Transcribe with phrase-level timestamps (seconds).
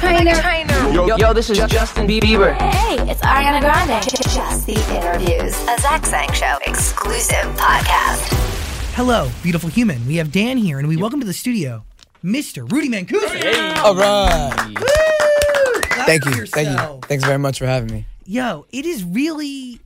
[0.00, 0.32] Trainer.
[0.94, 2.54] Yo, yo, this is Justin Bieber.
[2.54, 4.02] Hey, it's Ariana Grande.
[4.02, 8.32] Just the interviews, a Zach Sang Show exclusive podcast.
[8.94, 10.04] Hello, beautiful human.
[10.06, 11.84] We have Dan here, and we welcome to the studio,
[12.24, 12.70] Mr.
[12.72, 13.76] Rudy Mancuso.
[13.84, 14.52] All right.
[15.82, 16.46] Clap Thank for you.
[16.46, 16.72] Thank you.
[16.72, 17.04] yourself.
[17.04, 18.06] Thanks very much for having me.
[18.24, 19.80] Yo, it is really,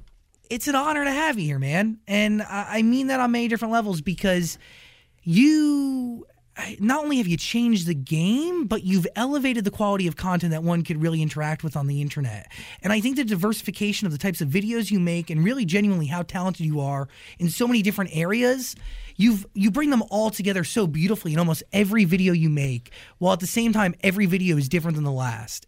[0.49, 1.99] it's an honor to have you here, man.
[2.07, 4.59] And I, I mean that on many different levels because
[5.25, 6.25] you
[6.79, 10.63] not only have you changed the game, but you've elevated the quality of content that
[10.63, 12.51] one could really interact with on the internet.
[12.83, 16.07] And I think the diversification of the types of videos you make and really genuinely
[16.07, 18.77] how talented you are in so many different areas,
[19.17, 23.33] you've you bring them all together so beautifully in almost every video you make, while
[23.33, 25.67] at the same time every video is different than the last.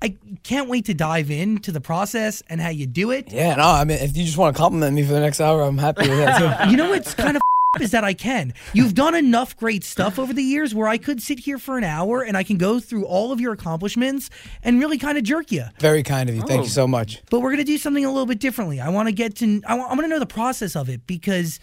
[0.00, 3.32] I can't wait to dive into the process and how you do it.
[3.32, 5.62] Yeah, no, I mean, if you just want to compliment me for the next hour,
[5.62, 6.70] I'm happy with that too.
[6.70, 7.42] You know what's kind of
[7.80, 8.54] is that I can.
[8.72, 11.84] You've done enough great stuff over the years where I could sit here for an
[11.84, 14.30] hour and I can go through all of your accomplishments
[14.62, 15.64] and really kind of jerk you.
[15.78, 16.42] Very kind of you.
[16.42, 17.22] Thank you so much.
[17.30, 18.80] But we're going to do something a little bit differently.
[18.80, 21.06] I want to get to I want, I want to know the process of it
[21.06, 21.60] because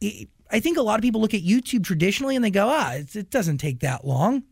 [0.00, 2.94] it, I think a lot of people look at YouTube traditionally and they go, "Ah,
[2.94, 4.42] it's, it doesn't take that long."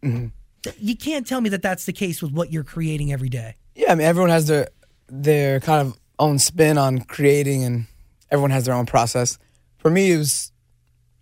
[0.78, 3.54] You can't tell me that that's the case with what you're creating every day.
[3.74, 4.68] Yeah, I mean, everyone has their
[5.08, 7.86] their kind of own spin on creating, and
[8.30, 9.38] everyone has their own process.
[9.78, 10.52] For me, it was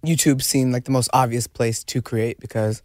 [0.07, 2.83] YouTube seemed like the most obvious place to create because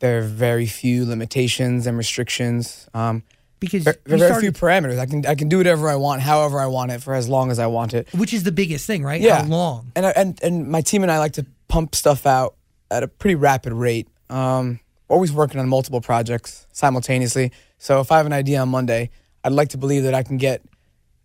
[0.00, 2.88] there are very few limitations and restrictions.
[2.94, 3.22] Um,
[3.60, 4.98] Because there you are very few parameters.
[4.98, 7.50] I can I can do whatever I want, however I want it, for as long
[7.50, 8.08] as I want it.
[8.14, 9.20] which is the biggest thing, right?
[9.20, 9.42] Yeah.
[9.42, 9.92] How long?
[9.94, 12.54] And I- and and my team and I like to pump stuff out
[12.90, 14.08] at a pretty rapid rate.
[14.30, 17.52] Um, always working on multiple projects simultaneously.
[17.78, 19.10] So if I have an idea on Monday,
[19.44, 20.62] I'd like to believe that I can get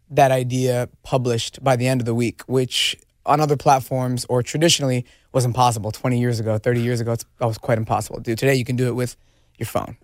[0.09, 5.05] that idea published by the end of the week, which on other platforms or traditionally
[5.33, 7.13] was impossible 20 years ago, 30 years ago.
[7.13, 8.35] It's, that was quite impossible to do.
[8.35, 9.15] Today you can do it with
[9.57, 9.97] your phone.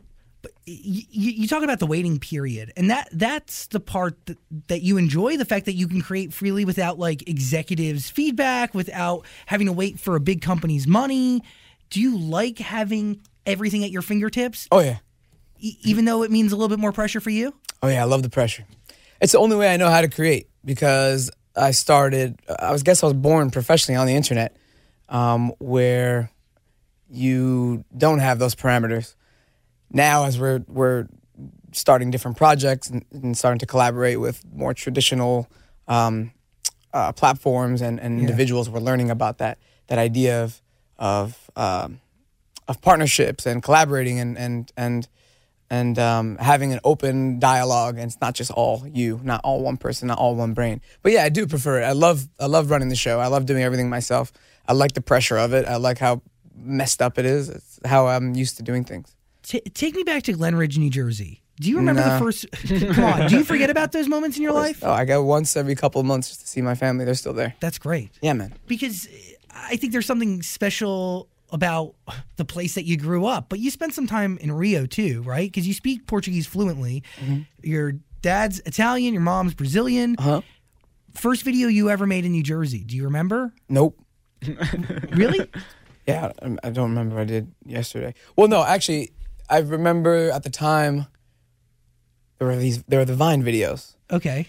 [0.65, 4.97] you, you talk about the waiting period and that that's the part that, that you
[4.97, 9.73] enjoy the fact that you can create freely without like executives feedback without having to
[9.73, 11.43] wait for a big company's money
[11.91, 14.97] do you like having everything at your fingertips Oh yeah.
[15.59, 18.05] e- even though it means a little bit more pressure for you Oh yeah, I
[18.05, 18.65] love the pressure.
[19.21, 22.39] It's the only way I know how to create because I started.
[22.59, 24.55] I was guess I was born professionally on the internet,
[25.09, 26.31] um, where
[27.09, 29.15] you don't have those parameters.
[29.89, 31.07] Now, as we're we're
[31.73, 35.47] starting different projects and, and starting to collaborate with more traditional
[35.87, 36.31] um,
[36.93, 39.57] uh, platforms and, and individuals, we're learning about that
[39.87, 40.61] that idea of
[40.97, 41.99] of um,
[42.67, 45.07] of partnerships and collaborating and and and
[45.71, 49.77] and um, having an open dialogue and it's not just all you not all one
[49.77, 50.81] person not all one brain.
[51.01, 51.85] But yeah i do prefer it.
[51.85, 53.19] I love i love running the show.
[53.19, 54.31] I love doing everything myself.
[54.67, 55.65] I like the pressure of it.
[55.65, 56.21] I like how
[56.53, 57.49] messed up it is.
[57.49, 59.15] It's how i'm used to doing things.
[59.43, 61.41] T- take me back to Glen Ridge new jersey.
[61.59, 62.45] Do you remember the first
[62.95, 64.83] come on do you forget about those moments in your life?
[64.83, 67.05] Oh i go once every couple of months just to see my family.
[67.05, 67.55] They're still there.
[67.61, 68.11] That's great.
[68.21, 68.53] Yeah man.
[68.67, 69.07] Because
[69.53, 71.95] I think there's something special about
[72.37, 73.49] the place that you grew up.
[73.49, 75.51] But you spent some time in Rio too, right?
[75.51, 77.03] Because you speak Portuguese fluently.
[77.61, 80.15] Your dad's Italian, your mom's Brazilian.
[80.17, 80.41] uh-huh
[81.13, 83.53] First video you ever made in New Jersey, do you remember?
[83.67, 83.99] nope
[85.11, 85.49] Really?
[86.07, 89.11] yeah I- i don't remember i did yesterday well no actually
[89.49, 91.05] i remember at the time
[92.39, 94.47] there were these there were the vine videos okay.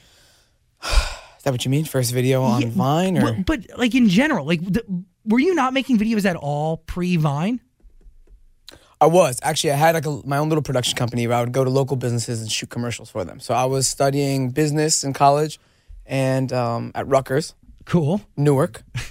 [0.84, 4.08] is that what you mean first video on Yeah, vine or Well, but like in
[4.08, 4.82] general, like the,
[5.24, 7.60] were you not making videos at all pre Vine?
[9.00, 9.72] I was actually.
[9.72, 11.96] I had like a, my own little production company where I would go to local
[11.96, 13.40] businesses and shoot commercials for them.
[13.40, 15.58] So I was studying business in college,
[16.06, 18.20] and um, at Rutgers, Cool.
[18.36, 18.82] Newark.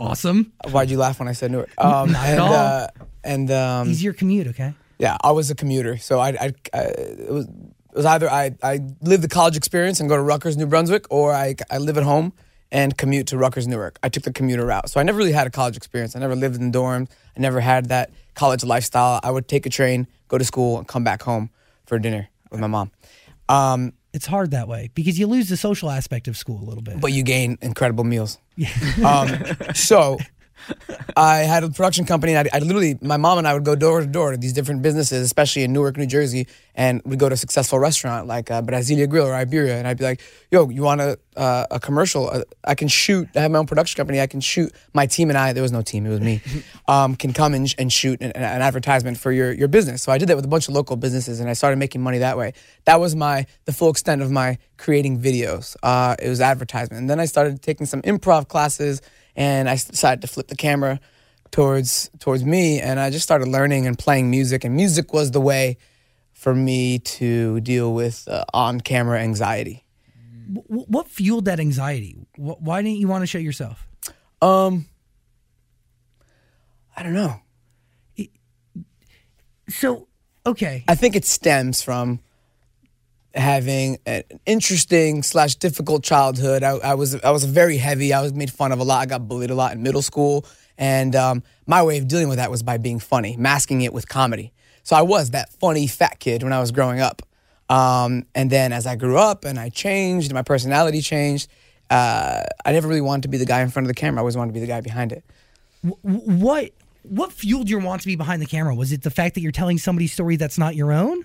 [0.00, 0.52] Awesome.
[0.70, 1.70] Why'd you laugh when I said Newark?
[1.76, 2.52] Um, Not at and, all.
[2.52, 2.86] Uh,
[3.24, 4.72] and um, Easier commute, okay?
[4.96, 5.96] yeah, I was a commuter.
[5.96, 9.98] So I, I, I it was it was either I I live the college experience
[9.98, 12.32] and go to Rutgers, New Brunswick, or I I live at home
[12.70, 13.98] and commute to Rutgers, Newark.
[14.02, 14.90] I took the commuter route.
[14.90, 16.14] So I never really had a college experience.
[16.14, 17.08] I never lived in dorms.
[17.36, 19.20] I never had that college lifestyle.
[19.22, 21.50] I would take a train, go to school, and come back home
[21.86, 22.90] for dinner with my mom.
[23.48, 26.82] Um, It's hard that way because you lose the social aspect of school a little
[26.82, 27.00] bit.
[27.00, 28.38] but you gain incredible meals.
[29.04, 29.28] um,
[29.74, 30.18] so
[31.16, 32.34] I had a production company.
[32.34, 34.82] And I, literally, my mom and I would go door to door to these different
[34.82, 38.62] businesses, especially in Newark, New Jersey, and we'd go to a successful restaurant like uh,
[38.62, 40.20] Brasilia Grill or Iberia, and I'd be like,
[40.50, 42.30] "Yo, you want a uh, a commercial?
[42.30, 43.28] Uh, I can shoot.
[43.34, 44.20] I have my own production company.
[44.20, 44.72] I can shoot.
[44.94, 45.52] My team and I.
[45.52, 46.06] There was no team.
[46.06, 46.40] It was me.
[46.88, 50.02] Um, can come and, and shoot an, an advertisement for your your business.
[50.02, 52.18] So I did that with a bunch of local businesses, and I started making money
[52.18, 52.54] that way.
[52.86, 55.76] That was my the full extent of my creating videos.
[55.82, 59.02] Uh, it was advertisement, and then I started taking some improv classes
[59.38, 60.98] and I decided to flip the camera
[61.52, 65.40] towards towards me, and I just started learning and playing music, and music was the
[65.40, 65.78] way
[66.32, 69.84] for me to deal with uh, on camera anxiety.
[70.66, 72.16] What fueled that anxiety?
[72.36, 73.86] Why didn't you want to show yourself?
[74.42, 74.86] Um,
[76.96, 77.40] I don't know.
[79.68, 80.08] So,
[80.46, 82.20] okay, I think it stems from
[83.38, 86.62] having an interesting slash difficult childhood.
[86.62, 88.12] I, I was I was very heavy.
[88.12, 89.00] I was made fun of a lot.
[89.00, 90.44] I got bullied a lot in middle school,
[90.76, 94.08] and um, my way of dealing with that was by being funny, masking it with
[94.08, 94.52] comedy.
[94.82, 97.22] So I was that funny fat kid when I was growing up.
[97.68, 101.50] Um, and then as I grew up and I changed, my personality changed.
[101.90, 104.18] Uh, I never really wanted to be the guy in front of the camera.
[104.18, 105.24] I always wanted to be the guy behind it.
[105.82, 108.74] What what fueled your want to be behind the camera?
[108.74, 111.24] Was it the fact that you're telling somebody's story that's not your own,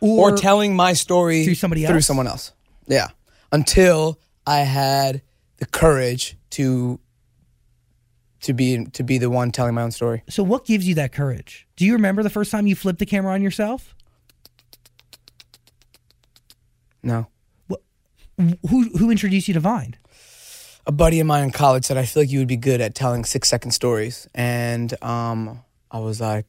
[0.00, 1.90] or, telling my story Through somebody else.
[1.92, 2.52] through someone else.
[2.86, 3.08] Yeah,
[3.52, 5.22] until I had
[5.58, 6.98] the courage to
[8.42, 10.22] to be to be the one telling my own story.
[10.28, 11.66] So, what gives you that courage?
[11.76, 13.94] Do you remember the first time you flipped the camera on yourself?
[17.02, 17.28] No,
[18.38, 19.96] Who who introduced you to Vine?
[20.86, 22.94] a buddy of mine in college said I feel like you would be good at
[22.94, 26.46] telling six second stories, and um, I was like,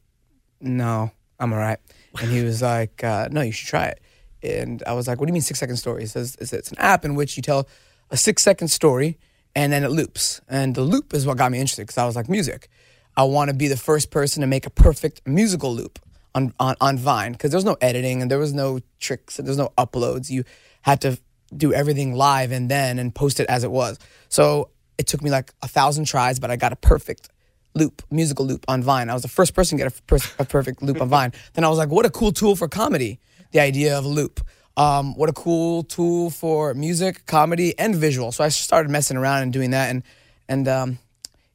[0.62, 1.80] no, I'm all right.
[2.20, 4.02] And he was like, uh, no, you should try it.
[4.44, 6.02] And I was like, what do you mean six second story?
[6.02, 7.68] He says it's an app in which you tell
[8.10, 9.18] a six second story
[9.56, 10.42] and then it loops.
[10.50, 12.70] And the loop is what got me interested because I was like, music.
[13.16, 16.00] I want to be the first person to make a perfect musical loop
[16.34, 19.48] on on, on Vine because there was no editing and there was no tricks and
[19.48, 20.30] there's no uploads.
[20.30, 20.44] You
[20.82, 21.20] had to
[21.56, 24.00] do everything live and then and post it as it was.
[24.30, 27.30] So it took me like a thousand tries, but I got a perfect
[27.74, 29.10] loop, musical loop on Vine.
[29.10, 31.34] I was the first person to get a, pers- a perfect loop on Vine.
[31.54, 33.20] Then I was like, what a cool tool for comedy,
[33.52, 34.42] the idea of a loop.
[34.78, 38.32] Um, what a cool tool for music, comedy, and visual.
[38.32, 39.90] So I started messing around and doing that.
[39.90, 40.04] And,
[40.48, 41.00] and um,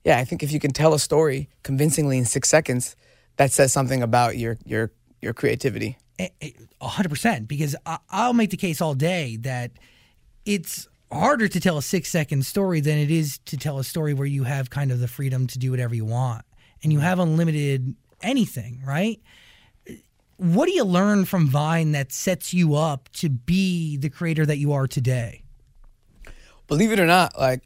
[0.04, 2.94] yeah, I think if you can tell a story convincingly in six seconds,
[3.36, 4.90] that says something about your, your,
[5.20, 5.98] your creativity.
[6.80, 7.48] A hundred percent.
[7.48, 7.76] Because
[8.10, 9.72] I'll make the case all day that
[10.44, 14.14] it's harder to tell a six second story than it is to tell a story
[14.14, 16.44] where you have kind of the freedom to do whatever you want
[16.82, 17.06] and you mm-hmm.
[17.06, 19.20] have unlimited anything, right?
[20.37, 24.58] What do you learn from Vine that sets you up to be the creator that
[24.58, 25.43] you are today?
[26.67, 27.62] believe it or not, like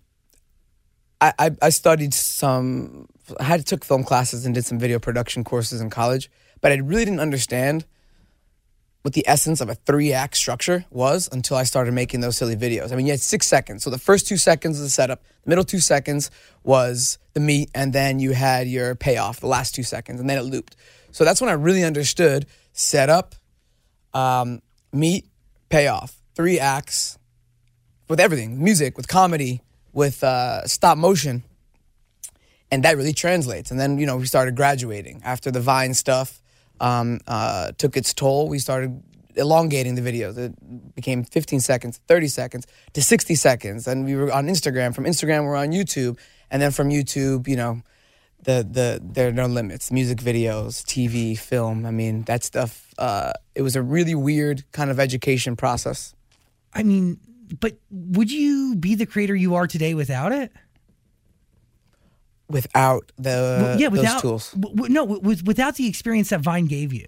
[1.21, 3.09] I, I, I studied some,
[3.39, 6.77] I had took film classes and did some video production courses in college, but I
[6.77, 7.85] really didn't understand
[9.03, 12.57] what the essence of a three act structure was until I started making those silly
[12.57, 12.93] videos.
[12.93, 13.83] I mean, you had six seconds.
[13.83, 16.31] So the first two seconds was the setup, the middle two seconds
[16.63, 20.39] was the meat, and then you had your payoff, the last two seconds, and then
[20.39, 20.77] it looped.
[21.13, 23.35] So that's when I really understood setup,
[24.13, 24.61] um,
[24.93, 25.27] meat,
[25.71, 27.19] payoff, three acts,
[28.11, 29.63] with everything music with comedy
[29.93, 31.45] with uh, stop motion
[32.71, 36.43] and that really translates and then you know we started graduating after the vine stuff
[36.81, 38.49] um, uh, took its toll.
[38.49, 39.03] We started
[39.37, 43.87] elongating the videos it became 15 seconds 30 seconds to 60 seconds.
[43.87, 44.95] And we were on instagram.
[44.95, 46.19] From instagram we're on youtube.
[46.51, 47.83] And then from youtube you know
[48.43, 49.93] the the there are no limits.
[49.93, 51.87] Music videos tv film.
[51.87, 56.15] I mean that stuff uh, it was a really weird kind of education process.
[56.73, 57.19] I mean,
[57.59, 60.53] but would you be the creator you are today without it?
[62.51, 63.31] Without the
[63.63, 67.07] Well, yeah, those without tools w- no, w- without the experience that Vine gave you,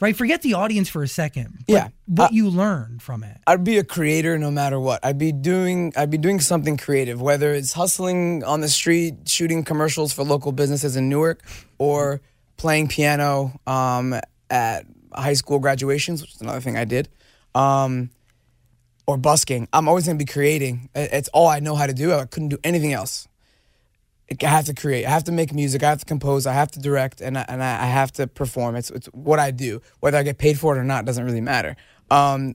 [0.00, 0.16] right?
[0.16, 1.58] Forget the audience for a second.
[1.66, 1.88] but Yeah.
[2.06, 3.36] what Uh, you learned from it.
[3.46, 5.04] I'd be a creator no matter what.
[5.04, 9.64] I'd be doing I'd be doing something creative, whether it's hustling on the street, shooting
[9.64, 11.42] commercials for local businesses in Newark,
[11.78, 12.20] or
[12.56, 14.14] playing piano um,
[14.50, 17.08] at high school graduations, which is another thing I did,
[17.54, 18.10] um,
[19.06, 19.66] or busking.
[19.72, 20.90] I'm always gonna be creating.
[20.94, 22.12] It's all I know how to do.
[22.12, 23.26] I couldn't do anything else.
[24.30, 25.06] I have to create.
[25.06, 25.82] I have to make music.
[25.82, 26.46] I have to compose.
[26.46, 28.76] I have to direct, and I, and I have to perform.
[28.76, 29.80] It's it's what I do.
[30.00, 31.76] Whether I get paid for it or not doesn't really matter.
[32.10, 32.54] Um,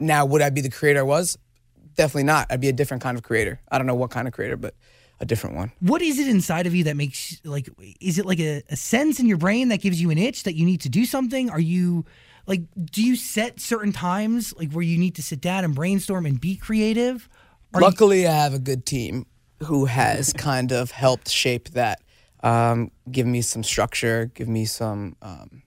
[0.00, 1.38] now, would I be the creator I was?
[1.94, 2.48] Definitely not.
[2.50, 3.60] I'd be a different kind of creator.
[3.70, 4.74] I don't know what kind of creator, but
[5.20, 5.70] a different one.
[5.80, 7.68] What is it inside of you that makes like?
[8.00, 10.56] Is it like a, a sense in your brain that gives you an itch that
[10.56, 11.48] you need to do something?
[11.48, 12.04] Are you
[12.46, 12.62] like?
[12.84, 16.40] Do you set certain times like where you need to sit down and brainstorm and
[16.40, 17.28] be creative?
[17.72, 19.26] Are you- Luckily, I have a good team
[19.64, 22.00] who has kind of helped shape that.
[22.42, 25.62] Um, give me some structure, give me some um,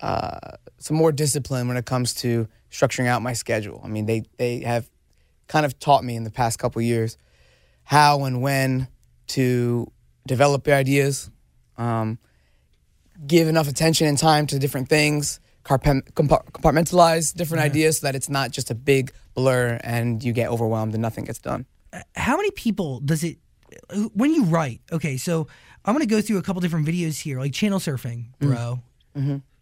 [0.00, 3.80] uh, some more discipline when it comes to structuring out my schedule.
[3.84, 4.88] I mean, they they have
[5.48, 7.18] kind of taught me in the past couple years
[7.84, 8.88] how and when
[9.26, 9.90] to
[10.26, 11.30] develop your ideas,
[11.76, 12.18] um,
[13.26, 18.50] give enough attention and time to different things, compartmentalize different ideas so that it's not
[18.50, 21.66] just a big blur and you get overwhelmed and nothing gets done.
[22.16, 23.38] How many people does it
[24.14, 25.46] when you write, okay, so
[25.84, 28.80] I'm gonna go through a couple different videos here, like channel surfing, bro.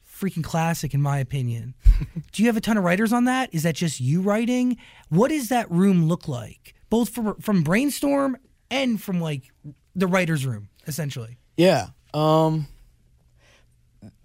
[0.07, 1.75] Freaking classic, in my opinion.
[2.33, 3.53] Do you have a ton of writers on that?
[3.53, 4.77] Is that just you writing?
[5.09, 8.37] What does that room look like, both from from brainstorm
[8.71, 9.51] and from like
[9.97, 11.39] the writers' room, essentially?
[11.57, 11.89] Yeah.
[12.15, 12.67] Um,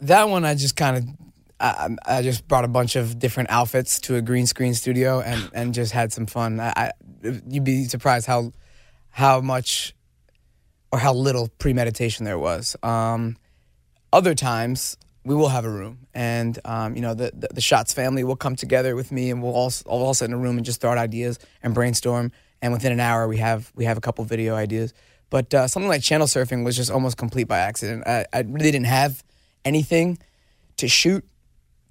[0.01, 1.03] that one I just kind of
[1.59, 5.21] I, I I just brought a bunch of different outfits to a green screen studio
[5.21, 6.59] and, and just had some fun.
[6.59, 6.91] I, I
[7.23, 8.51] you'd be surprised how
[9.09, 9.95] how much
[10.91, 12.75] or how little premeditation there was.
[12.83, 13.37] Um,
[14.13, 17.93] other times we will have a room and um, you know the, the the shots
[17.93, 20.57] family will come together with me and we'll all all all sit in a room
[20.57, 22.31] and just throw out ideas and brainstorm.
[22.61, 24.93] And within an hour we have we have a couple video ideas.
[25.29, 28.07] But uh, something like channel surfing was just almost complete by accident.
[28.07, 29.21] I, I really didn't have
[29.65, 30.17] anything
[30.77, 31.25] to shoot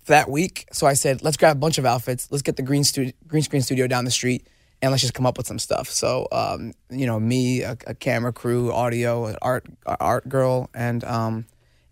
[0.06, 0.66] that week.
[0.72, 2.30] So I said let's grab a bunch of outfits.
[2.30, 4.46] Let's get the green stu- green screen studio down the street
[4.82, 7.94] and let's just come up with some stuff so um, you know me a, a
[7.94, 11.46] camera crew audio art art girl and um,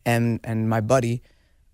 [0.06, 1.22] and and my buddy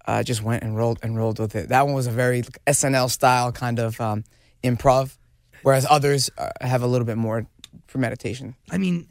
[0.06, 1.68] uh, just went and rolled and rolled with it.
[1.68, 4.24] That one was a very SNL style kind of um,
[4.64, 5.16] improv,
[5.62, 7.46] whereas others uh, have a little bit more
[7.86, 8.56] premeditation.
[8.70, 9.06] I mean,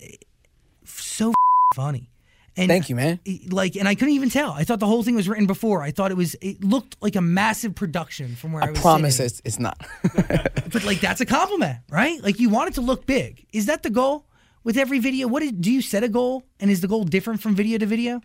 [0.84, 1.34] so
[1.74, 2.10] funny.
[2.58, 3.20] And Thank you, man.
[3.50, 4.52] Like, and I couldn't even tell.
[4.52, 5.82] I thought the whole thing was written before.
[5.82, 6.36] I thought it was.
[6.42, 8.80] It looked like a massive production from where I, I was.
[8.80, 9.26] promise sitting.
[9.28, 9.80] it's, it's not.
[10.72, 12.22] But like, that's a compliment, right?
[12.22, 13.44] Like, you want it to look big.
[13.52, 14.28] Is that the goal
[14.64, 15.28] with every video?
[15.28, 17.88] What is, do you set a goal, and is the goal different from video to
[17.88, 18.22] video?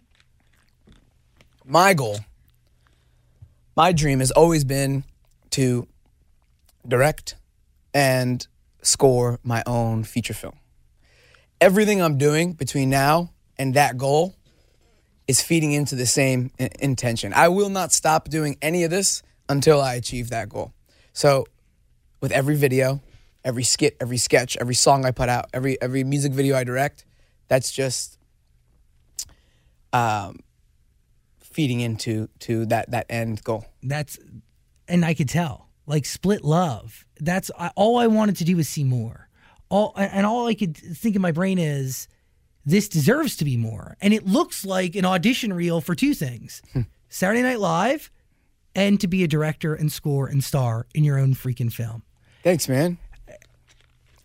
[1.64, 2.19] my goal,
[3.76, 5.04] my dream has always been
[5.50, 5.88] to
[6.87, 7.37] direct
[7.95, 8.47] and
[8.83, 10.59] score my own feature film.
[11.61, 14.34] Everything I'm doing between now and that goal
[15.26, 17.32] is feeding into the same intention.
[17.32, 20.73] I will not stop doing any of this until I achieve that goal.
[21.12, 21.46] So,
[22.20, 23.00] with every video,
[23.44, 27.04] every skit, every sketch, every song I put out, every every music video I direct,
[27.49, 28.18] that's just
[29.92, 30.40] um,
[31.40, 33.64] feeding into to that that end goal.
[33.82, 34.18] That's,
[34.88, 35.68] and I could tell.
[35.87, 37.04] Like split love.
[37.20, 39.28] That's all I wanted to do was see more.
[39.68, 42.08] All and all I could think in my brain is,
[42.64, 43.97] this deserves to be more.
[44.00, 46.83] And it looks like an audition reel for two things: hmm.
[47.09, 48.11] Saturday Night Live,
[48.75, 52.02] and to be a director and score and star in your own freaking film.
[52.42, 52.99] Thanks, man.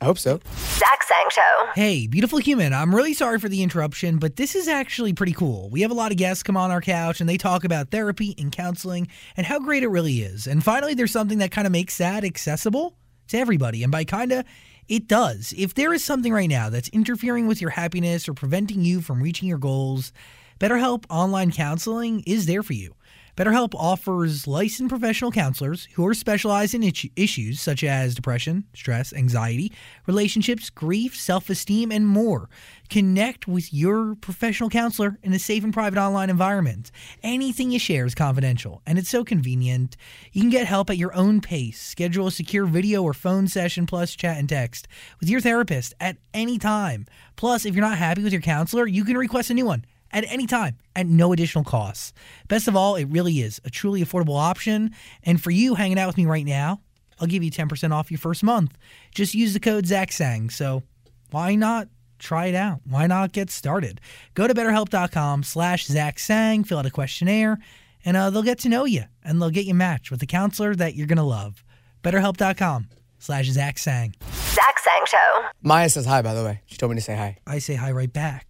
[0.01, 0.39] I hope so.
[0.55, 1.71] Zach Sang Show.
[1.75, 2.73] Hey, beautiful human.
[2.73, 5.69] I'm really sorry for the interruption, but this is actually pretty cool.
[5.69, 8.33] We have a lot of guests come on our couch and they talk about therapy
[8.37, 10.47] and counseling and how great it really is.
[10.47, 12.95] And finally, there's something that kind of makes that accessible
[13.27, 13.83] to everybody.
[13.83, 14.45] And by kind of,
[14.89, 15.53] it does.
[15.57, 19.21] If there is something right now that's interfering with your happiness or preventing you from
[19.21, 20.11] reaching your goals,
[20.59, 22.95] BetterHelp Online Counseling is there for you.
[23.39, 26.83] BetterHelp offers licensed professional counselors who are specialized in
[27.15, 29.71] issues such as depression, stress, anxiety,
[30.07, 32.49] relationships, grief, self esteem, and more.
[32.89, 36.91] Connect with your professional counselor in a safe and private online environment.
[37.23, 39.95] Anything you share is confidential, and it's so convenient.
[40.33, 41.79] You can get help at your own pace.
[41.79, 44.85] Schedule a secure video or phone session plus chat and text
[45.21, 47.05] with your therapist at any time.
[47.37, 50.25] Plus, if you're not happy with your counselor, you can request a new one at
[50.27, 52.13] any time at no additional costs.
[52.47, 54.91] Best of all, it really is a truly affordable option.
[55.23, 56.81] And for you hanging out with me right now,
[57.19, 58.77] I'll give you 10% off your first month.
[59.13, 60.51] Just use the code ZachSang.
[60.51, 60.83] So
[61.31, 61.87] why not
[62.17, 62.81] try it out?
[62.85, 64.01] Why not get started?
[64.33, 67.59] Go to betterhelp.com slash ZachSang, fill out a questionnaire,
[68.05, 70.75] and uh, they'll get to know you and they'll get you matched with a counselor
[70.75, 71.63] that you're going to love.
[72.03, 72.87] Betterhelp.com
[73.19, 74.13] slash ZachSang.
[74.59, 75.47] Zach Sang Show.
[75.61, 76.61] Maia says hi, by the way.
[76.65, 77.37] She told me to say hi.
[77.45, 78.47] I say hi right back.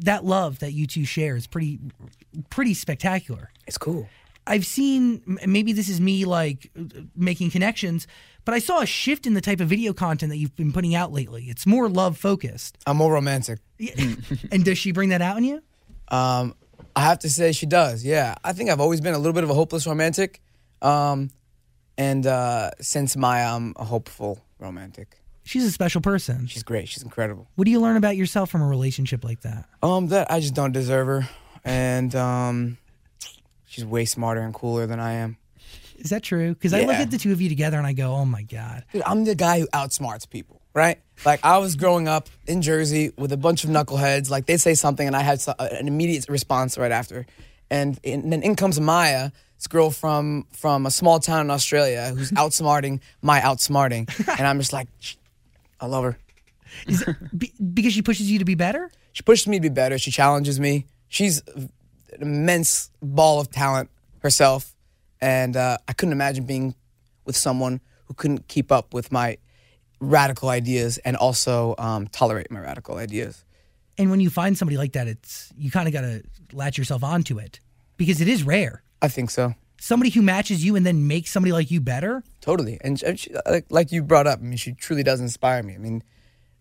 [0.00, 1.78] That love that you two share is pretty,
[2.50, 3.50] pretty spectacular.
[3.66, 4.08] It's cool.
[4.46, 6.70] I've seen maybe this is me like
[7.14, 8.08] making connections,
[8.44, 10.94] but I saw a shift in the type of video content that you've been putting
[10.94, 11.44] out lately.
[11.44, 12.76] It's more love focused.
[12.86, 13.60] I'm more romantic.
[14.50, 15.62] and does she bring that out in you?
[16.08, 16.56] Um,
[16.96, 18.04] I have to say she does.
[18.04, 20.42] Yeah, I think I've always been a little bit of a hopeless romantic,
[20.82, 21.30] um,
[21.96, 25.21] and uh, since my I'm a hopeful romantic.
[25.44, 26.46] She's a special person.
[26.46, 26.88] She's great.
[26.88, 27.48] She's incredible.
[27.56, 29.66] What do you learn about yourself from a relationship like that?
[29.82, 31.28] Um, that I just don't deserve her,
[31.64, 32.78] and um,
[33.66, 35.36] she's way smarter and cooler than I am.
[35.98, 36.54] Is that true?
[36.54, 38.84] Because I look at the two of you together and I go, "Oh my god."
[38.92, 40.98] Dude, I'm the guy who outsmarts people, right?
[41.24, 44.30] Like I was growing up in Jersey with a bunch of knuckleheads.
[44.30, 47.26] Like they'd say something, and I had an immediate response right after.
[47.70, 52.12] And, and then in comes Maia, this girl from from a small town in Australia
[52.14, 54.08] who's outsmarting my outsmarting,
[54.38, 55.14] and I'm just like, "Sh-
[55.82, 56.18] I love her.
[56.86, 58.90] Is it be, because she pushes you to be better?
[59.12, 59.98] She pushes me to be better.
[59.98, 60.86] She challenges me.
[61.08, 61.70] She's an
[62.20, 64.74] immense ball of talent herself,
[65.20, 66.74] and uh, I couldn't imagine being
[67.26, 69.36] with someone who couldn't keep up with my
[70.00, 73.44] radical ideas and also um, tolerate my radical ideas.
[73.98, 76.22] And when you find somebody like that, it's you kind of got to
[76.52, 77.60] latch yourself onto it
[77.96, 78.82] because it is rare.
[79.02, 79.54] I think so.
[79.82, 82.22] Somebody who matches you and then makes somebody like you better.
[82.40, 82.78] Totally.
[82.82, 85.60] And she, and she, like, like you brought up, I mean, she truly does inspire
[85.60, 85.74] me.
[85.74, 86.04] I mean,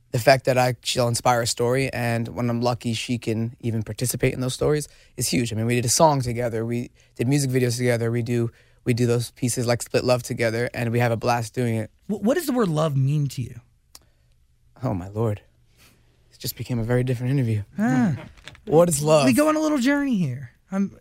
[0.10, 3.84] the fact that I she'll inspire a story, and when I'm lucky, she can even
[3.84, 4.88] participate in those stories
[5.18, 5.54] is huge.
[5.54, 8.50] I mean, we did a song together, we did music videos together, we do
[8.86, 11.92] we do those pieces like Split Love together, and we have a blast doing it.
[12.08, 13.62] What does the word love mean to you?
[14.84, 15.42] Oh my lord,
[16.34, 17.62] it just became a very different interview.
[17.78, 18.16] Ah.
[18.66, 19.26] What is love?
[19.26, 20.54] We go on a little journey here.
[20.72, 20.98] I'm,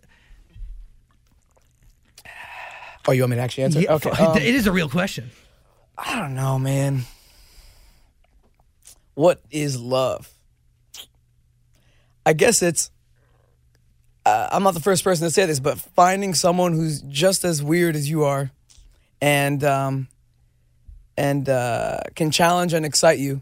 [3.07, 3.81] oh, you want me to actually answer?
[3.81, 4.09] yeah, okay.
[4.23, 5.31] um, it is a real question.
[5.97, 7.03] I don't know, man.
[9.13, 10.29] What is love?
[12.25, 12.91] I guess it's.
[14.25, 17.63] Uh, I'm not the first person to say this, but finding someone who's just as
[17.63, 18.51] weird as you are,
[19.19, 20.07] and um,
[21.17, 23.41] and uh, can challenge and excite you,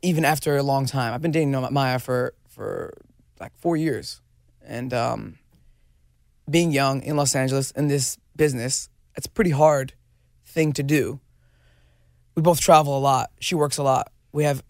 [0.00, 1.12] even after a long time.
[1.12, 2.94] I've been dating Maia for for
[3.38, 4.20] like four years,
[4.64, 5.38] and um,
[6.52, 9.94] being young in Los Angeles in this business, it's a pretty hard
[10.44, 11.18] thing to do.
[12.34, 13.30] We both travel a lot.
[13.40, 14.12] She works a lot.
[14.32, 14.62] We have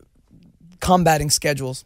[0.81, 1.85] combating schedules.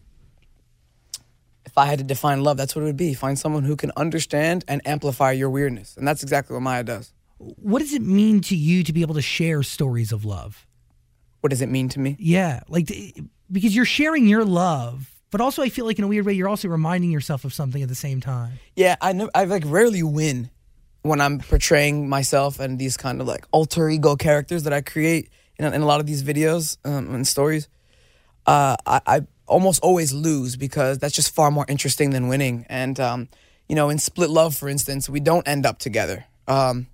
[1.65, 3.13] If I had to define love, that's what it would be.
[3.13, 5.97] Find someone who can understand and amplify your weirdness.
[5.97, 7.13] And that's exactly what Maia does.
[7.39, 10.67] What does it mean to you to be able to share stories of love?
[11.41, 12.17] What does it mean to me?
[12.19, 12.91] Yeah, like
[13.53, 16.49] because you're sharing your love, but also I feel like in a weird way you're
[16.49, 18.55] also reminding yourself of something at the same time.
[18.75, 20.51] Yeah, I know I like rarely win
[21.03, 25.31] when I'm portraying myself and these kind of like alter ego characters that I create
[25.59, 27.69] in, in a lot of these videos um, and stories.
[28.47, 32.67] Uh, I, I almost always lose because that's just far more interesting than winning.
[32.69, 33.29] And um,
[33.69, 36.25] you know, in Split Love, for instance, we don't end up together.
[36.47, 36.87] Um,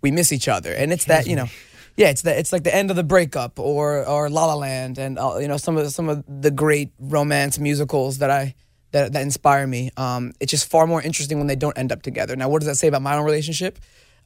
[0.00, 1.48] we miss each other, and it's that you know.
[1.96, 4.98] Yeah, it's that it's like the end of the breakup or or La La Land
[4.98, 8.54] and uh, you know some of some of the great romance musicals that I
[8.92, 9.90] that that inspire me.
[9.96, 12.36] Um, it's just far more interesting when they don't end up together.
[12.36, 13.78] Now, what does that say about my own relationship?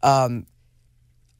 [0.03, 0.47] Um,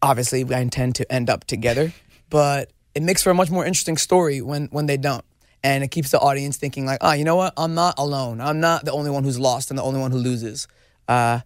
[0.03, 1.93] obviously, I intend to end up together,
[2.29, 5.25] but it makes for a much more interesting story when when they don't,
[5.65, 7.55] and it keeps the audience thinking like, oh, you know what?
[7.57, 8.41] I'm not alone.
[8.41, 10.69] I'm not the only one who's lost and the only one who loses.
[11.09, 11.41] Uh,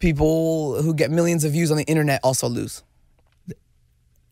[0.00, 2.82] people who get millions of views on the internet also lose.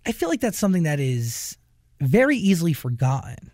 [0.06, 1.56] I feel like that's something that is
[2.00, 3.50] very easily forgotten.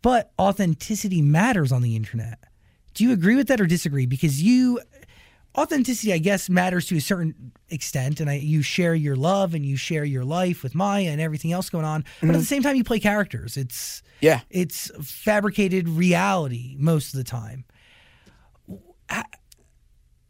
[0.00, 2.38] But authenticity matters on the internet.
[2.94, 4.06] Do you agree with that or disagree?
[4.06, 4.80] Because you
[5.56, 9.66] authenticity, I guess, matters to a certain extent, and I, you share your love and
[9.66, 12.02] you share your life with Maia and everything else going on.
[12.20, 12.40] But at mm-hmm.
[12.40, 13.56] the same time, you play characters.
[13.56, 14.40] It's Yeah.
[14.50, 17.64] it's fabricated reality most of the time.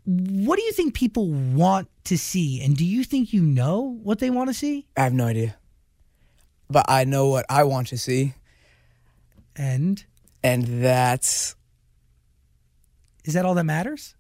[0.05, 4.19] What do you think people want to see, and do you think you know what
[4.19, 4.87] they want to see?
[4.97, 5.57] I have no idea,
[6.69, 8.35] but I know what I want to see,
[9.57, 10.05] And?
[10.43, 11.57] And that's
[13.25, 14.15] is that all that matters?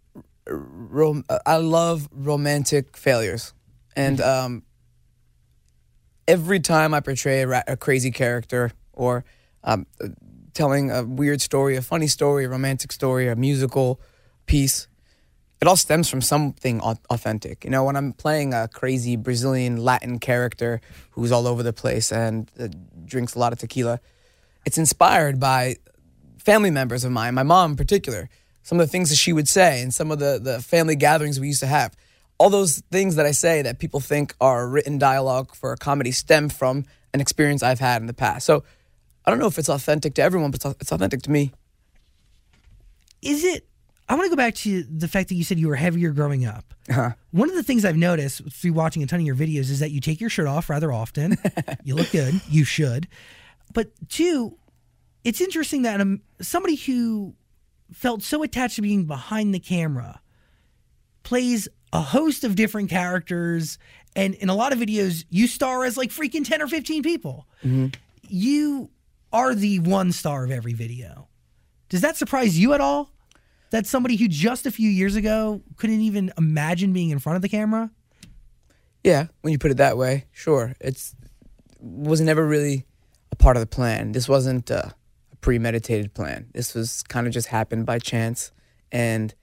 [0.51, 3.53] rom- I love romantic failures,
[3.94, 4.62] and um,
[6.27, 9.24] every time I portray a, ra- a crazy character or
[9.64, 10.09] um, uh,
[10.55, 14.01] telling a weird story, a funny story, a romantic story, a musical
[14.46, 14.88] piece,
[15.61, 17.64] it all stems from something au- authentic.
[17.64, 20.81] You know, when I'm playing a crazy Brazilian Latin character
[21.12, 22.68] who's all over the place and uh,
[23.05, 24.01] drinks a lot of tequila,
[24.64, 25.77] it's inspired by
[26.38, 28.29] family members of mine, my mom in particular,
[28.62, 31.40] some of the things that she would say and some of the, the family gatherings
[31.40, 31.97] we used to have.
[32.38, 36.12] All those things that I say that people think are written dialogue for a comedy
[36.12, 38.47] stem from an experience I've had in the past.
[38.47, 38.62] So
[39.25, 41.53] I don't know if it's authentic to everyone, but it's authentic to me.
[43.21, 43.67] Is it?
[44.09, 46.47] I want to go back to the fact that you said you were heavier growing
[46.47, 46.73] up.
[47.31, 49.90] One of the things I've noticed through watching a ton of your videos is that
[49.90, 51.37] you take your shirt off rather often.
[51.85, 52.40] you look good.
[52.49, 53.07] You should.
[53.75, 54.57] But two,
[55.25, 57.35] it's interesting that um, somebody who
[57.92, 60.21] felt so attached to being behind the camera
[61.23, 63.79] plays a host of different characters.
[64.16, 67.47] And in a lot of videos, you star as like freaking 10 or 15 people.
[68.27, 68.90] You
[69.35, 71.29] are the one star of every video.
[71.90, 73.11] Does that surprise you at all?
[73.70, 77.42] That somebody who just a few years ago couldn't even imagine being in front of
[77.42, 77.90] the camera?
[79.04, 80.74] Yeah, when you put it that way, sure.
[80.81, 81.14] It's
[81.81, 82.87] was never really
[83.31, 84.12] a part of the plan.
[84.12, 84.94] This wasn't a
[85.40, 86.48] premeditated plan.
[86.52, 88.50] This was kind of just happened by chance,
[88.90, 89.35] and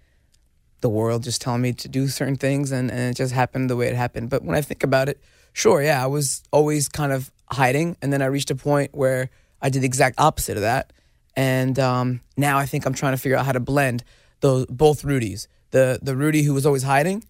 [0.81, 3.75] the world just telling me to do certain things, and, and it just happened the
[3.75, 4.29] way it happened.
[4.29, 5.21] But when I think about it,
[5.53, 9.29] sure, yeah, I was always kind of hiding, and then I reached a point where
[9.61, 10.91] I did the exact opposite of that,
[11.35, 14.03] and um, now I think I'm trying to figure out how to blend
[14.41, 15.47] those both Rudys.
[15.71, 17.23] The the Rudy who was always hiding,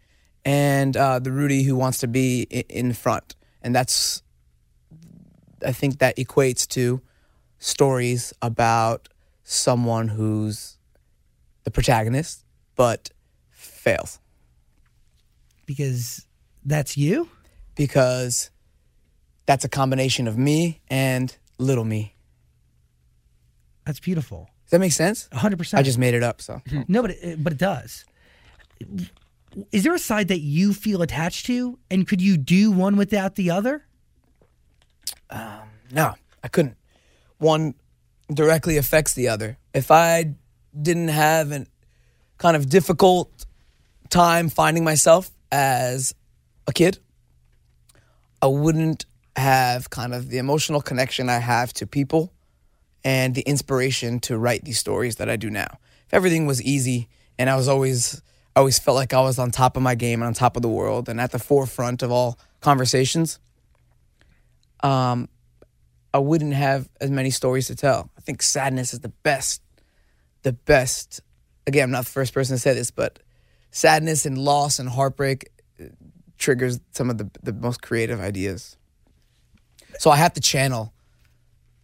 [0.43, 3.35] and uh, the Rudy who wants to be in front.
[3.61, 4.21] And that's,
[5.65, 7.01] I think that equates to
[7.57, 9.09] stories about
[9.43, 10.77] someone who's
[11.63, 12.43] the protagonist
[12.75, 13.09] but
[13.49, 14.19] fails
[15.65, 16.27] Because
[16.63, 17.29] that's you?
[17.75, 18.49] because
[19.45, 22.14] that's a combination of me and little me.
[23.85, 24.49] That's beautiful.
[24.65, 25.29] Does that make sense?
[25.31, 25.77] 100%.
[25.77, 26.55] I just made it up, so.
[26.67, 26.81] Mm-hmm.
[26.87, 28.05] No, but it, but it does.
[29.71, 33.35] Is there a side that you feel attached to, and could you do one without
[33.35, 33.85] the other?
[35.29, 36.77] Um, no, I couldn't.
[37.37, 37.75] One
[38.33, 39.57] directly affects the other.
[39.73, 40.33] If I
[40.79, 41.67] didn't have a
[42.37, 43.45] kind of difficult
[44.09, 46.15] time finding myself as
[46.67, 46.97] a kid,
[48.41, 52.33] I wouldn't have kind of the emotional connection I have to people
[53.05, 55.77] and the inspiration to write these stories that I do now.
[56.07, 58.21] If everything was easy and I was always
[58.55, 60.61] I always felt like I was on top of my game and on top of
[60.61, 63.37] the world and at the forefront of all conversations,
[64.81, 65.27] um,
[66.13, 68.09] I wouldn't have as many stories to tell.
[68.17, 69.61] I think sadness is the best,
[70.43, 71.19] the best.
[71.67, 73.19] Again, I'm not the first person to say this, but
[73.71, 75.87] sadness and loss and heartbreak uh,
[76.37, 78.77] triggers some of the, the most creative ideas.
[79.99, 80.93] So I have to channel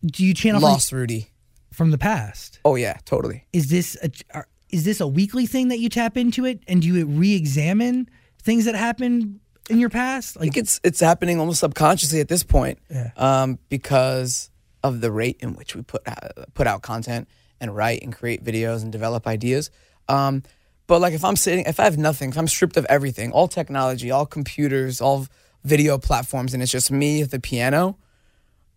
[0.06, 1.30] Do you channel from, Lost Rudy.
[1.72, 2.60] from the past?
[2.66, 3.46] Oh yeah, totally.
[3.54, 6.82] Is this a, are- is this a weekly thing that you tap into it, and
[6.82, 8.10] do you re-examine
[8.42, 10.38] things that happened in your past?
[10.38, 13.12] I think it's it's happening almost subconsciously at this point, Yeah.
[13.18, 14.50] um, because
[14.84, 17.28] of the rate in which we put out, put out content
[17.60, 19.70] and write and create videos and develop ideas.
[20.10, 20.42] Um,
[20.88, 23.48] but like if I'm sitting, if I have nothing, if I'm stripped of everything, all
[23.48, 25.28] technology, all computers, all
[25.64, 27.98] video platforms, and it's just me, the piano,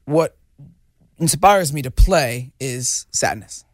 [0.05, 0.37] what
[1.19, 3.65] inspires me to play is sadness,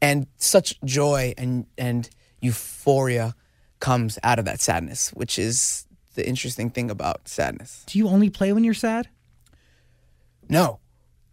[0.00, 2.08] and such joy and and
[2.40, 3.34] euphoria
[3.80, 7.84] comes out of that sadness, which is the interesting thing about sadness.
[7.86, 9.08] do you only play when you're sad?
[10.48, 10.80] No,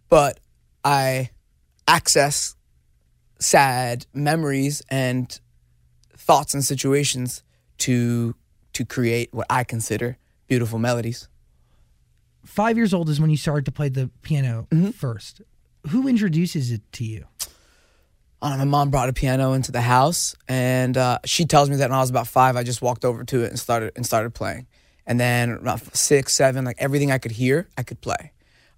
[0.08, 0.40] but
[0.84, 1.30] I
[1.86, 2.56] access
[3.38, 5.38] sad memories and
[6.16, 7.42] thoughts and situations
[7.78, 8.34] to
[8.72, 11.28] to create what I consider beautiful melodies.
[12.44, 14.90] Five years old is when you started to play the piano Mm-hmm.
[14.90, 15.42] first.
[15.90, 17.26] Who introduces it to you?
[18.42, 21.90] Know, my mom brought a piano into the house, and uh, she tells me that
[21.90, 24.34] when I was about five, I just walked over to it and started and started
[24.34, 24.66] playing.
[25.06, 28.32] And then about six, seven, like everything I could hear, I could play.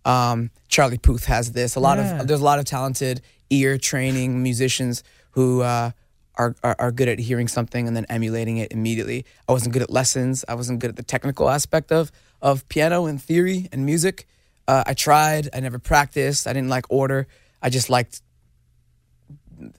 [0.04, 1.76] Um, Charlie Puth has this.
[1.76, 2.20] A lot Yeah.
[2.20, 5.90] of there's a lot of talented ear training musicians who uh,
[6.36, 9.24] are, are are good at hearing something and then emulating it immediately.
[9.48, 10.44] I wasn't good at lessons.
[10.48, 12.10] I wasn't good at the technical aspect of
[12.44, 14.28] of piano and theory and music.
[14.68, 15.48] Uh, I tried.
[15.52, 16.46] I never practiced.
[16.46, 17.26] I didn't like order.
[17.60, 18.20] I just liked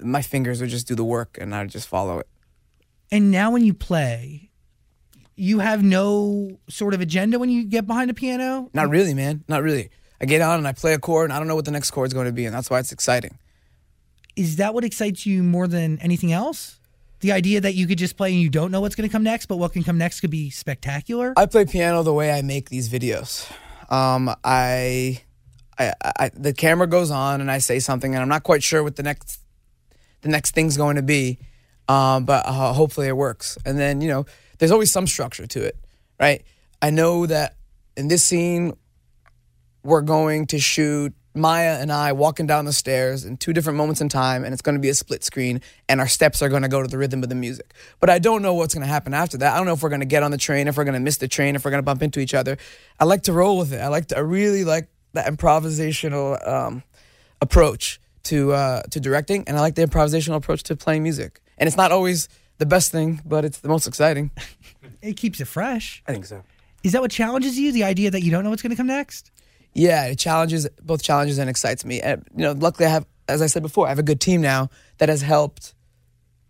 [0.02, 2.28] my fingers would just do the work and I would just follow it.
[3.12, 4.50] And now when you play,
[5.36, 8.70] you have no sort of agenda when you get behind a piano?
[8.74, 9.44] Not really, man.
[9.48, 9.92] Not really.
[10.20, 11.92] I get on and I play a chord and I don't know what the next
[11.92, 13.38] chord is going to be, and that's why it's exciting.
[14.36, 16.80] Is that what excites you more than anything else?
[17.26, 19.24] The idea that you could just play and you don't know what's going to come
[19.24, 21.34] next, but what can come next could be spectacular?
[21.36, 23.52] I play piano the way I make these videos.
[23.90, 25.24] Um, I,
[25.80, 28.84] I, I, the camera goes on and I say something, and I'm not quite sure
[28.84, 29.40] what the next,
[30.22, 31.40] the next thing's going to be,
[31.90, 33.58] um, but uh, hopefully it works.
[33.66, 34.28] And then you know,
[34.60, 35.80] there's always some structure to it,
[36.20, 36.44] right?
[36.80, 37.56] I know that
[37.98, 38.74] in this scene,
[39.84, 44.02] we're going to shoot Maia and I walking down the stairs in two different moments
[44.02, 46.62] in time, and it's going to be a split screen, and our steps are going
[46.62, 47.74] to go to the rhythm of the music.
[48.00, 49.54] But I don't know what's going to happen after that.
[49.54, 51.00] I don't know if we're going to get on the train, if we're going to
[51.00, 52.58] miss the train, if we're going to bump into each other.
[53.00, 53.82] I like to roll with it.
[53.82, 54.18] I like to.
[54.18, 56.84] I really like that improvisational um,
[57.42, 61.42] approach to uh, to directing, and I like the improvisational approach to playing music.
[61.58, 64.32] And it's not always the best thing, but it's the most exciting.
[65.02, 66.02] It keeps it fresh.
[66.08, 66.44] I think so.
[66.84, 67.72] Is that what challenges you?
[67.72, 69.30] The idea that you don't know what's going to come next?
[69.76, 72.02] Yeah, it challenges both challenges and excites me.
[72.02, 74.42] And, you know, luckily I have, as I said before, I have a good team
[74.42, 75.76] now that has helped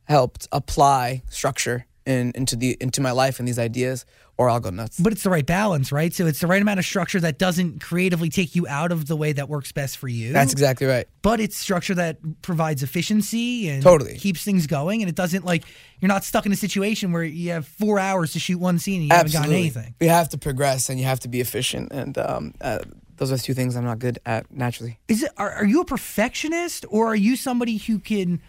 [0.04, 4.06] helped apply structure in, into the into my life and these ideas,
[4.38, 5.00] or I'll go nuts.
[5.00, 6.14] But it's the right balance, right?
[6.14, 9.16] So it's the right amount of structure that doesn't creatively take you out of the
[9.16, 10.32] way that works best for you.
[10.32, 11.08] That's exactly right.
[11.24, 14.18] but it's structure that provides efficiency and Totally.
[14.18, 15.64] keeps things going and it doesn't like
[16.00, 19.02] you're not stuck in a situation where you have four hours to shoot one scene
[19.02, 21.92] and you haven't gotten anything You have to progress and you have to be efficient,
[21.92, 22.80] and um, uh,
[23.18, 25.00] those are two things I'm not good at naturally.
[25.08, 28.42] is it are, are you a perfectionist or are you somebody who can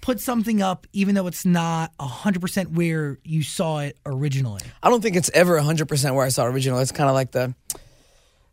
[0.00, 5.00] put something up even though it's not 100% where you saw it originally I don't
[5.00, 6.78] think it's ever 100% where I saw it original.
[6.80, 7.54] It's kind of like the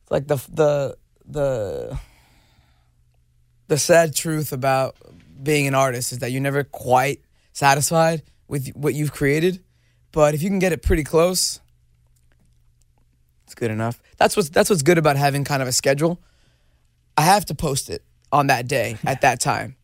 [0.09, 1.99] like the the the
[3.67, 4.95] the sad truth about
[5.41, 7.21] being an artist is that you're never quite
[7.53, 9.63] satisfied with what you've created,
[10.11, 11.59] but if you can get it pretty close,
[13.45, 14.01] it's good enough.
[14.19, 16.19] That's what's that's what's good about having kind of a schedule.
[17.17, 18.03] I have to post it.
[18.31, 19.75] on that day at that time.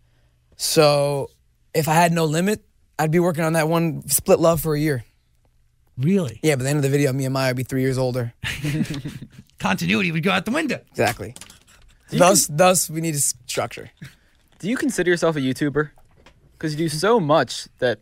[0.58, 1.30] So
[1.74, 2.64] if I had no limit,
[3.00, 5.04] I'd be working on that one split love for a year.
[5.98, 6.40] Really?
[6.44, 8.34] Yeah, but the end of the video, me and Maia would be three years older.
[9.60, 10.80] Continuity would go out the window.
[10.92, 11.34] Exactly.
[12.12, 13.90] Thus, thus we need a s- structure.
[14.60, 15.90] Do you consider yourself a YouTuber?
[16.54, 18.00] Because you do so much that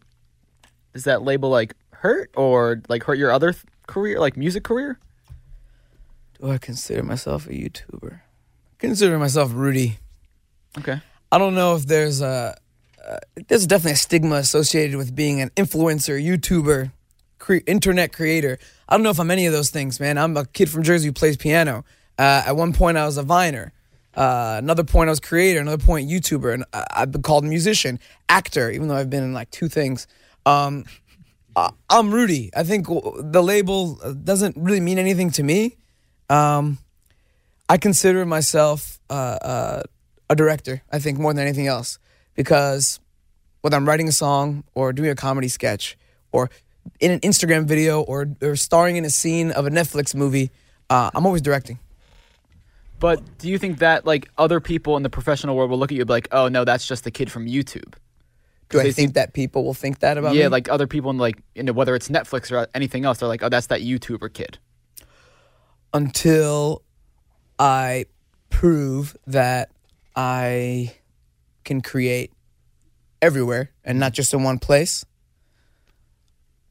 [0.93, 4.99] does that label like hurt or like hurt your other th- career, like music career?
[6.43, 8.19] Do I consider myself a YouTuber?
[8.77, 9.97] Consider myself Rudy.
[10.77, 10.99] Okay.
[11.31, 12.57] I don't know if there's a
[13.07, 16.91] uh, there's definitely a stigma associated with being an influencer, YouTuber,
[17.39, 18.59] cre- internet creator.
[18.89, 20.17] I don't know if I'm any of those things, man.
[20.17, 21.85] I'm a kid from Jersey who plays piano.
[22.19, 23.71] Uh, at one point, I was a viner.
[24.13, 25.61] Uh, another point, I was creator.
[25.61, 29.33] Another point, YouTuber, and I- I've been called musician, actor, even though I've been in
[29.33, 30.07] like two things.
[30.45, 30.83] Um,
[31.55, 32.51] I- I'm Rudy.
[32.53, 35.77] I think w- the label uh, doesn't really mean anything to me.
[36.33, 36.79] Um,
[37.69, 39.83] I consider myself uh, uh,
[40.29, 40.81] a director.
[40.91, 41.99] I think more than anything else,
[42.33, 42.99] because
[43.61, 45.95] whether I'm writing a song or doing a comedy sketch
[46.31, 46.49] or
[46.99, 50.49] in an Instagram video or, or starring in a scene of a Netflix movie,
[50.89, 51.79] uh, I'm always directing.
[52.99, 55.95] But do you think that like other people in the professional world will look at
[55.95, 57.93] you and be like, oh no, that's just the kid from YouTube?
[58.69, 60.47] Do I they think that people will think that about yeah, me?
[60.49, 63.43] like other people in like you know, whether it's Netflix or anything else, they're like,
[63.43, 64.57] oh, that's that YouTuber kid.
[65.93, 66.83] Until
[67.59, 68.05] I
[68.49, 69.69] prove that
[70.15, 70.95] I
[71.63, 72.31] can create
[73.21, 75.05] everywhere and not just in one place,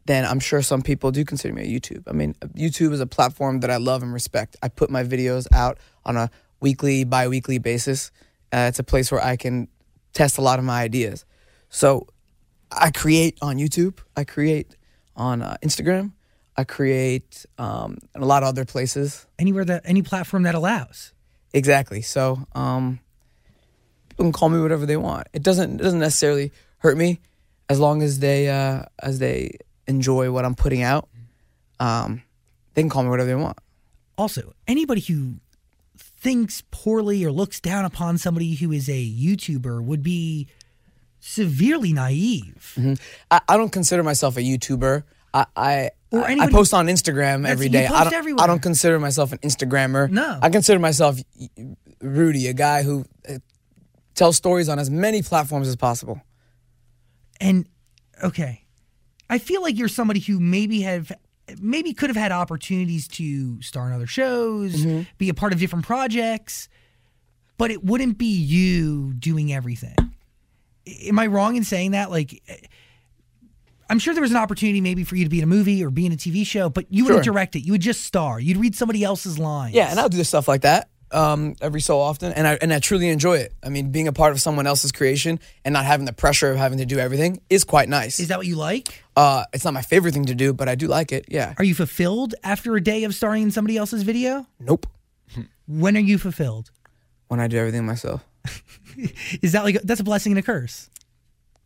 [0.05, 2.03] then I'm sure some people do consider me a YouTube.
[2.07, 4.57] I mean, YouTube is a platform that I love and respect.
[4.63, 6.31] I put my videos out on a
[6.61, 8.11] weekly, bi weekly basis.
[8.53, 9.69] Uh, it's a place where I can
[10.13, 11.25] test a lot of my ideas.
[11.71, 12.09] So
[12.71, 14.77] I create on YouTube, I create
[15.17, 16.13] on uh, Instagram,
[16.57, 19.27] I create um, in a lot of other places.
[19.39, 21.13] Anywhere that any platform that allows.
[21.53, 22.03] Exactly.
[22.03, 23.01] So um,
[24.09, 25.29] people can call me whatever they want.
[25.33, 27.21] It doesn't it doesn't necessarily hurt me
[27.69, 31.09] as long as they uh, as they enjoy what I'm putting out.
[31.81, 32.23] Um,
[32.75, 33.59] they can call me whatever they want.
[34.17, 35.37] Also, anybody who
[35.97, 40.47] thinks poorly or looks down upon somebody who is a YouTuber would be
[41.19, 42.99] severely naive.
[43.31, 45.03] I, I don't consider myself a YouTuber.
[45.35, 48.45] I I, Or I- I post on Instagram every post I don't everywhere.
[48.45, 50.11] I don't consider myself an Instagrammer.
[50.11, 50.39] No.
[50.43, 51.19] I consider myself
[52.01, 53.39] Rudy, a guy who uh,
[54.15, 56.21] tells stories on as many platforms as possible.
[57.41, 57.67] And
[58.23, 58.63] okay,
[59.31, 61.11] I feel like you're somebody who maybe have
[61.61, 65.03] maybe could have had opportunities to star in other shows, Mm-hmm.
[65.19, 66.69] be a part of different projects,
[67.59, 69.97] but it wouldn't be you doing everything.
[71.07, 72.11] Am I wrong in saying that?
[72.11, 72.43] Like,
[73.93, 75.91] I'm sure there was an opportunity maybe for you to be in a movie or
[75.91, 77.35] be in a TV show, but you wouldn't Sure.
[77.35, 77.61] direct it.
[77.61, 78.41] You would just star.
[78.41, 79.75] You'd read somebody else's lines.
[79.75, 82.73] Yeah, and I'll do this stuff like that um, every so often, and I and
[82.73, 83.53] I truly enjoy it.
[83.63, 86.57] I mean, being a part of someone else's creation and not having the pressure of
[86.57, 88.19] having to do everything is quite nice.
[88.19, 89.05] Is that what you like?
[89.15, 91.27] uh, it's not my favorite thing to do, but I do like it.
[91.29, 91.53] Yeah.
[91.59, 94.47] Are you fulfilled after a day of starring in somebody else's video?
[94.59, 94.87] Nope.
[95.69, 96.71] When are you fulfilled?
[97.29, 98.25] When I do everything myself,
[99.43, 100.89] Is that like that's a blessing and a curse?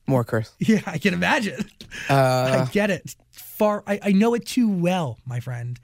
[0.07, 0.53] More curse.
[0.59, 1.69] Yeah, I can imagine.
[2.09, 3.17] Uh, I get it.
[3.33, 5.79] Far, I, I know it too well, my friend.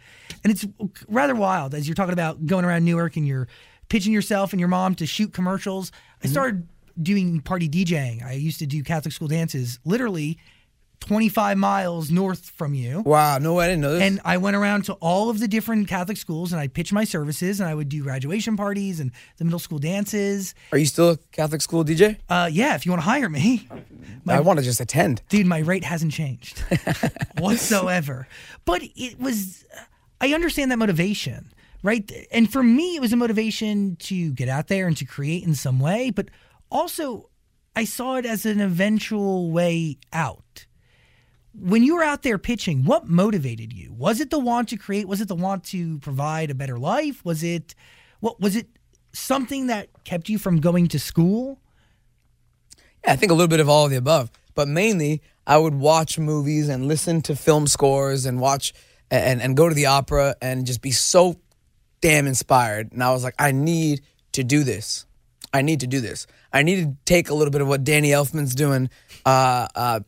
[0.45, 0.67] And it's
[1.09, 3.49] rather wild as you're talking about going around Newark and you're
[3.89, 5.93] pitching yourself and your mom to shoot commercials.
[6.23, 6.67] I started
[7.01, 8.25] doing party DJing.
[8.25, 10.39] I used to do Catholic school dances literally
[11.03, 13.01] 25 miles north from you.
[13.01, 13.39] Wow.
[13.39, 14.03] No, I didn't know this.
[14.03, 17.05] And I went around to all of the different Catholic schools and I pitched my
[17.05, 20.55] services and I would do graduation parties and the middle school dances.
[20.71, 22.19] Are you still a Catholic school DJ?
[22.29, 23.69] Uh, yeah, if you want to hire me.
[24.29, 25.23] I want to just attend.
[25.29, 26.61] dude my rate hasn't changed
[27.39, 28.29] whatsoever
[28.65, 29.65] but it was
[30.21, 34.69] i understand that motivation right and for me it was a motivation to get out
[34.69, 36.29] there and to create in some way but
[36.71, 37.29] also
[37.75, 40.42] i saw it as an eventual way out
[41.55, 45.07] when you were out there pitching what motivated you was it the want to create
[45.07, 47.75] was it the want to provide a better life was it
[48.21, 48.67] what was it
[49.13, 51.59] something that kept you from going to school
[53.05, 55.75] Yeah, I think a little bit of all of the above, but mainly I would
[55.75, 58.73] watch movies and listen to film scores and watch
[59.11, 61.37] and and go to the opera and just be so
[62.01, 62.93] damn inspired.
[62.93, 64.01] And I was like, I need
[64.33, 65.05] to do this.
[65.53, 66.27] I need to do this.
[66.53, 68.89] I need to take a little bit of what Danny Elfman's doing
[69.27, 70.01] uh, uh,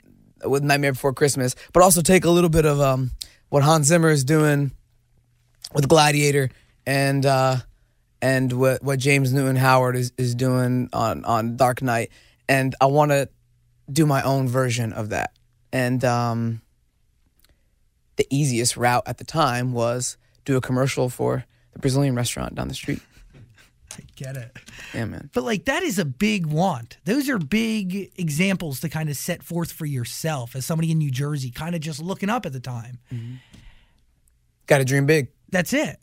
[0.44, 3.10] with Nightmare Before Christmas, but also take a little bit of um,
[3.48, 4.72] what Hans Zimmer is doing
[5.74, 6.50] with Gladiator
[6.86, 7.56] and uh,
[8.20, 12.10] and what what James Newton Howard is, is doing on on Dark Knight,
[12.48, 13.28] and I want to
[13.90, 15.32] do my own version of that.
[15.72, 16.62] And um,
[18.16, 22.68] the easiest route at the time was do a commercial for the Brazilian restaurant down
[22.68, 23.00] the street.
[24.16, 24.56] Get it.
[24.92, 25.30] Yeah, man.
[25.32, 26.98] But like that is a big want.
[27.04, 31.10] Those are big examples to kind of set forth for yourself as somebody in New
[31.10, 32.98] Jersey, kind of just looking up at the time.
[33.12, 33.34] Mm-hmm.
[34.66, 35.28] Got to dream big.
[35.50, 35.98] That's it.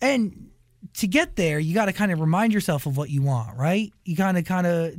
[0.00, 0.50] And
[0.94, 3.92] to get there, you got to kind of remind yourself of what you want, right?
[4.04, 4.94] You kind of, kind of,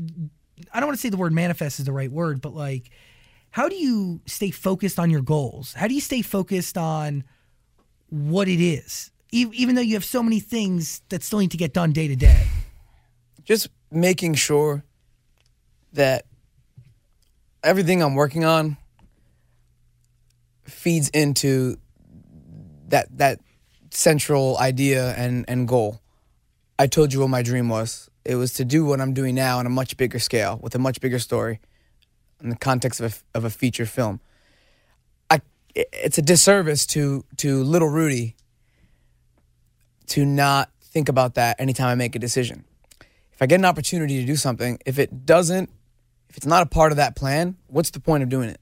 [0.74, 2.90] I don't want to say the word manifest is the right word, but like,
[3.52, 5.74] how do you stay focused on your goals?
[5.74, 7.24] How do you stay focused on
[8.10, 11.74] what it is, even though you have so many things that still need to get
[11.74, 12.48] done day to day?
[13.44, 14.84] Just making sure
[15.94, 16.26] that
[17.64, 18.78] everything I'm working on
[20.66, 21.78] feeds into
[22.88, 23.40] that that
[23.92, 26.00] central idea and and goal.
[26.78, 28.10] I told you what my dream was.
[28.26, 30.80] It was to do what I'm doing now on a much bigger scale with a
[30.80, 31.60] much bigger story
[32.42, 34.20] in the context of a, of a feature film.
[35.30, 35.42] I
[35.76, 38.36] it's a disservice to to little Rudy
[40.08, 42.66] to not think about that anytime I make a decision.
[43.32, 45.70] If I get an opportunity to do something, if it doesn't
[46.34, 48.60] if it's not a part of that plan, what's the point of doing it?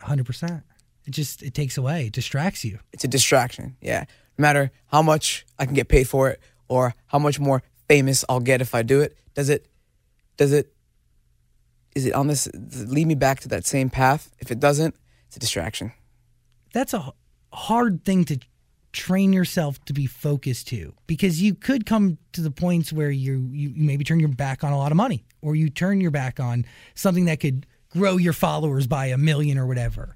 [0.00, 0.62] Hundred percent.
[1.04, 2.78] It just it takes away, it distracts you.
[2.92, 3.76] It's a distraction.
[3.80, 4.04] Yeah.
[4.38, 8.24] No matter how much I can get paid for it or how much more famous
[8.28, 9.66] I'll get if I do it, does it
[10.36, 10.72] does it
[11.96, 14.30] is it on this it lead me back to that same path?
[14.38, 14.94] If it doesn't,
[15.26, 15.92] it's a distraction.
[16.72, 17.12] That's a
[17.52, 18.38] hard thing to
[18.92, 23.48] train yourself to be focused to because you could come to the points where you,
[23.52, 26.38] you maybe turn your back on a lot of money or you turn your back
[26.38, 30.14] on something that could grow your followers by a million or whatever.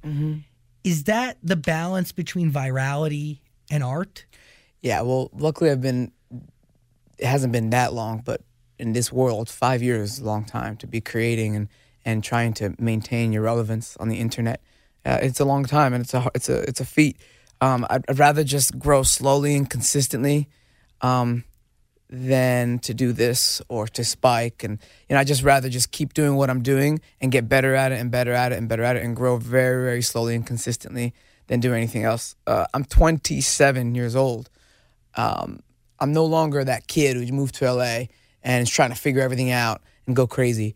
[0.85, 4.27] Is that the balance between virality and art?
[4.81, 6.13] Yeah, well, luckily I've been
[7.19, 8.43] it hasn't been that long, but
[8.79, 11.69] in this world, 5 years is a long time to be creating and
[12.05, 14.61] and trying to maintain your relevance on the internet.
[15.05, 17.17] Uh, it's a long time and it's a it's a it's a feat.
[17.61, 20.49] Um, I'd, I'd rather just grow slowly and consistently
[21.01, 21.45] um,
[22.09, 24.63] than to do this or to spike.
[24.63, 27.75] And you know, I just rather just keep doing what I'm doing and get better
[27.75, 30.35] at it and better at it and better at it and grow very very slowly
[30.35, 31.15] and consistently
[31.47, 32.35] than do anything else.
[32.47, 34.51] Uh, I'm 27 years old.
[35.15, 35.61] Um,
[35.99, 38.07] I'm no longer that kid who moved to LA
[38.43, 40.75] and is trying to figure everything out and go crazy.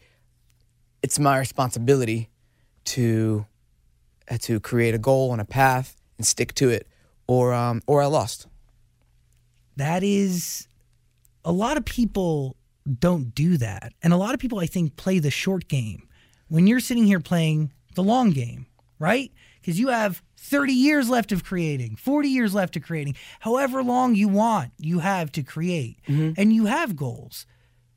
[1.03, 2.31] It's my responsibility
[2.87, 3.47] to
[4.31, 6.87] uh, to create a goal and a path and stick to it,
[7.27, 8.47] or um, or I lost.
[9.77, 10.69] That is
[11.47, 12.57] a lot of people
[12.99, 13.95] don't do that.
[14.03, 16.07] And a lot of people I think play the short game
[16.49, 18.67] when you're sitting here playing the long game,
[18.99, 19.33] right?
[19.61, 24.15] Because you have 30 years left of creating, 40 years left of creating, however long
[24.15, 25.99] you want, you have to create.
[26.37, 27.47] And you have goals.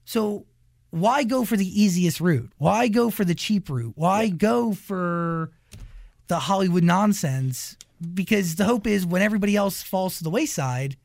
[0.06, 0.46] So
[0.92, 2.52] why go for the easiest route?
[2.58, 3.94] Why go for the cheap route?
[3.96, 5.52] Why go for
[6.28, 7.76] the Hollywood nonsense?
[8.14, 10.98] Because the hope is when everybody else falls to the wayside,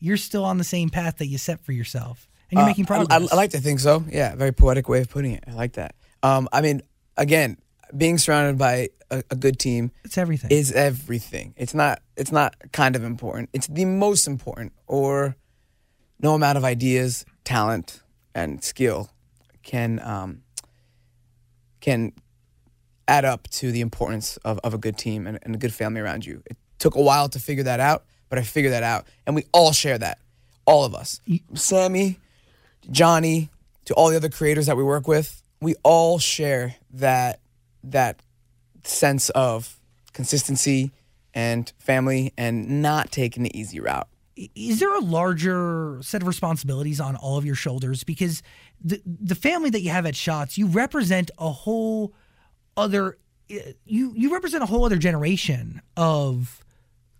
[0.00, 2.94] you're still on the same path that you set for yourself and you're making Uh,
[2.94, 3.32] I- progress.
[3.32, 4.04] I, I like to think so.
[4.08, 5.44] Yeah, very poetic way of putting it.
[5.46, 5.94] I like that.
[6.22, 6.82] Um, I mean,
[7.16, 7.56] again,
[7.96, 10.50] being surrounded by a, a good team it's everything.
[10.50, 11.54] is everything.
[11.56, 12.00] It's not.
[12.16, 13.48] It's not kind of important.
[13.52, 14.72] It's the most important.
[14.86, 15.36] Or
[16.20, 18.02] no amount of ideas, talent,
[18.34, 19.10] and skill
[19.62, 20.42] can um,
[21.80, 22.12] can
[23.08, 26.00] add up to the importance of, of a good team and, and a good family
[26.00, 26.42] around you.
[26.46, 29.44] It took a while to figure that out, but I figured that out, and we
[29.52, 30.18] all share that.
[30.66, 31.20] All of us,
[31.54, 32.18] Sammy,
[32.90, 33.48] Johnny,
[33.86, 37.40] to all the other creators that we work with, we all share that
[37.82, 38.20] that
[38.84, 39.80] sense of
[40.12, 40.90] consistency
[41.32, 44.08] and family and not taking the easy route.
[44.36, 48.42] is there a larger set of responsibilities on all of your shoulders because
[48.82, 52.12] the the family that you have at shots you represent a whole
[52.78, 56.64] other you you represent a whole other generation of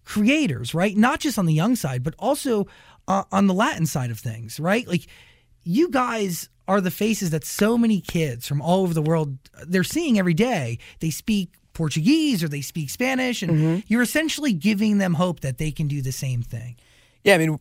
[0.05, 0.97] creators right?
[0.97, 2.67] Not just on the young side but also
[3.07, 4.87] uh, on the latin side of things right?
[4.87, 5.07] Like
[5.65, 9.85] you guys are the faces that so many kids from all over the world they're
[9.85, 10.79] seeing every day.
[11.01, 15.71] They speak portuguese or they speak spanish and you're essentially giving them hope that they
[15.71, 16.77] can do the same thing.
[17.25, 17.59] Yeah, I mean,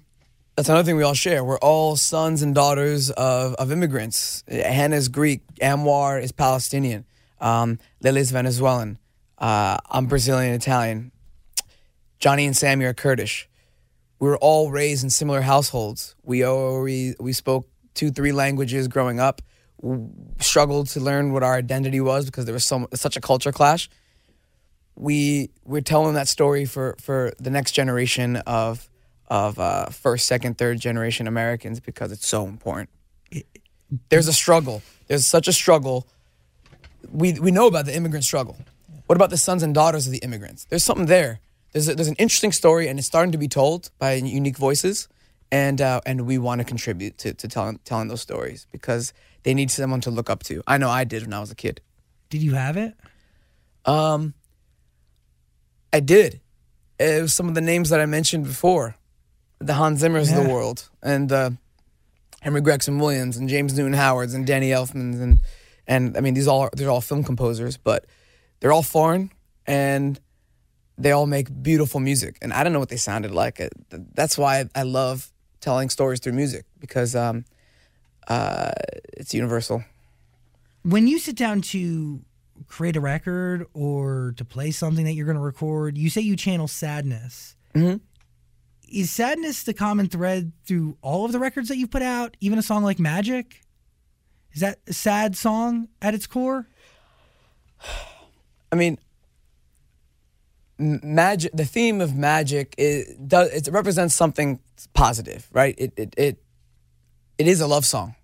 [0.56, 1.44] that's another thing we all share.
[1.44, 4.44] We're all sons and daughters of, of immigrants.
[4.50, 7.06] Hannah's Greek, Anwar is Palestinian,
[7.40, 8.98] um, Lily's Venezuelan,
[9.38, 11.12] uh, I'm Brazilian Italian,
[12.20, 13.48] Johnny and Sammy are Kurdish.
[14.20, 16.16] We were all raised in similar households.
[16.24, 19.42] We all, we, we spoke two, three languages growing up.
[19.82, 20.10] w-
[20.40, 23.90] Struggled to learn what our identity was because there was so such a culture clash.
[24.96, 28.90] We we're telling that story for for the next generation of
[29.28, 32.90] of uh, first, second, third generation Americans because it's so important.
[34.10, 34.82] There's a struggle.
[35.08, 36.08] There's such a struggle.
[37.12, 38.58] We we know about the immigrant struggle.
[39.06, 40.66] What about the sons and daughters of the immigrants?
[40.66, 41.40] There's something there.
[41.72, 45.08] There's a, there's an interesting story, and it's starting to be told by unique voices.
[45.52, 49.54] and uh, and we want to contribute to, to telling telling those stories because they
[49.54, 50.62] need someone to look up to.
[50.68, 51.82] I know I did when I was a kid.
[52.30, 52.94] Did you have it?
[53.86, 54.34] Um,
[55.94, 56.42] I did.
[57.00, 58.98] It was some of the names that I mentioned before,
[59.60, 61.52] the Hans Zimmers of the world, and uh,
[62.42, 65.40] Henry Gregson Williams, and James Newton Howards, and Danny Elfmans, and
[65.88, 68.06] and I mean these all they're all film composers, but
[68.60, 69.32] they're all foreign
[69.66, 70.20] and
[70.98, 72.38] they all make beautiful music.
[72.42, 73.62] And I don't know what they sounded like.
[73.90, 75.32] That's why I love
[75.62, 77.46] telling stories through music because um,
[78.28, 78.72] uh,
[79.14, 79.84] it's universal.
[80.84, 82.22] When you sit down to
[82.68, 86.36] create a record or to play something that you're going to record, you say you
[86.36, 87.56] channel sadness.
[87.76, 88.00] Mhm.
[88.90, 92.38] Is sadness the common thread through all of the records that you've put out?
[92.40, 93.62] Even a song like Magic?
[94.58, 96.66] Is that a sad song at its core?
[98.72, 98.98] I mean,
[100.80, 101.52] magic.
[101.54, 104.60] The theme of magic is does it represents something
[104.96, 105.76] positive, right?
[105.78, 106.44] It it it,
[107.38, 108.16] it is a love song,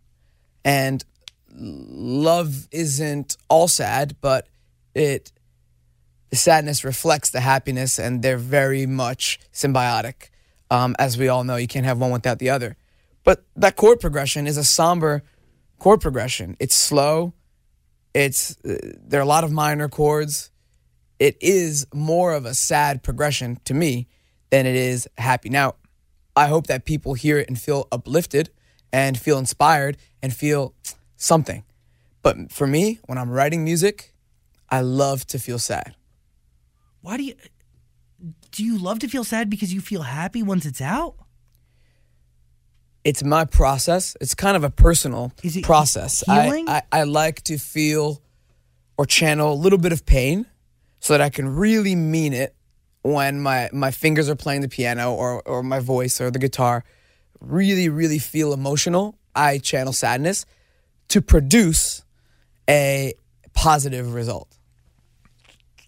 [0.65, 1.05] and
[1.51, 4.47] love isn't all sad, but
[4.95, 5.31] it
[6.31, 10.29] the sadness reflects the happiness, and they're very much symbiotic.
[10.71, 12.75] Um, as we all know, you can't have one without the other.
[13.23, 15.21] But that chord progression is a somber
[15.83, 16.55] chord progression.
[16.61, 17.33] It's slow.
[18.13, 20.49] It's uh, there are a lot of minor chords.
[21.19, 24.07] It is more of a sad progression to me
[24.49, 25.49] than it is happy.
[25.49, 25.75] Now,
[26.37, 28.49] I hope that people hear it and feel uplifted
[28.93, 30.73] and feel inspired and feel
[31.17, 31.65] something.
[32.21, 34.13] But for me, when I'm writing music,
[34.69, 35.97] I love to feel sad.
[37.01, 37.35] Why do you
[38.51, 41.15] do you love to feel sad because you feel happy once it's out?
[43.03, 44.15] It's my process.
[44.21, 45.31] It's kind of a personal
[45.63, 46.23] process.
[46.27, 48.21] I, I, I like to feel
[48.97, 50.45] or channel a little bit of pain
[50.99, 52.55] so that I can really mean it
[53.01, 56.85] when my, my fingers are playing the piano or, or my voice or the guitar.
[57.41, 59.15] Really, really feel emotional.
[59.35, 60.45] I channel sadness
[61.09, 62.05] to produce
[62.69, 63.13] a
[63.53, 64.47] positive result.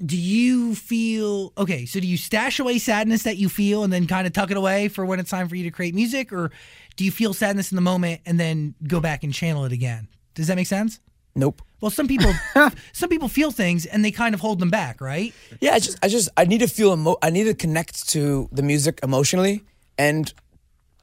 [0.06, 1.86] Do you feel okay?
[1.86, 4.58] So do you stash away sadness that you feel and then kind of tuck it
[4.58, 6.52] away for when it's time for you to create music, or
[6.96, 10.08] do you feel sadness in the moment and then go back and channel it again?
[10.34, 11.00] Does that make sense?
[11.36, 11.62] Nope.
[11.82, 12.32] Well, some people
[12.94, 15.34] some people feel things and they kind of hold them back, right?
[15.60, 18.48] Yeah, I just, I just, I need to feel, emo- I need to connect to
[18.52, 19.64] the music emotionally,
[19.98, 20.34] and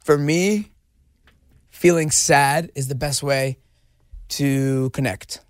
[0.05, 0.71] for me,
[1.71, 3.59] feeling sad is the best way
[4.31, 5.41] to connect.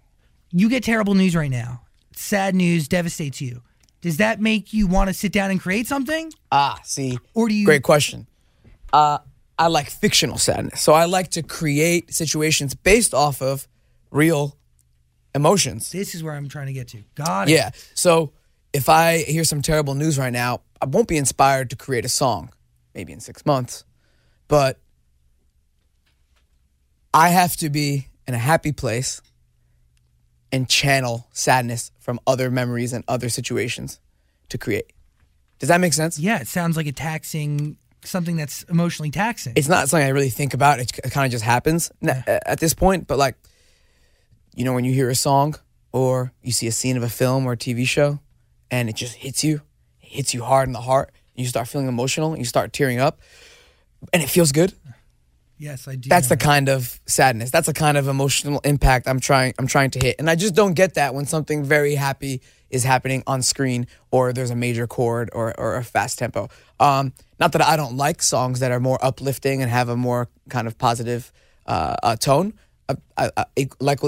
[0.50, 1.82] You get terrible news right now.
[2.16, 3.62] Sad news devastates you.
[4.00, 7.54] Does that make you want to sit down and create something, Ah, see, or do
[7.54, 7.64] you?
[7.64, 8.26] great question.
[8.92, 9.18] Uh,
[9.62, 13.68] I like fictional sadness, so I like to create situations based off of
[14.10, 14.58] real
[15.36, 15.92] emotions.
[15.92, 17.04] This is where I'm trying to get to.
[17.14, 17.52] Got it.
[17.52, 17.70] Yeah.
[17.94, 18.32] So
[18.72, 22.08] if I hear some terrible news right now, I won't be inspired to create a
[22.08, 22.50] song,
[22.92, 23.84] maybe in six months,
[24.48, 24.80] but
[27.14, 29.22] I have to be in a happy place
[30.50, 34.00] and channel sadness from other memories and other situations
[34.48, 34.92] to create.
[35.60, 36.18] Does that make sense?
[36.18, 39.52] Yeah, it sounds like a taxing something that's emotionally taxing.
[39.56, 40.80] It's not something I really think about.
[40.80, 43.06] It, kind of just happens n- at this point.
[43.06, 43.36] But like,
[44.54, 45.54] you know, when you hear a song
[45.92, 48.18] or you see a scene of a film or a TV show,
[48.70, 49.62] and it just hits you,
[50.00, 51.12] it hits you hard in the heart.
[51.34, 52.30] You start feeling emotional.
[52.30, 53.20] and You start tearing up,
[54.12, 54.74] and it feels good.
[55.58, 56.08] yes, I do.
[56.08, 57.50] That's the kind of sadness.
[57.50, 59.54] That's the kind of emotional impact I'm trying.
[59.58, 62.42] I'm trying to hit, and I just don't get that when something very happy
[62.72, 66.48] is happening on screen, or there's a major chord, or or a fast tempo.
[66.80, 70.28] Um, not that I don't like songs that are more uplifting and have a more
[70.48, 71.30] kind of positive
[71.66, 72.54] uh, uh, tone.
[72.88, 74.00] I, I, I, like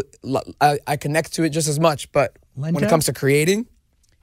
[0.60, 3.66] I, I connect to it just as much, but when it comes to creating,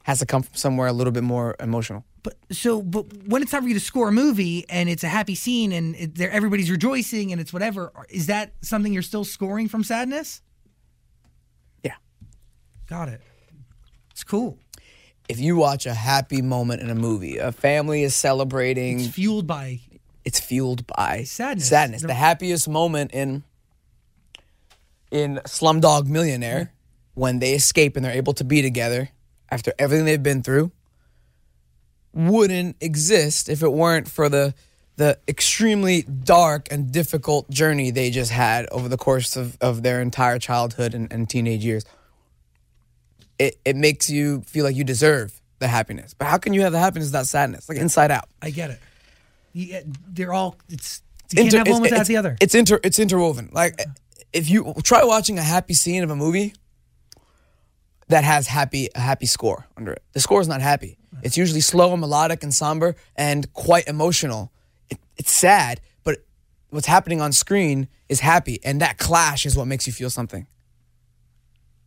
[0.02, 2.04] has to come from somewhere a little bit more emotional.
[2.22, 5.08] But so, but when it's time for you to score a movie and it's a
[5.08, 9.24] happy scene and it, there everybody's rejoicing and it's whatever, is that something you're still
[9.24, 10.40] scoring from sadness?
[11.82, 11.96] Yeah.
[12.88, 13.20] Got it.
[14.12, 14.58] It's cool.
[15.28, 19.00] If you watch a happy moment in a movie, a family is celebrating.
[19.00, 19.80] It's fueled by
[20.24, 21.68] it's fueled by Sadness.
[21.68, 22.00] Sadness.
[22.02, 23.42] The- The happiest moment in
[25.10, 26.72] in Slumdog Millionaire
[27.14, 29.10] when they escape and they're able to be together
[29.50, 30.70] after everything they've been through
[32.14, 34.54] wouldn't exist if it weren't for the
[34.96, 40.02] the extremely dark and difficult journey they just had over the course of, of their
[40.02, 41.82] entire childhood and, and teenage years.
[43.42, 46.14] It it makes you feel like you deserve the happiness.
[46.14, 47.68] But how can you have the happiness without sadness?
[47.68, 48.28] Like inside out.
[48.40, 48.78] I get it.
[49.52, 50.56] You, eh, they're all.
[50.68, 52.36] It's you can't have one without the other.
[52.40, 53.50] It's inter it's interwoven.
[53.52, 53.82] Like
[54.32, 56.54] if you try watching a happy scene of a movie
[58.08, 60.02] that has happy a happy score under it.
[60.12, 60.98] The score is not happy.
[61.22, 64.52] It's usually slow and melodic and somber and quite emotional.
[64.88, 66.18] It, it's sad, but
[66.70, 70.46] what's happening on screen is happy, and that clash is what makes you feel something.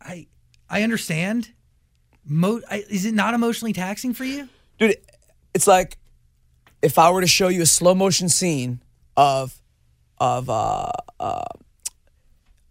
[0.01, 0.27] I
[0.69, 1.51] I understand.
[2.25, 4.49] Mo- I, is it not emotionally taxing for you?
[4.77, 4.97] dude
[5.53, 5.97] it's like
[6.81, 8.81] if i were to show you a slow motion scene
[9.15, 9.61] of
[10.17, 11.43] of uh, uh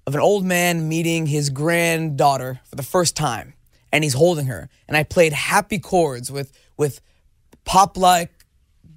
[0.07, 3.55] of an old man meeting his granddaughter for the first time
[3.93, 7.01] and he's holding her and i played happy chords with with
[7.65, 8.31] pop like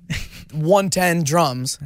[0.51, 1.79] 110 drums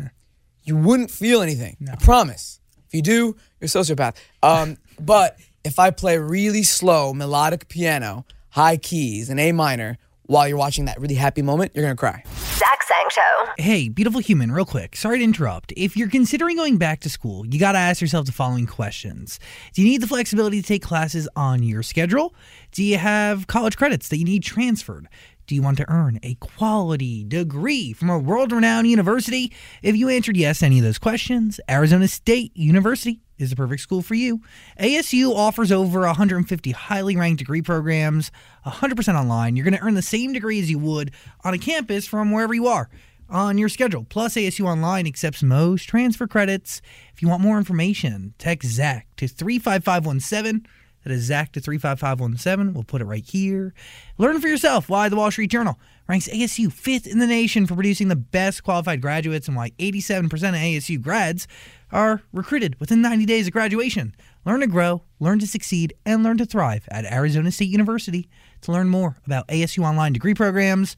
[0.63, 5.79] you wouldn't feel anything i promise if you do you're a sociopath um but if
[5.79, 10.99] i play really slow melodic piano high keys and a minor while you're watching that
[10.99, 12.23] really happy moment you're gonna cry
[12.61, 13.51] Zach Sang Show.
[13.57, 14.95] Hey, beautiful human, real quick.
[14.95, 15.73] Sorry to interrupt.
[15.75, 19.39] If you're considering going back to school, you got to ask yourself the following questions
[19.73, 22.35] Do you need the flexibility to take classes on your schedule?
[22.71, 25.07] Do you have college credits that you need transferred?
[25.47, 29.51] Do you want to earn a quality degree from a world renowned university?
[29.81, 33.81] If you answered yes to any of those questions, Arizona State University is the perfect
[33.81, 34.41] school for you.
[34.79, 38.31] ASU offers over 150 highly ranked degree programs,
[38.65, 39.55] 100% online.
[39.55, 41.11] You're going to earn the same degree as you would
[41.43, 42.89] on a campus from wherever you are
[43.29, 44.05] on your schedule.
[44.09, 46.81] Plus, ASU Online accepts most transfer credits.
[47.13, 50.67] If you want more information, text Zach to 35517.
[51.03, 52.73] That is Zach to 35517.
[52.73, 53.73] We'll put it right here.
[54.17, 55.79] Learn for yourself why the Wall Street Journal
[56.11, 60.25] ranks ASU fifth in the nation for producing the best qualified graduates and why 87%
[60.25, 61.47] of ASU grads
[61.89, 64.13] are recruited within 90 days of graduation.
[64.45, 68.27] Learn to grow, learn to succeed, and learn to thrive at Arizona State University.
[68.63, 70.97] To learn more about ASU Online degree programs,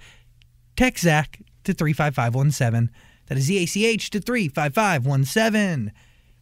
[0.75, 2.89] text Zach to 35517.
[3.27, 5.91] That is ZACH to 35517.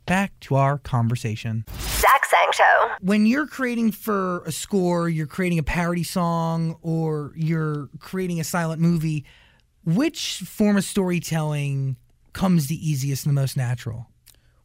[0.06, 1.66] Back to our conversation.
[1.80, 2.90] Zach Sang Show.
[3.02, 8.44] When you're creating for a score, you're creating a parody song, or you're creating a
[8.44, 9.26] silent movie,
[9.86, 11.98] which form of storytelling
[12.34, 14.08] comes the easiest and the most natural?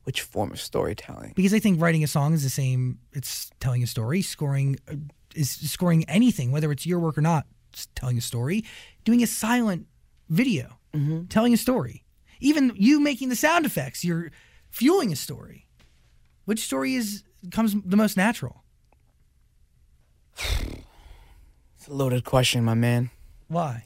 [0.05, 3.01] which form of storytelling Because I think writing a song is the same.
[3.13, 4.23] It's telling a story.
[4.23, 4.95] Scoring uh,
[5.35, 7.45] is scoring anything, whether it's your work or not.
[7.73, 8.65] It's telling a story.
[9.05, 9.89] Doing a silent
[10.29, 10.79] video,
[11.29, 12.05] telling a story.
[12.39, 14.31] Even you making the sound effects, you're
[14.77, 15.67] fueling a story.
[16.45, 18.63] Which story is comes the most natural?
[20.39, 23.11] it's a loaded question my man
[23.49, 23.83] Why?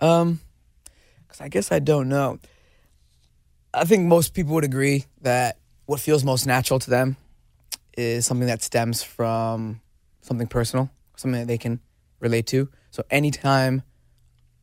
[0.00, 0.40] Um,
[1.22, 2.38] because I guess I don't know.
[3.74, 7.16] I think most people would agree that what feels most natural to them
[7.96, 9.80] is something that stems from
[10.20, 11.80] something personal, something that they can
[12.20, 12.68] relate to.
[12.92, 13.82] So anytime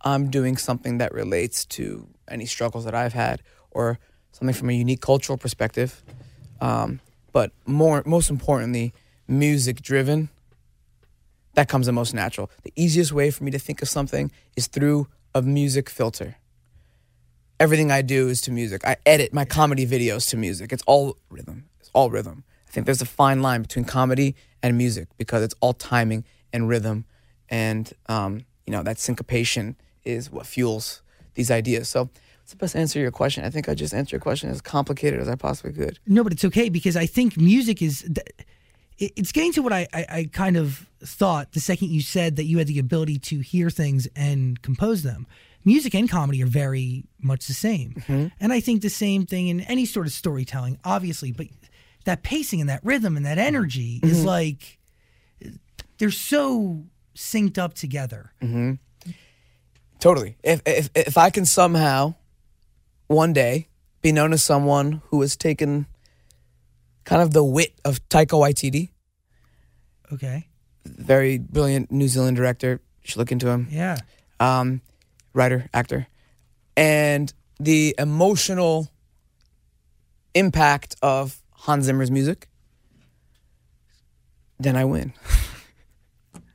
[0.01, 3.99] I'm doing something that relates to any struggles that I've had or
[4.35, 6.03] something from a unique cultural perspective,
[6.59, 6.99] um,
[7.31, 8.93] but more most importantly,
[9.27, 10.29] music driven,
[11.53, 12.51] that comes the most natural.
[12.63, 16.35] The easiest way for me to think of something is through a music filter.
[17.61, 18.85] Everything I do is to music.
[18.85, 20.73] I edit my comedy videos to music.
[20.73, 21.69] It's all rhythm.
[21.79, 22.43] It's all rhythm.
[22.67, 26.67] I think there's a fine line between comedy and music because it's all timing and
[26.67, 27.05] rhythm,
[27.49, 31.01] and um, you know that syncopation is what fuels
[31.35, 31.87] these ideas.
[31.87, 32.09] So,
[32.45, 33.43] what's the best answer to your question?
[33.43, 35.97] I think I just answered your question as complicated as I possibly could.
[36.05, 38.07] No, but it's okay because I think music is.
[38.99, 42.43] It's getting to what I, I, I kind of thought the second you said that
[42.43, 45.25] you had the ability to hear things and compose them.
[45.65, 47.95] Music and comedy are very much the same.
[47.95, 48.27] Mm-hmm.
[48.39, 51.47] And I think the same thing in any sort of storytelling, obviously, but
[52.05, 54.11] that pacing and that rhythm and that energy mm-hmm.
[54.11, 54.77] is like
[55.97, 56.83] they're so
[57.15, 58.33] synced up together.
[58.39, 58.73] Mm-hmm.
[59.99, 60.37] Totally.
[60.43, 62.13] If if if I can somehow
[63.07, 63.67] one day
[64.01, 65.87] be known as someone who has taken
[67.03, 68.89] kind of the wit of Taika Waititi,
[70.13, 70.47] Okay.
[70.85, 73.67] very brilliant New Zealand director, you should look into him.
[73.71, 73.97] Yeah.
[74.39, 74.81] Um,
[75.33, 76.07] writer, actor,
[76.77, 78.89] and the emotional
[80.33, 82.47] impact of Hans Zimmer's music,
[84.59, 85.13] then I win.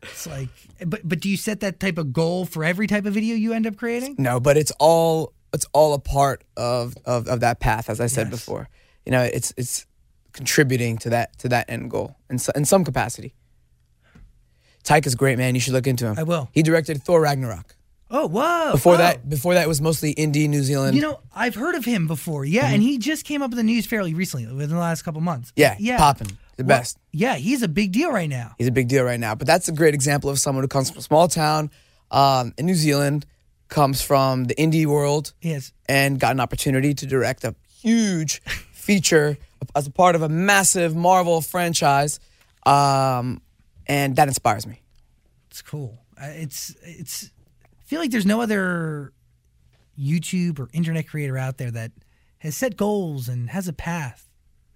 [0.03, 0.49] It's like
[0.87, 3.53] but but do you set that type of goal for every type of video you
[3.53, 4.15] end up creating?
[4.19, 8.07] No, but it's all it's all a part of of, of that path, as I
[8.07, 8.31] said Yes.
[8.31, 8.69] before.
[9.07, 9.87] You know, it's it's
[10.33, 13.35] contributing to that to that end goal in so, in some capacity.
[14.85, 15.55] Taika's great, man.
[15.55, 16.15] You should look into him.
[16.19, 16.49] I will.
[16.53, 17.77] He directed Thor Ragnarok.
[18.13, 18.73] Oh, whoa.
[18.73, 20.97] Before that, before that it was mostly indie New Zealand.
[20.97, 22.45] You know, I've heard of him before.
[22.45, 25.21] Yeah, and he just came up in the news fairly recently, within the last couple
[25.21, 25.53] months.
[25.55, 26.99] yeah, yeah, popping the Well, best.
[27.13, 28.55] Yeah, he's a big deal right now.
[28.59, 29.37] He's a big deal right now.
[29.37, 31.71] But that's a great example of someone who comes from a small town
[32.11, 33.27] um, in New Zealand,
[33.71, 35.73] comes from the indie world, Yes.
[35.89, 38.43] and got an opportunity to direct a huge
[38.73, 39.39] feature
[39.75, 42.21] as a part of a massive Marvel franchise.
[42.67, 43.41] Um,
[43.87, 44.83] and that inspires me.
[45.51, 45.99] It's cool.
[46.21, 47.31] Uh, It's it's.
[47.65, 49.13] I feel like there's no other
[49.99, 51.91] YouTube or internet creator out there that
[52.39, 54.29] has set goals and has a path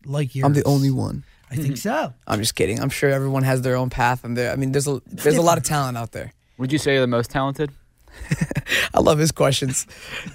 [0.04, 0.44] like yours.
[0.46, 1.24] I'm the only one.
[1.50, 2.12] I think so.
[2.26, 2.80] I'm just kidding.
[2.80, 4.52] I'm sure everyone has their own path, and there.
[4.52, 6.32] I mean, there's a there's a lot of talent out there.
[6.58, 7.70] Would you say you're the most talented?
[8.94, 9.86] I love his questions.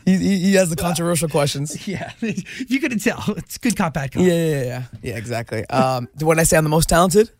[0.06, 1.88] he, he has the controversial questions.
[1.88, 3.24] Yeah, you couldn't tell.
[3.38, 4.22] It's good cop, bad cop.
[4.22, 5.18] Yeah, yeah, yeah, yeah.
[5.18, 5.66] Exactly.
[5.68, 7.32] Um, when I say I'm the most talented,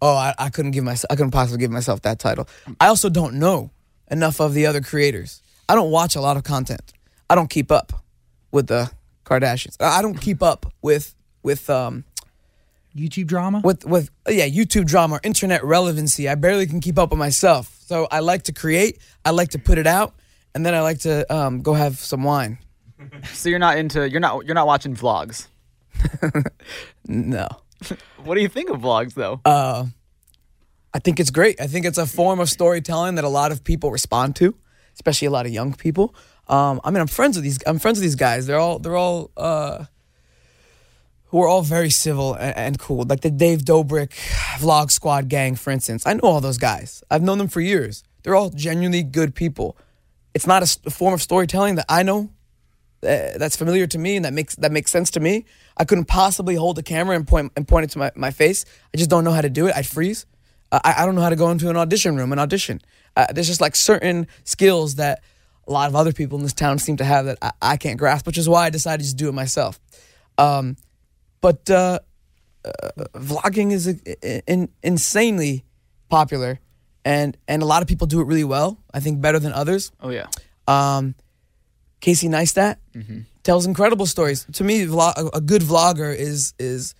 [0.00, 1.10] oh, I, I couldn't give myself.
[1.10, 2.46] I couldn't possibly give myself that title.
[2.78, 3.70] I also don't know
[4.10, 5.42] enough of the other creators.
[5.68, 6.92] I don't watch a lot of content.
[7.28, 7.92] I don't keep up
[8.52, 8.90] with the
[9.24, 9.76] Kardashians.
[9.80, 12.04] I I don't keep up with with um
[12.96, 13.60] YouTube drama.
[13.64, 16.28] with with yeah YouTube drama or internet relevancy.
[16.28, 17.76] I barely can keep up with myself.
[17.86, 18.98] So I like to create.
[19.24, 20.14] I like to put it out,
[20.54, 22.58] and then I like to um, go have some wine.
[23.32, 25.48] So you're not into you're not you're not watching vlogs.
[27.06, 27.48] No.
[28.24, 29.40] What do you think of vlogs though?
[29.44, 29.86] Uh,
[30.92, 31.58] I think it's great.
[31.60, 34.54] I think it's a form of storytelling that a lot of people respond to,
[34.94, 36.14] especially a lot of young people.
[36.48, 37.58] Um, I mean, I'm friends with these.
[37.66, 38.46] I'm friends with these guys.
[38.46, 39.84] They're all they're all uh,
[41.30, 43.04] who are all very civil and, and cool.
[43.04, 44.10] Like the Dave Dobrik
[44.58, 46.06] Vlog Squad gang, for instance.
[46.06, 47.02] I know all those guys.
[47.10, 48.04] I've known them for years.
[48.22, 49.76] They're all genuinely good people.
[50.34, 52.30] It's not a form of storytelling that I know
[53.02, 55.46] uh, that's familiar to me and that makes that makes sense to me.
[55.76, 58.64] I couldn't possibly hold a camera and point and point it to my, my face.
[58.92, 59.74] I just don't know how to do it.
[59.74, 60.26] I'd freeze.
[60.70, 62.80] Uh, I, I don't know how to go into an audition room and audition.
[63.16, 65.22] Uh, there's just like certain skills that
[65.66, 67.98] a lot of other people in this town seem to have that I, I can't
[67.98, 69.80] grasp, which is why I decided to do it myself.
[70.36, 70.76] Um,
[71.40, 71.98] but uh,
[72.64, 72.70] uh,
[73.14, 75.64] vlogging is uh, in, insanely
[76.08, 76.60] popular,
[77.04, 78.78] and and a lot of people do it really well.
[78.92, 79.92] I think better than others.
[80.00, 80.26] Oh yeah.
[80.68, 81.14] Um,
[82.00, 82.76] Casey Neistat
[83.42, 84.46] tells incredible stories.
[84.52, 86.94] To me, vlog, a, a good vlogger is is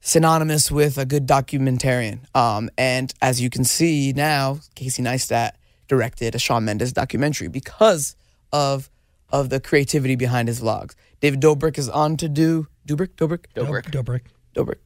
[0.00, 2.20] synonymous with a good documentarian.
[2.34, 5.52] Um, and as you can see now, Casey Neistat
[5.88, 8.16] directed a Shawn Mendes documentary because
[8.52, 8.90] of
[9.30, 10.94] of the creativity behind his vlogs.
[11.20, 13.90] David Dobrik is on to do Dobrik Dobrik Dobrik.
[13.90, 14.22] Dobrik.
[14.54, 14.78] Dobrik.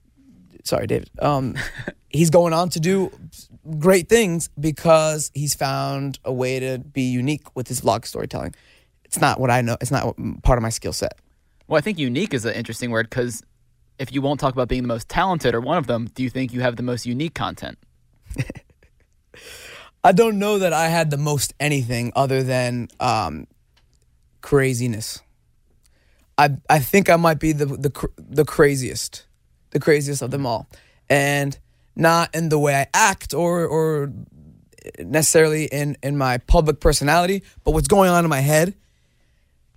[0.64, 1.11] Sorry, David.
[1.20, 1.55] Um,
[2.11, 3.11] he's going on to do
[3.78, 8.55] great things because he's found a way to be unique with his vlog storytelling.
[9.05, 9.76] It's not what I know.
[9.80, 11.12] It's not what- part of my skill set.
[11.68, 13.42] Well, I think unique is an interesting word because
[13.99, 16.30] if you won't talk about being the most talented or one of them, do you
[16.30, 17.78] think you have the most unique content?
[20.05, 23.47] I don't know that I had the most anything other than um,
[24.40, 25.20] craziness.
[26.39, 29.26] I I think I might be the the the craziest,
[29.70, 30.68] the craziest of them all,
[31.09, 31.59] and
[31.95, 34.12] not in the way I act or or
[34.99, 38.74] necessarily in in my public personality, but what's going on in my head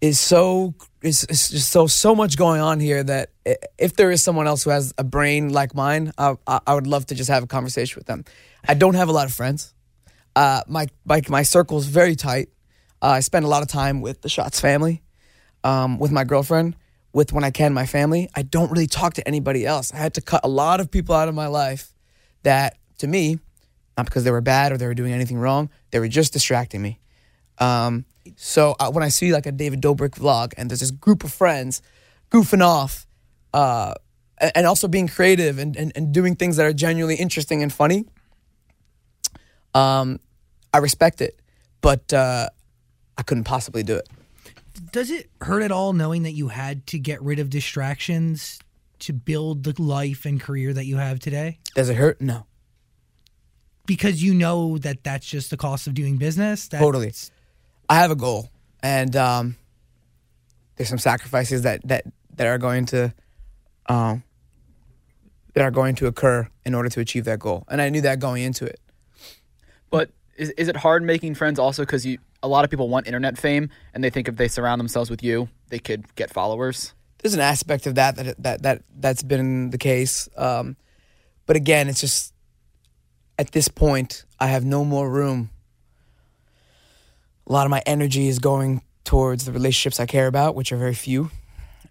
[0.01, 3.31] is so is, is just so so much going on here that
[3.77, 6.87] if there is someone else who has a brain like mine, I, I, I would
[6.87, 8.25] love to just have a conversation with them.
[8.67, 9.73] I don't have a lot of friends.
[10.35, 12.49] Uh, my my my circle is very tight.
[13.01, 15.01] Uh, I spend a lot of time with the Shots family,
[15.63, 16.75] um, with my girlfriend,
[17.13, 18.29] with when I can my family.
[18.35, 19.93] I don't really talk to anybody else.
[19.93, 21.93] I had to cut a lot of people out of my life
[22.43, 23.39] that, to me,
[23.97, 26.81] not because they were bad or they were doing anything wrong, they were just distracting
[26.81, 26.99] me.
[27.57, 28.05] Um,
[28.35, 31.33] so uh, when I see like a David Dobrik vlog and there's this group of
[31.33, 31.81] friends
[32.31, 33.05] goofing off,
[33.53, 33.95] uh,
[34.55, 38.05] and also being creative and, and, and doing things that are genuinely interesting and funny,
[39.73, 40.19] um,
[40.73, 41.39] I respect it,
[41.81, 42.49] but uh,
[43.17, 44.07] I couldn't possibly do it.
[44.91, 48.59] Does it hurt at all knowing that you had to get rid of distractions
[48.99, 51.59] to build the life and career that you have today?
[51.75, 52.21] Does it hurt?
[52.21, 52.45] No.
[53.85, 56.67] Because you know that that's just the cost of doing business.
[56.67, 57.13] That's, Totally.
[57.89, 58.49] I have a goal,
[58.83, 59.57] and um,
[60.75, 62.05] there's some sacrifices that that
[62.35, 63.11] that are going to
[63.87, 64.23] um,
[65.53, 68.19] that are going to occur in order to achieve that goal, and I knew that
[68.19, 68.79] going into it.
[69.89, 73.07] But is, is it hard making friends also because you a lot of people want
[73.07, 76.93] internet fame and they think if they surround themselves with you, they could get followers?
[77.21, 80.77] There's an aspect of that that that that that's been the case, um,
[81.45, 82.33] but again, it's just
[83.37, 85.49] at this point I have no more room.
[87.47, 90.77] A lot of my energy is going towards the relationships I care about, which are
[90.77, 91.31] very few,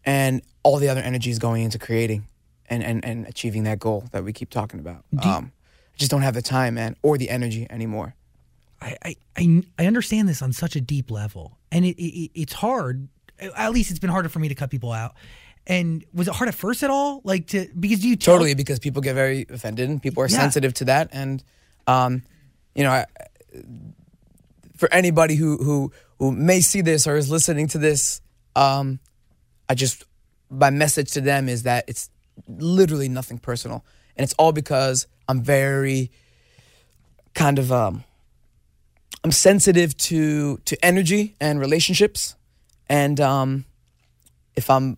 [0.05, 2.27] and all the other energy is going into creating
[2.71, 5.05] and and, and achieving that goal that we keep talking about.
[5.23, 5.53] Um,
[5.93, 8.15] I just don't have the time, man, or the energy anymore.
[8.81, 12.53] I, I, I, I understand this on such a deep level, and it, it it's
[12.53, 13.09] hard.
[13.57, 15.15] At least it's been harder for me to cut people out.
[15.67, 17.21] And was it hard at first at all?
[17.25, 20.39] Like to because you tell- totally because people get very offended and people are Yeah.
[20.39, 21.43] sensitive to that and
[21.87, 22.23] um,
[22.75, 23.07] you know I,
[24.77, 28.21] for anybody who who who may see this or is listening to this
[28.57, 28.99] um,
[29.69, 30.05] i just
[30.51, 32.11] my message to them is that it's
[32.47, 33.85] literally nothing personal
[34.17, 36.11] and it's all because i'm very
[37.35, 38.05] kind of um,
[39.29, 42.35] i'm sensitive to to energy and relationships
[42.89, 43.67] and um,
[44.57, 44.97] if i'm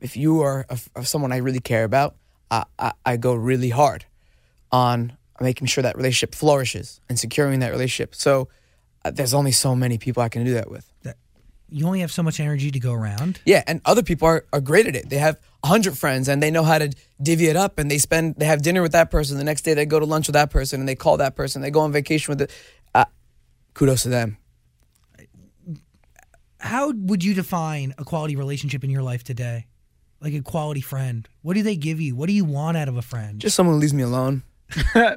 [0.00, 2.16] if you are a, a someone I really care about,
[2.50, 4.04] I, I, I go really hard
[4.70, 8.14] on making sure that relationship flourishes and securing that relationship.
[8.14, 8.48] So
[9.04, 10.90] uh, there's only so many people I can do that with.
[11.68, 13.40] You only have so much energy to go around.
[13.44, 15.10] Yeah, and other people are, are great at it.
[15.10, 18.36] They have hundred friends and they know how to divvy it up and they spend
[18.36, 19.36] they have dinner with that person.
[19.36, 21.62] The next day they go to lunch with that person and they call that person.
[21.62, 22.52] They go on vacation with it.
[23.76, 24.38] Kudos to them.
[26.58, 29.66] How would you define a quality relationship in your life today?
[30.22, 31.28] Like a quality friend.
[31.42, 32.16] What do they give you?
[32.16, 33.38] What do you want out of a friend?
[33.38, 34.42] Just someone who leaves me alone.
[34.96, 35.16] yeah.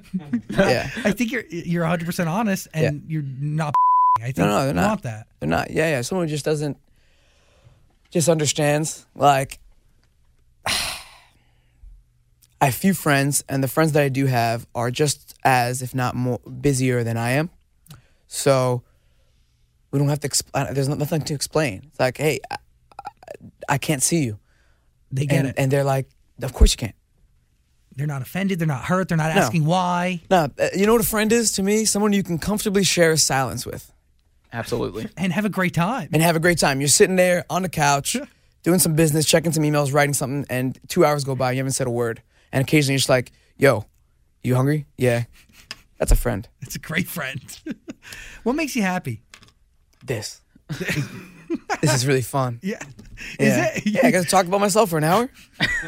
[1.06, 3.74] I think you're you're 100 percent honest, and you're not.
[4.20, 5.04] I think No, no, they're you not.
[5.04, 5.28] that.
[5.40, 5.72] They're not.
[5.72, 6.02] Yeah, yeah.
[6.02, 6.78] Someone who just doesn't,
[8.12, 9.06] just understands.
[9.16, 9.60] Like,
[10.68, 15.96] I have few friends, and the friends that I do have are just as, if
[15.96, 17.50] not more, busier than I am.
[18.32, 18.84] So
[19.92, 20.30] we don't have to.
[20.30, 21.82] Expl- uh, there's nothing to explain.
[21.88, 23.34] It's like, hey, I, I,
[23.74, 24.40] I can't see you,
[25.12, 25.56] They get and, it.
[25.58, 26.08] and they're like,
[26.42, 26.96] of course you can't.
[27.96, 28.60] they're not offended.
[28.60, 29.10] They're not hurt.
[29.10, 29.42] They're not No.
[29.42, 30.22] asking why.
[30.30, 31.86] No, uh, you know what a friend is to me?
[31.86, 33.92] Someone you can comfortably share a silence with.
[34.54, 35.08] Absolutely.
[35.18, 36.10] And have a great time.
[36.14, 36.80] and have a great time.
[36.82, 38.16] You're sitting there on the couch,
[38.64, 41.74] doing some business, checking some emails, writing something, and two hours go by, you haven't
[41.74, 42.22] said a word.
[42.52, 43.86] And occasionally you're just like, yo,
[44.44, 44.86] you hungry?
[44.98, 45.26] Yeah.
[46.00, 46.48] That's a friend.
[46.62, 47.40] That's a great friend.
[48.44, 49.22] what makes you happy?
[50.04, 50.42] This.
[51.82, 52.60] this is really fun.
[52.64, 52.80] Yeah.
[53.38, 53.72] Yeah.
[53.74, 53.88] Is it?
[53.88, 55.30] Yeah, I got to talk about myself for an hour.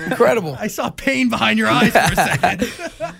[0.05, 0.53] Incredible.
[0.59, 3.13] I saw pain behind your eyes for a second.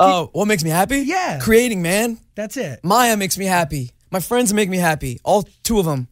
[0.00, 0.98] Oh, what makes me happy?
[1.02, 1.38] Yeah.
[1.40, 2.18] Creating, man.
[2.34, 2.80] That's it.
[2.82, 3.92] Maia makes me happy.
[4.10, 5.20] My friends make me happy.
[5.22, 6.08] All two of them.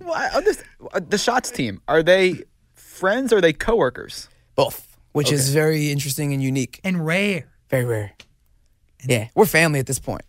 [0.00, 0.68] Well, I understand.
[0.92, 4.28] uh, The shots team are they friends or are they coworkers?
[4.54, 6.80] Both, which is very interesting and unique.
[6.84, 7.48] And rare.
[7.70, 8.12] Very rare.
[9.06, 10.22] Yeah, we're family at this point.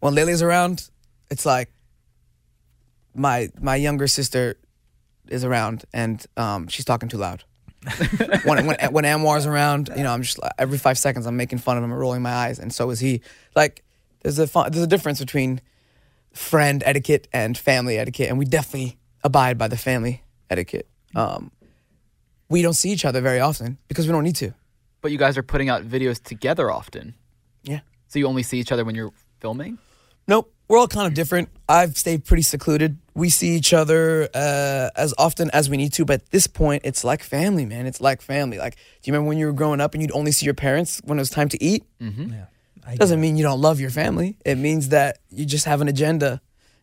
[0.00, 0.88] When Lily's around,
[1.30, 1.70] it's like
[3.14, 4.56] my my younger sister
[5.28, 7.44] is around and um, she's talking too loud.
[8.44, 11.58] when, when when Anwar's around, you know, I'm just like, every five seconds I'm making
[11.58, 13.22] fun of him and rolling my eyes, and so is he.
[13.56, 13.82] Like,
[14.22, 15.62] there's a fun, there's a difference between
[16.32, 20.88] friend etiquette and family etiquette, and we definitely abide by the family etiquette.
[21.14, 21.50] Um,
[22.50, 24.52] we don't see each other very often because we don't need to.
[25.00, 27.14] But you guys are putting out videos together often.
[28.10, 28.12] Yeah.
[28.12, 29.78] So you only see each other when you're filming?
[30.28, 30.52] Nope.
[30.68, 31.48] We're all kind of different.
[31.68, 32.96] I've stayed pretty secluded.
[33.14, 36.82] We see each other uh, as often as we need to, but at this point,
[36.84, 37.86] it's like family, man.
[37.86, 38.58] It's like family.
[38.58, 38.80] Like, do
[39.10, 41.22] you remember when you were growing up and you'd only see your parents when it
[41.22, 41.84] was time to eat?
[41.98, 42.44] Yeah.
[42.86, 44.36] I Doesn't mean you don't love your family.
[44.44, 46.40] It means that you just have an agenda,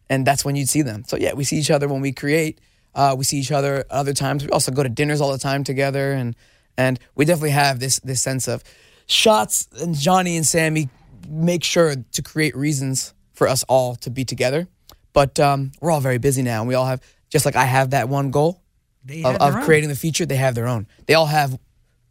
[0.10, 1.06] and that's when you'd see them.
[1.08, 2.60] So yeah, we see each other when we create.
[2.94, 4.44] Uh, we see each other other times.
[4.44, 6.36] We also go to dinners all the time together, and
[6.78, 8.64] and we definitely have this this sense of
[9.06, 9.68] shots.
[9.82, 10.90] And Johnny and Sammy
[11.28, 14.68] make sure to create reasons for us all to be together.
[15.14, 17.92] But um, we're all very busy now, and we all have just like I have
[17.92, 18.62] that one goal
[19.04, 20.88] They of, of creating the feature, they have their own.
[21.06, 21.58] They all have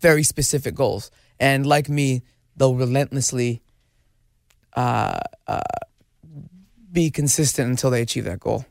[0.01, 2.23] very specific goals, and like me,
[2.57, 3.63] they'll relentlessly
[4.75, 5.61] uh, uh,
[6.93, 8.65] be consistent until they achieve that goal.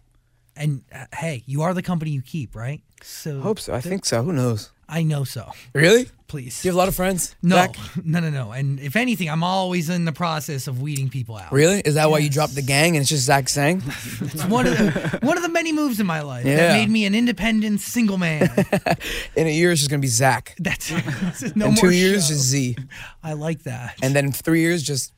[0.56, 2.82] And uh, hey, you are the company you keep, right?
[3.02, 3.74] So Hope so.
[3.74, 4.24] I think so.
[4.24, 4.72] Who knows?
[4.88, 5.52] I know so.
[5.74, 6.10] Really?
[6.28, 6.62] Please.
[6.62, 7.36] Do you have a lot of friends?
[7.42, 7.76] no, Zach?
[8.04, 8.52] no, no, no.
[8.52, 11.52] And if anything, I'm always in the process of weeding people out.
[11.52, 11.80] Really?
[11.82, 13.82] Is that why you dropped the gang and it's just Zach Sang?
[14.22, 17.06] It's one of the one of the many moves in my life that made me
[17.06, 18.50] an independent single man.
[19.36, 20.56] In a year, it's just gonna be Zach.
[20.60, 20.92] That's
[21.56, 22.34] no in more two years, show.
[22.34, 22.78] just Z.
[23.24, 23.96] I like that.
[24.02, 25.14] And then in three years, just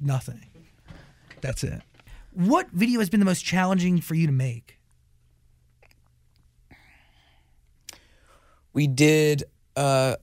[0.00, 0.46] nothing.
[1.42, 1.82] That's it.
[2.32, 4.78] What video has been the most challenging for you to make?
[8.76, 9.42] We did
[9.74, 10.14] uh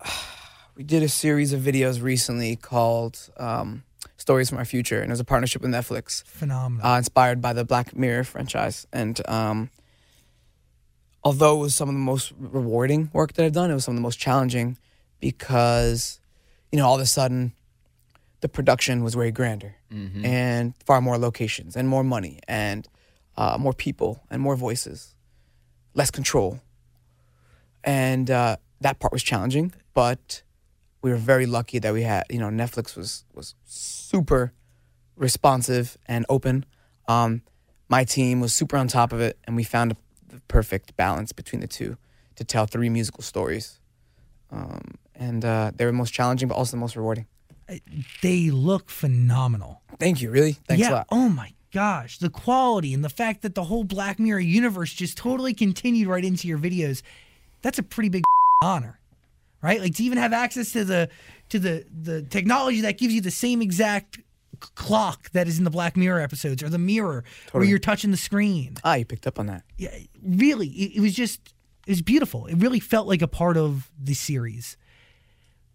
[0.76, 3.82] we did a series of videos recently called um,
[4.16, 6.24] stories from our future and it was a partnership with netflix.
[6.24, 6.86] Phenomenal.
[6.86, 8.86] uh, inspired by the black mirror franchise.
[8.92, 9.70] And um,
[11.22, 13.94] although it was some of the most rewarding work that i've done it was some
[13.94, 14.78] of the most challenging
[15.20, 16.20] because
[16.70, 17.52] you know all of a sudden
[18.40, 19.74] the production was way grander
[20.24, 22.88] and far more locations and more money and
[23.36, 25.14] uh, more people and more voices
[25.94, 26.60] less control
[27.84, 29.72] and uh, that part was challenging.
[29.92, 30.42] But
[31.02, 34.52] we were very lucky that we had, you know, Netflix was was super
[35.16, 36.64] responsive and open.
[37.06, 37.42] Um,
[37.88, 41.32] my team was super on top of it, and we found a, the perfect balance
[41.32, 41.96] between the two
[42.36, 43.80] to tell three musical stories.
[44.50, 47.26] Um, and uh, they were the most challenging, but also the most rewarding.
[48.22, 49.82] they look phenomenal.
[49.98, 50.52] Thank you, really.
[50.68, 50.90] Thanks yeah.
[50.90, 51.06] a lot.
[51.10, 55.16] Oh my gosh, the quality and the fact that the whole Black Mirror universe just
[55.16, 57.02] totally continued right into your videos.
[57.64, 58.22] That's a pretty big
[58.62, 59.00] honor,
[59.62, 59.80] right?
[59.80, 61.08] Like to even have access to the
[61.48, 64.20] to the the technology that gives you the same exact
[64.60, 68.16] clock that is in the Black Mirror episodes or the mirror where you're touching the
[68.16, 68.76] screen.
[68.84, 69.64] Ah, you picked up on that.
[69.78, 71.40] Yeah, really, it, it was just
[71.86, 72.46] It was beautiful.
[72.46, 74.76] It really felt like a part of the series.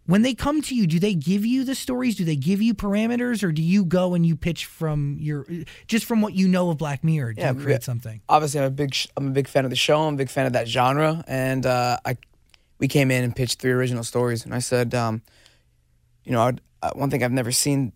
[0.10, 2.16] When they come to you, do they give you the stories?
[2.16, 5.46] Do they give you parameters, or do you go and you pitch from your
[5.86, 7.34] just from what you know of Black Mirror?
[7.34, 8.20] Do Yeah, you create something?
[8.28, 10.02] obviously I'm a big I'm a big fan of the show.
[10.02, 12.18] I'm a big fan of that genre, and uh, I
[12.80, 15.22] we came in and pitched three original stories, and I said, um,
[16.24, 17.94] you know, I'd, uh, one thing I've never seen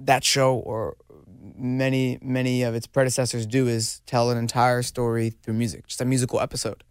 [0.00, 0.96] that show or
[1.56, 6.04] many many of its predecessors do is tell an entire story through music, just a
[6.04, 6.82] musical episode.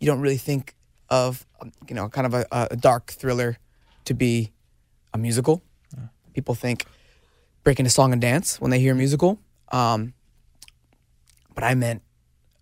[0.00, 0.74] You don't really think
[1.08, 3.58] of um, you know kind of a, a dark thriller
[4.04, 4.52] to be
[5.12, 5.62] a musical.
[6.34, 6.86] People think
[7.62, 9.38] breaking a song and dance when they hear musical.
[9.70, 10.14] Um,
[11.54, 12.02] but I meant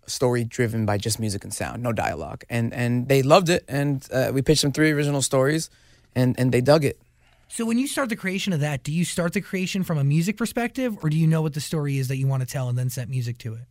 [0.05, 2.43] a story driven by just music and sound, no dialogue.
[2.49, 5.69] And and they loved it, and uh, we pitched them three original stories,
[6.15, 7.01] and and they dug it.
[7.47, 10.03] So when you start the creation of that, do you start the creation from a
[10.03, 12.69] music perspective, or do you know what the story is that you want to tell
[12.69, 13.63] and then set music to it?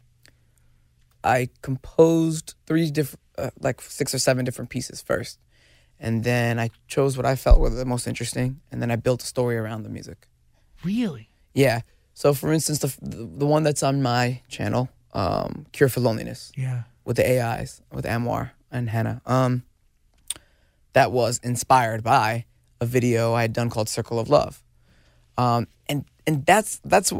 [1.24, 5.38] I composed three different, uh, like six or seven different pieces first,
[6.00, 9.22] and then I chose what I felt were the most interesting, and then I built
[9.22, 10.28] a story around the music.
[10.82, 11.28] Really?
[11.54, 11.80] Yeah.
[12.14, 16.82] So, for instance, the the, one that's on my channel, um, "Cure for Loneliness," Yeah.
[17.04, 19.20] with the AIs, with Anwar and Hannah.
[19.26, 19.62] Um,
[20.92, 22.44] that was inspired by
[22.80, 24.62] a video I had done called Circle of Love.
[25.38, 27.12] Um, and and that's that's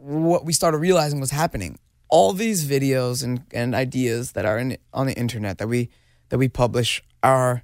[0.00, 1.78] what we started realizing was happening.
[2.08, 5.90] All these videos and, and ideas that are in, on the internet that we
[6.30, 7.62] that we publish are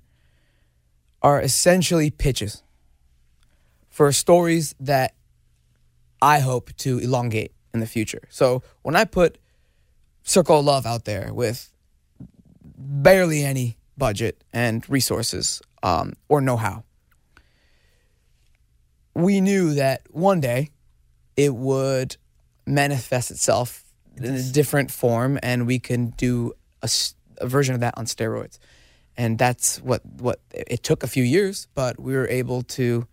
[1.25, 2.62] are essentially pitches
[3.89, 5.14] for stories that
[6.20, 8.20] I hope to elongate in the future.
[8.29, 9.39] So when I put
[10.22, 11.72] Circle of Love out there with
[12.77, 16.85] barely any budget and resources um, or know how,
[19.14, 20.70] we knew that one day
[21.37, 22.16] it would
[22.66, 23.83] manifest itself
[24.16, 26.53] in a different form and we can do
[26.83, 28.59] a version of that on steroids.
[29.16, 33.06] And that's what, what it took a few years, but we were able to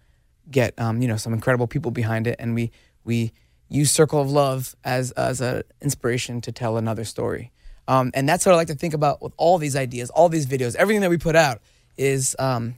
[0.50, 2.72] get um, you know some incredible people behind it, and we
[3.04, 3.32] we
[3.70, 7.52] use Circle of Love as as an inspiration to tell another story.
[7.88, 10.46] Um, and that's what I like to think about with all these ideas, all these
[10.46, 11.62] videos, everything that we put out
[11.98, 12.76] is um,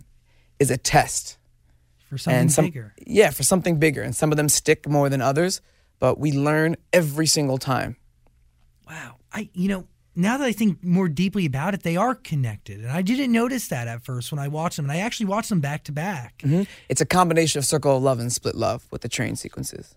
[0.59, 1.37] is a test
[2.09, 2.93] For something some bigger.
[3.05, 5.61] yeah for something bigger, and some of them stick more than others,
[5.99, 7.95] but we learn every single time.
[8.87, 9.15] Wow.
[9.31, 12.81] I you know, now that I think more deeply about it, they are connected.
[12.81, 14.85] And I didn't notice that at first when I watched them.
[14.85, 16.39] And I actually watched them back to back.
[16.39, 16.63] Mm-hmm.
[16.89, 19.95] It's a combination of Circle of Love and Split Love with the train sequences,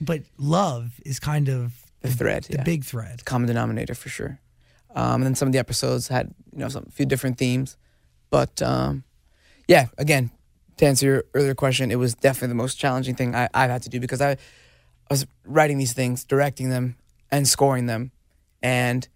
[0.00, 2.62] But love is kind of the thread, the yeah.
[2.62, 3.24] big thread.
[3.24, 4.38] common denominator for sure.
[4.94, 7.76] Um, and then some of the episodes had you know some a few different themes,
[8.30, 9.04] but um,
[9.68, 10.30] yeah, again,
[10.78, 13.82] to answer your earlier question, it was definitely the most challenging thing I, I've had
[13.82, 14.38] to do because I, I
[15.10, 16.96] was writing these things, directing them,
[17.30, 18.10] and scoring them,
[18.62, 19.06] and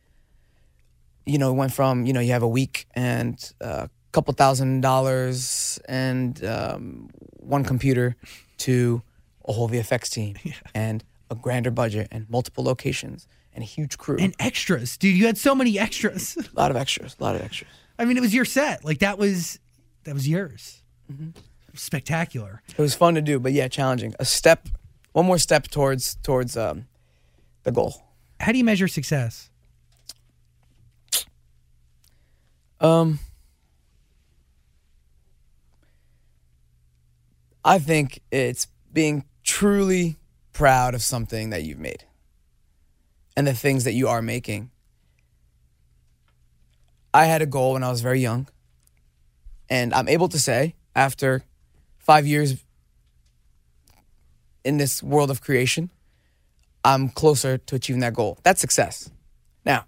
[1.27, 4.81] you know, it went from you know you have a week and a couple thousand
[4.81, 8.17] dollars and um, one computer
[8.59, 9.03] to
[9.47, 10.37] a whole VFX team
[10.75, 14.17] and a grander budget and multiple locations and a huge crew.
[14.19, 14.97] And extras.
[14.97, 16.37] Dude, you had so many extras.
[16.57, 17.17] A lot of extras.
[17.19, 17.71] A lot of extras.
[17.99, 18.85] I mean, it was your set.
[18.85, 19.59] Like that was
[20.05, 20.83] that was yours.
[21.13, 21.31] Mm-hmm.
[21.75, 22.63] Spectacular.
[22.69, 24.15] It was fun to do, but yeah, challenging.
[24.19, 24.69] A step,
[25.13, 26.87] one more step towards towards um,
[27.65, 28.03] the goal.
[28.41, 29.50] How do you measure success?
[32.81, 33.19] Um,
[37.65, 40.17] I think it's being truly
[40.53, 42.05] proud of something that you've made
[43.37, 44.71] and the things that you are making.
[47.13, 48.49] I had a goal when I was very young,
[49.69, 51.43] and I'm able to say, after
[51.99, 52.65] five years
[54.65, 55.91] in this world of creation,
[56.85, 58.39] I'm closer to achieving that goal.
[58.43, 59.11] That's success.
[59.65, 59.85] Now,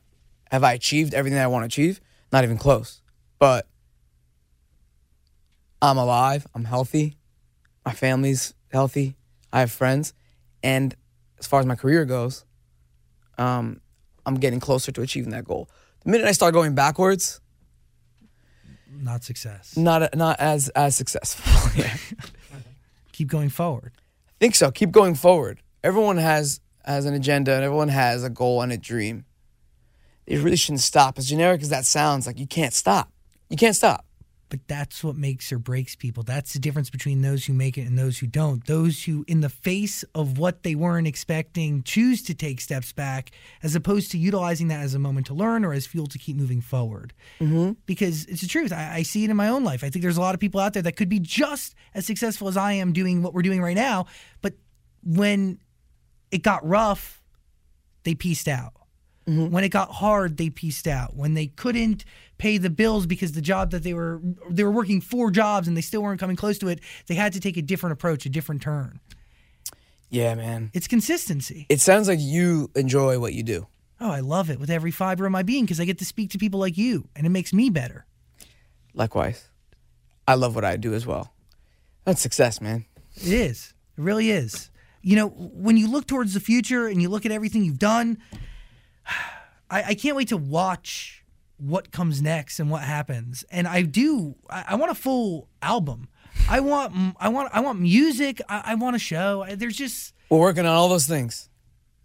[0.50, 2.00] have I achieved everything that I want to achieve?
[2.32, 3.00] Not even close.
[3.38, 3.66] But
[5.80, 7.16] I'm alive, I'm healthy,
[7.84, 9.16] my family's healthy,
[9.52, 10.14] I have friends,
[10.62, 10.94] and
[11.38, 12.44] as far as my career goes,
[13.36, 13.80] um,
[14.24, 15.68] I'm getting closer to achieving that goal.
[16.04, 17.40] The minute I start going backwards,
[18.88, 19.76] Not success.
[19.76, 21.70] not not as as successful.
[21.76, 21.96] yeah.
[23.12, 23.92] Keep going forward.
[23.96, 24.70] I think so.
[24.70, 25.60] Keep going forward.
[25.82, 29.24] Everyone has has an agenda and everyone has a goal and a dream.
[30.26, 31.18] They really shouldn't stop.
[31.18, 33.10] As generic as that sounds, like you can't stop.
[33.48, 34.06] You can't stop.
[34.48, 36.24] But that's what makes or breaks people.
[36.24, 38.62] That's the difference between those who make it and those who don't.
[38.66, 43.30] Those who, in the face of what they weren't expecting, choose to take steps back
[43.62, 46.36] as opposed to utilizing that as a moment to learn or as fuel to keep
[46.36, 47.14] moving forward.
[47.40, 47.72] Mm-hmm.
[47.86, 48.72] Because it's the truth.
[48.74, 49.82] I, I see it in my own life.
[49.82, 52.46] I think there's a lot of people out there that could be just as successful
[52.46, 54.04] as I am doing what we're doing right now.
[54.42, 54.52] But
[55.02, 55.60] when
[56.30, 57.22] it got rough,
[58.04, 58.74] they pieced out.
[59.26, 59.50] Mm-hmm.
[59.50, 61.14] When it got hard, they pieced out.
[61.14, 62.04] When they couldn't
[62.38, 64.20] pay the bills because the job that they were
[64.50, 67.32] they were working four jobs and they still weren't coming close to it, they had
[67.34, 68.98] to take a different approach, a different turn.
[70.10, 70.70] Yeah, man.
[70.74, 71.66] It's consistency.
[71.68, 73.66] It sounds like you enjoy what you do.
[74.00, 76.30] Oh, I love it with every fiber of my being because I get to speak
[76.30, 78.04] to people like you, and it makes me better.
[78.92, 79.48] Likewise.
[80.26, 81.32] I love what I do as well.
[82.04, 82.84] That's success, man.
[83.14, 83.74] It is.
[83.96, 84.70] It really is.
[85.02, 88.18] You know, when you look towards the future and you look at everything you've done,
[89.70, 91.24] I, I can't wait to watch
[91.56, 93.44] what comes next and what happens.
[93.50, 94.34] And I do.
[94.50, 96.08] I, I want a full album.
[96.48, 97.16] I want.
[97.18, 97.50] I want.
[97.52, 98.40] I want music.
[98.48, 99.46] I, I want a show.
[99.54, 100.14] There's just.
[100.28, 101.48] We're working on all those things.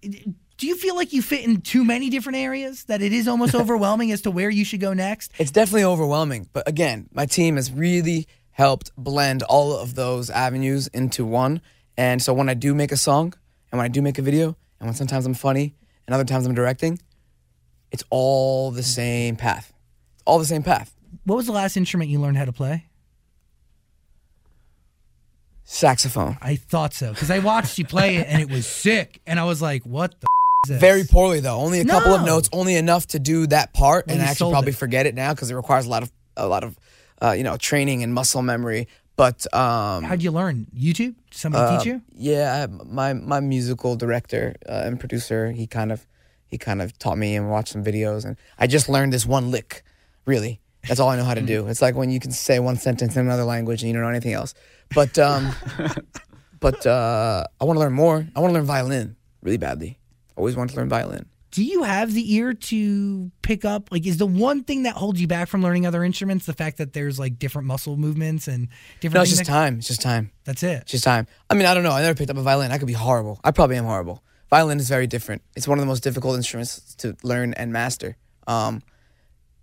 [0.01, 3.53] Do you feel like you fit in too many different areas that it is almost
[3.55, 5.31] overwhelming as to where you should go next?
[5.37, 6.49] It's definitely overwhelming.
[6.51, 11.61] But again, my team has really helped blend all of those avenues into one.
[11.95, 13.33] And so when I do make a song
[13.71, 15.75] and when I do make a video and when sometimes I'm funny
[16.07, 16.99] and other times I'm directing,
[17.91, 19.73] it's all the same path.
[20.15, 20.93] It's all the same path.
[21.25, 22.85] What was the last instrument you learned how to play?
[25.63, 26.37] Saxophone.
[26.41, 29.43] I thought so because I watched you play it and it was sick, and I
[29.43, 31.57] was like, "What the f- is this?" Very poorly though.
[31.57, 34.51] Only a couple of notes, only enough to do that part, Well, and I actually
[34.53, 34.77] probably it.
[34.77, 36.77] forget it now because it requires a lot of a lot of
[37.21, 38.87] uh, you know training and muscle memory.
[39.17, 40.67] But um, How'd you learn?
[40.77, 41.15] YouTube?
[41.31, 42.01] Somebody Uh, teach you?
[42.15, 46.05] Yeah, my my musical director uh, and producer, he kind of
[46.45, 49.51] he kind of taught me and watched some videos, and I just learned this one
[49.51, 49.83] lick.
[50.25, 51.67] Really, that's all I know how to do.
[51.71, 54.09] It's like when you can say one sentence in another language and you don't know
[54.09, 54.53] anything else.
[54.93, 55.51] But um,
[56.59, 58.27] but uh, I want to learn more.
[58.35, 59.97] I want to learn violin really badly.
[60.35, 61.25] Always wanted to learn violin.
[61.51, 63.89] Do you have the ear to pick up?
[63.91, 66.77] Like, is the one thing that holds you back from learning other instruments the fact
[66.77, 68.67] that there's like different muscle movements and
[68.99, 69.15] different?
[69.15, 69.77] No, it's just that- time.
[69.77, 70.31] It's just time.
[70.43, 70.81] That's it.
[70.81, 71.25] It's just time.
[71.49, 71.91] I mean, I don't know.
[71.91, 72.71] I never picked up a violin.
[72.71, 73.39] I could be horrible.
[73.43, 74.23] I probably am horrible.
[74.49, 75.41] Violin is very different.
[75.55, 78.81] It's one of the most difficult instruments to learn and master um,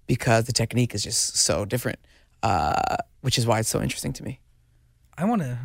[0.07, 1.99] because the technique is just so different,
[2.43, 4.41] uh, which is why it's so interesting to me.
[5.17, 5.59] I want to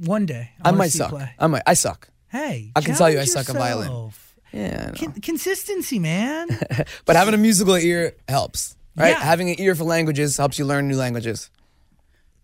[0.00, 0.50] one day.
[0.62, 1.10] I, wanna might suck.
[1.10, 1.30] Play.
[1.38, 1.62] I might.
[1.66, 2.08] I suck.
[2.28, 4.10] Hey, I can tell you I suck at violin.
[4.58, 5.00] Yourself.
[5.00, 6.48] Yeah, Con- consistency, man.
[7.04, 9.10] but having a musical ear helps, right?
[9.10, 9.20] Yeah.
[9.20, 11.50] Having an ear for languages helps you learn new languages.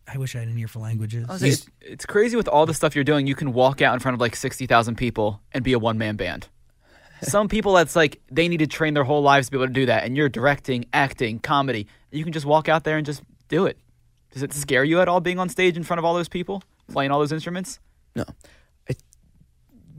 [0.06, 1.26] I wish I had an ear for languages.
[1.28, 3.26] I like, it's, it's crazy with all the stuff you're doing.
[3.26, 6.16] You can walk out in front of like 60,000 people and be a one man
[6.16, 6.48] band.
[7.22, 9.72] Some people, that's like, they need to train their whole lives to be able to
[9.72, 10.04] do that.
[10.04, 11.86] And you're directing, acting, comedy.
[12.10, 13.78] You can just walk out there and just do it.
[14.34, 16.62] Does it scare you at all being on stage in front of all those people,
[16.88, 17.78] playing all those instruments?
[18.16, 18.24] No,
[18.88, 19.00] it,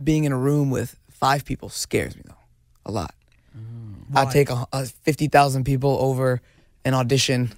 [0.04, 2.36] being in a room with five people scares me though,
[2.86, 3.14] a lot.
[4.10, 4.22] Why?
[4.22, 6.42] I'd take a, a fifty thousand people over
[6.84, 7.52] an audition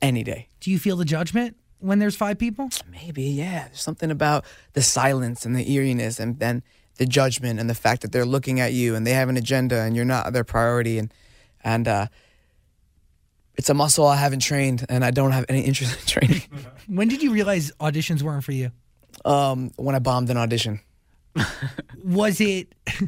[0.00, 0.48] any day.
[0.60, 2.70] Do you feel the judgment when there's five people?
[2.90, 3.66] Maybe, yeah.
[3.66, 6.62] There's something about the silence and the eeriness, and then
[6.96, 9.80] the judgment and the fact that they're looking at you and they have an agenda
[9.80, 11.12] and you're not their priority, and
[11.62, 12.06] and uh,
[13.56, 16.42] it's a muscle I haven't trained and I don't have any interest in training.
[16.86, 18.70] When did you realize auditions weren't for you?
[19.26, 20.80] um, when I bombed an audition.
[22.04, 22.74] Was it?
[22.86, 23.00] I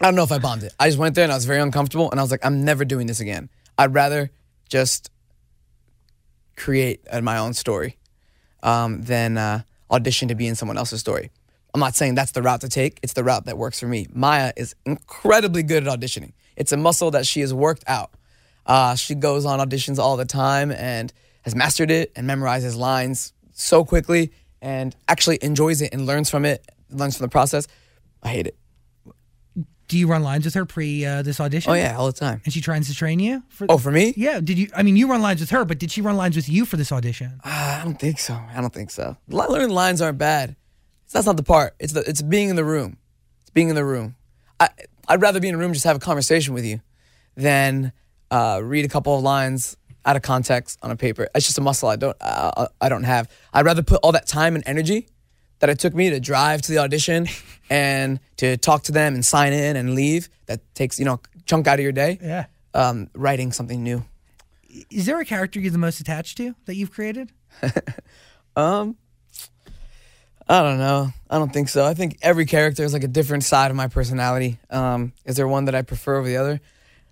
[0.00, 0.74] don't know if I bombed it.
[0.78, 2.84] I just went there and I was very uncomfortable and I was like, I'm never
[2.84, 3.48] doing this again.
[3.78, 4.30] I'd rather
[4.68, 5.10] just
[6.56, 7.96] create my own story
[8.62, 11.30] um, than uh, audition to be in someone else's story.
[11.74, 12.98] I'm not saying that's the route to take.
[13.02, 14.06] It's the route that works for me.
[14.12, 16.32] Maia is incredibly good at auditioning.
[16.56, 18.12] It's a muscle that she has worked out.
[18.64, 21.12] Uh, she goes on auditions all the time and
[21.42, 26.44] has mastered it and memorizes lines so quickly and actually enjoys it and learns from
[26.44, 27.66] it, learns from the process.
[28.22, 28.56] I hate it.
[29.88, 31.70] Do you run lines with her pre uh, this audition?
[31.70, 32.40] Oh yeah, all the time.
[32.44, 33.66] And she tries to train you for.
[33.68, 34.14] Oh, for me?
[34.16, 34.40] Yeah.
[34.40, 34.68] Did you?
[34.74, 36.76] I mean, you run lines with her, but did she run lines with you for
[36.76, 37.40] this audition?
[37.44, 38.34] Ah, I don't think so.
[38.34, 39.16] I don't think so.
[39.28, 40.56] Learning lines aren't bad.
[41.12, 41.74] That's not the part.
[41.78, 42.98] It's the it's being in the room.
[43.42, 44.16] It's being in the room.
[44.58, 44.70] I
[45.06, 46.80] I'd rather be in a room just have a conversation with you
[47.36, 47.92] than
[48.30, 51.28] uh, read a couple of lines out of context on a paper.
[51.34, 53.30] It's just a muscle I don't uh, I don't have.
[53.52, 55.08] I'd rather put all that time and energy
[55.60, 57.26] that it took me to drive to the audition
[57.70, 60.28] and to talk to them and sign in and leave.
[60.46, 62.18] That takes you know a chunk out of your day.
[62.22, 62.46] Yeah.
[62.74, 64.04] Um, writing something new.
[64.90, 67.32] Is there a character you're the most attached to that you've created?
[68.56, 68.96] Um,
[70.48, 71.10] I don't know.
[71.28, 71.84] I don't think so.
[71.84, 74.58] I think every character is like a different side of my personality.
[74.70, 76.60] Um, is there one that I prefer over the other?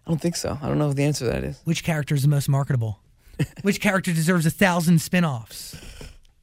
[0.06, 0.58] I don't think so.
[0.62, 1.60] I don't know what the answer to that is.
[1.64, 3.00] Which character is the most marketable?
[3.62, 5.76] Which character deserves a thousand spin-offs?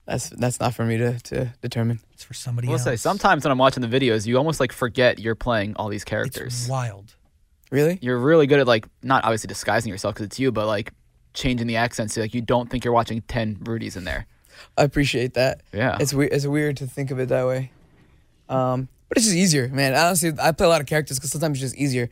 [0.06, 1.99] That's that's not for me to, to determine.
[2.14, 2.84] It's for somebody I will else.
[2.84, 6.04] say, sometimes when I'm watching the videos, you almost like forget you're playing all these
[6.04, 6.54] characters.
[6.54, 6.70] it's characters.
[6.70, 7.16] wild.
[7.72, 7.99] Really?
[8.02, 10.91] You're really good at like, not obviously disguising yourself because it's you, but like
[11.34, 14.26] changing the accents so like you don't think you're watching 10 Rudies in there.
[14.78, 15.62] I appreciate that.
[15.72, 15.97] Yeah.
[15.99, 16.34] It's weird.
[16.34, 17.72] It's weird to think of it that way.
[18.49, 19.93] Um, but it's just easier, man.
[19.95, 22.10] Honestly, I play a lot of characters because sometimes it's just easier.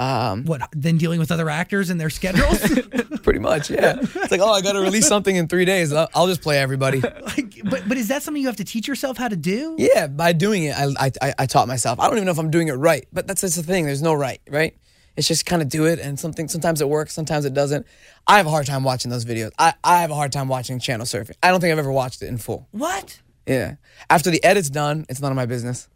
[0.00, 0.96] Um, What then?
[0.96, 2.58] Dealing with other actors and their schedules?
[3.22, 3.98] pretty much, yeah.
[4.00, 5.92] It's like, oh, I got to release something in three days.
[5.92, 7.00] I'll, I'll just play everybody.
[7.00, 9.76] like, but but is that something you have to teach yourself how to do?
[9.78, 12.00] Yeah, by doing it, I, I I taught myself.
[12.00, 13.84] I don't even know if I'm doing it right, but that's that's the thing.
[13.84, 14.74] There's no right, right?
[15.16, 17.86] It's just kind of do it, and something sometimes it works, sometimes it doesn't.
[18.26, 19.50] I have a hard time watching those videos.
[19.58, 21.34] I, I have a hard time watching channel surfing.
[21.42, 22.68] I don't think I've ever watched it in full.
[22.70, 23.20] What?
[23.46, 23.74] Yeah,
[24.08, 25.88] after the edit's done, it's none of my business.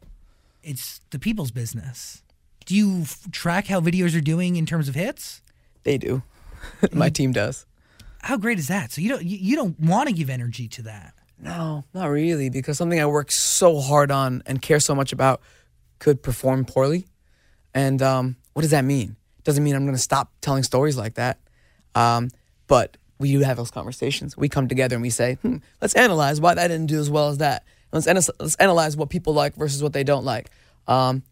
[0.62, 2.22] It's the people's business.
[2.64, 5.42] Do you f- track how videos are doing in terms of hits?
[5.82, 6.22] They do.
[6.92, 7.66] my team does.
[8.22, 8.90] How great is that?
[8.90, 11.14] So you don't you, you don't want to give energy to that.
[11.38, 15.42] No, not really, because something I work so hard on and care so much about
[15.98, 17.06] could perform poorly.
[17.74, 19.16] And um, what does that mean?
[19.42, 21.38] Doesn't mean I'm going to stop telling stories like that.
[21.94, 22.30] Um,
[22.66, 24.36] but we do have those conversations.
[24.36, 27.28] We come together and we say, hmm, let's analyze why that didn't do as well
[27.28, 27.64] as that.
[27.92, 30.50] Let's, ana- let's analyze what people like versus what they don't like.
[30.86, 31.22] Um,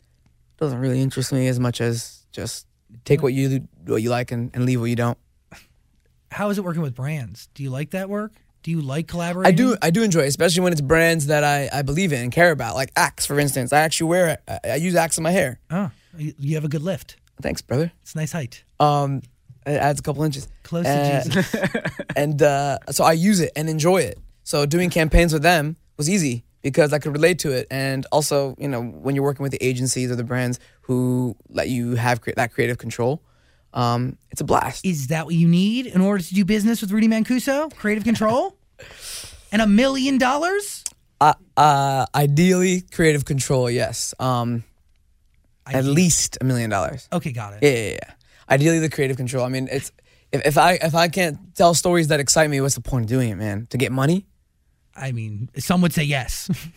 [0.63, 2.67] doesn't really interest me as much as just
[3.05, 5.19] take what you what you like and, and leave what you don't.
[6.31, 7.49] How is it working with brands?
[7.55, 8.33] Do you like that work?
[8.63, 9.53] Do you like collaborating?
[9.53, 9.77] I do.
[9.83, 12.53] I do enjoy, it, especially when it's brands that I, I believe in and care
[12.53, 13.73] about, like Axe, for instance.
[13.73, 14.41] I actually wear it.
[14.65, 15.59] I, I use Axe in my hair.
[15.71, 17.17] Oh, you have a good lift.
[17.43, 17.91] Thanks, brother.
[18.03, 18.63] It's a nice height.
[18.79, 19.23] Um,
[19.67, 20.49] it adds a couple inches.
[20.63, 21.57] Close to Uh, Jesus.
[22.17, 24.19] and uh, so I use it and enjoy it.
[24.45, 28.55] So doing campaigns with them was easy because I could relate to it, and also,
[28.59, 32.21] you know, when you're working with the agencies or the brands who let you have
[32.21, 33.23] cre- that creative control,
[33.75, 34.85] um, it's a blast.
[34.85, 37.75] Is that what you need in order to do business with Rudy Mancuso?
[37.77, 38.57] Creative control?
[39.53, 40.83] and a million dollars?
[41.21, 44.15] Uh, uh, ideally, creative control, yes.
[44.19, 44.65] Um,
[45.67, 47.09] at least a million dollars.
[47.13, 47.63] Okay, got it.
[47.63, 48.15] Yeah, yeah, yeah.
[48.51, 49.45] Ideally, the creative control.
[49.45, 49.93] I mean, it's
[50.33, 53.09] if, if I if I can't tell stories that excite me, what's the point of
[53.09, 53.69] doing it, man?
[53.71, 54.27] To get money?
[54.97, 56.51] I mean, some would say yes.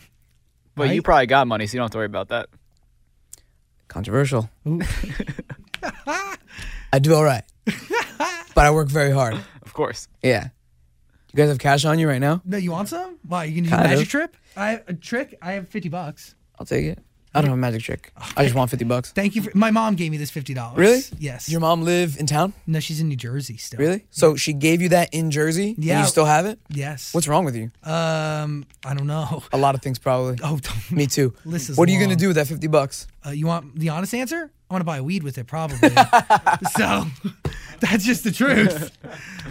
[0.74, 2.50] But you probably got money, so you don't have to worry about that.
[3.88, 4.50] Controversial.
[6.92, 7.44] I do all right,
[8.54, 9.34] but I work very hard.
[9.62, 10.06] Of course.
[10.22, 10.48] Yeah.
[11.32, 12.42] You guys have cash on you right now?
[12.44, 13.18] no, you want some?
[13.26, 13.44] Why?
[13.44, 14.10] You can do a Kind magic of.
[14.10, 14.36] trip?
[14.56, 15.38] I have a trick.
[15.42, 16.34] I have fifty bucks.
[16.58, 16.98] I'll take it.
[17.36, 18.12] I don't have a magic trick.
[18.36, 19.12] I just want fifty bucks.
[19.12, 20.78] Thank you for my mom gave me this fifty dollars.
[20.78, 21.02] Really?
[21.18, 21.48] Yes.
[21.48, 22.52] Your mom live in town?
[22.66, 23.78] no, she's in New Jersey still.
[23.78, 24.06] Really?
[24.10, 25.74] So she gave you that in Jersey?
[25.76, 26.00] and Yeah.
[26.00, 26.58] you still have it?
[26.70, 27.12] Yes.
[27.12, 27.70] What's wrong with you?
[27.84, 29.42] um I don't know.
[29.52, 30.38] A lot of things, probably.
[30.42, 31.34] Oh, don't, Me too.
[31.44, 33.06] List is what are you gonna do with that fifty bucks?
[33.26, 34.50] Uh, you want the honest answer?
[34.70, 35.76] I want to buy weed with it, probably.
[36.76, 37.04] so
[37.80, 38.90] that's just the truth.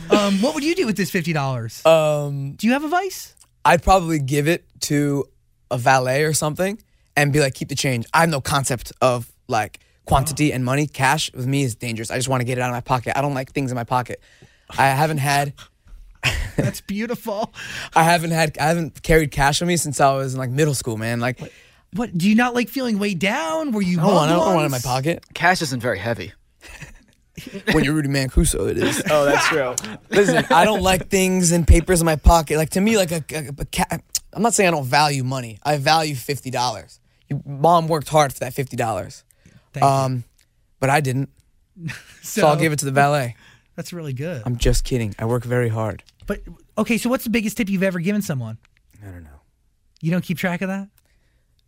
[0.10, 1.86] Um, what would you do with this fifty dollars?
[1.86, 3.36] Um, do you have a vice?
[3.64, 5.26] I'd probably give it to
[5.72, 6.78] a valet or something
[7.16, 8.05] and be like, keep the change.
[8.13, 10.88] I have no concept of like quantity and money.
[10.88, 12.11] Cash with me is dangerous.
[12.11, 13.18] I just want to get it out of my pocket.
[13.18, 14.22] I don't like things in my pocket.
[14.78, 15.53] I haven't had
[16.57, 17.53] That's beautiful.
[17.95, 20.74] I haven't had I haven't carried cash on me since I was in like middle
[20.74, 21.20] school, man.
[21.20, 21.49] Like I
[21.93, 23.72] What do you not like feeling weighed down?
[23.72, 23.97] Were you?
[23.97, 25.24] don't want I mugged don't want it in my pocket.
[25.34, 26.34] Cash isn't very heavy.
[27.74, 29.03] When you're Rudy Mancuso, it is.
[29.09, 29.76] Oh, that's true.
[30.09, 32.55] Listen, I don't like things and papers in my pocket.
[32.57, 33.99] Like to me, like a, a, a ca-
[34.32, 35.59] I'm not saying I don't value money.
[35.61, 37.01] I value fifty dollars.
[37.30, 39.24] Your mom worked hard for that fifty dollars.
[39.82, 40.24] Um,
[40.80, 41.30] but I didn't.
[42.22, 43.36] So, I'll give it to the valet.
[43.76, 44.42] That's really good.
[44.46, 45.14] I'm just kidding.
[45.20, 46.04] I work very hard.
[46.26, 46.40] but
[46.78, 48.58] okay, so what's the biggest tip you've ever given someone?
[49.06, 49.42] I don't know.
[50.02, 50.88] You don't keep track of that.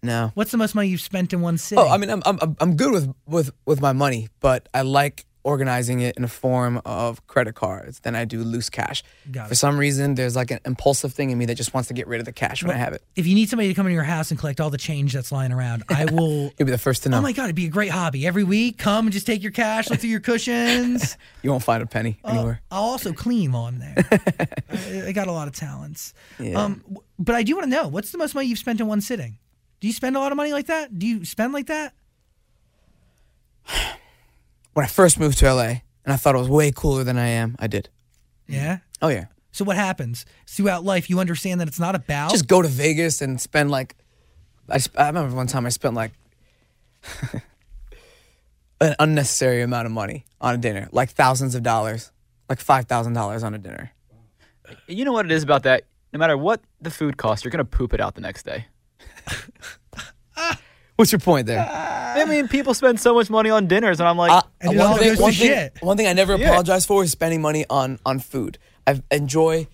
[0.02, 0.32] No.
[0.34, 1.80] What's the most money you've spent in one city?
[1.80, 5.26] Oh, I mean, I'm I'm I'm good with with with my money, but I like
[5.48, 9.02] organizing it in a form of credit cards than I do loose cash.
[9.48, 12.06] For some reason, there's like an impulsive thing in me that just wants to get
[12.06, 13.02] rid of the cash when I have it.
[13.16, 15.32] if you need somebody to come into your house and collect all the change that's
[15.32, 16.52] lying around, I will.
[16.58, 17.20] You'll be the first to know.
[17.20, 18.28] Oh my god, it'd be a great hobby.
[18.28, 21.16] Every week, come and just take your cash, look through your cushions.
[21.42, 22.62] you won't find a penny Uh, anywhere.
[22.70, 23.96] I'll also clean while I'm there.
[24.70, 26.14] I, I got a lot of talents.
[26.40, 26.62] Yeah.
[26.62, 26.84] Um,
[27.18, 29.38] but I do want to know what's the most money you've spent in one sitting?
[29.80, 31.00] Do you spend a lot of money like that?
[31.00, 31.94] Do you spend like that?
[34.78, 35.64] When I first moved to LA
[36.06, 37.90] and I thought it was way cooler than I am, I did.
[38.48, 38.76] Yeah.
[38.76, 39.06] Mm-hmm.
[39.06, 39.26] Oh yeah.
[39.52, 41.10] So what happens throughout life?
[41.10, 43.96] You understand that it's not about Just go to Vegas and spend like.
[44.70, 46.12] I, sp- I remember one time I spent like
[48.80, 52.12] an unnecessary amount of money on a dinner, like thousands of dollars,
[52.48, 53.94] like five thousand dollars on a dinner.
[54.86, 55.86] You know what it is about that?
[56.14, 58.68] No matter what the food costs, you're gonna poop it out the next day.
[60.98, 61.60] What's your point there?
[61.60, 64.78] I mean, people spend so much money on dinners, and I'm like, Uh, And it
[64.78, 65.74] one, all thing, to one, thing, shit.
[65.82, 66.48] one thing I never Yeah.
[66.50, 68.58] apologize for is spending money on on food.
[68.88, 69.68] I enjoy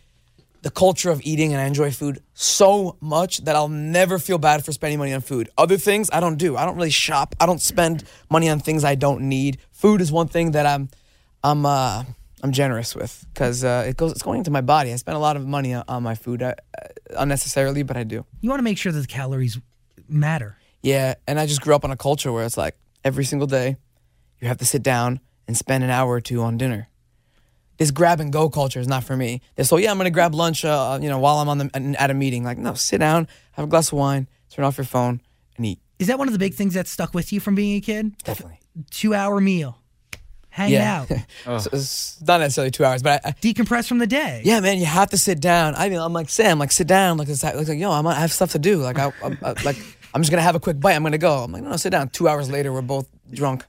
[0.64, 4.64] the culture of eating and I enjoy food so much that I'll never feel bad
[4.66, 5.50] for spending money on food.
[5.58, 6.58] Other things I don't do.
[6.58, 7.36] I don't really shop.
[7.40, 9.58] I don't spend money on things I don't need.
[9.72, 10.90] Food is one thing that I'm
[11.44, 12.04] I'm uh
[12.44, 14.92] I'm generous with because uh, it goes it's going into my body.
[14.92, 16.54] I spend a lot of money on, on my food uh,
[17.16, 18.26] unnecessarily, but I do.
[18.42, 19.58] you want to make sure that the calories
[20.10, 20.58] matter.
[20.84, 23.78] Yeah, and I just grew up in a culture where it's like every single day,
[24.40, 26.90] you have to sit down and spend an hour or two on dinner.
[27.78, 29.42] This grab and go culture is not for me.
[29.56, 32.12] They're so yeah, I'm gonna grab lunch, uh, you know, while I'm on the at
[32.12, 32.44] a meeting.
[32.44, 35.22] Like no, sit down, have a glass of wine, turn off your phone,
[35.58, 35.80] and eat.
[36.00, 38.16] Is that one of the big things that stuck with you from being a kid?
[38.24, 38.60] Definitely.
[38.92, 39.80] Two hour meal,
[40.50, 41.06] Hang Yeah.
[41.48, 44.42] out, So it's not necessarily two hours, but I, I, decompress from the day.
[44.44, 45.74] yeah, man, you have to sit down.
[45.76, 48.16] I mean, I'm like Sam, like sit down, like it's like, like yo, I'm, I
[48.16, 48.78] have stuff to do.
[48.78, 49.78] Like I, I, I like
[50.14, 50.94] I'm just gonna have a quick bite.
[50.94, 51.44] I'm gonna go.
[51.44, 52.10] I'm like no, no, sit down.
[52.10, 53.66] Two hours later, we're both drunk.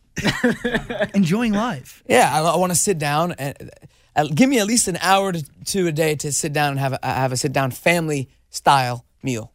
[1.14, 2.02] enjoying life.
[2.08, 3.70] Yeah, I, I want to sit down and
[4.16, 6.78] uh, give me at least an hour to two a day to sit down and
[6.80, 9.52] have a, have a sit down family style meal.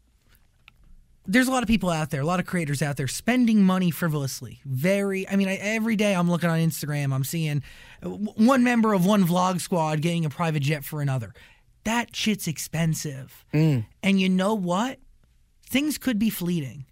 [1.25, 3.91] There's a lot of people out there, a lot of creators out there spending money
[3.91, 4.61] frivolously.
[4.65, 7.61] Very, I mean, I, every day I'm looking on Instagram, I'm seeing
[8.03, 11.33] uh, one member of one vlog squad getting a private jet for another.
[11.83, 13.45] That shit's expensive.
[14.01, 14.97] And you know what?
[15.69, 16.85] Things could be fleeting.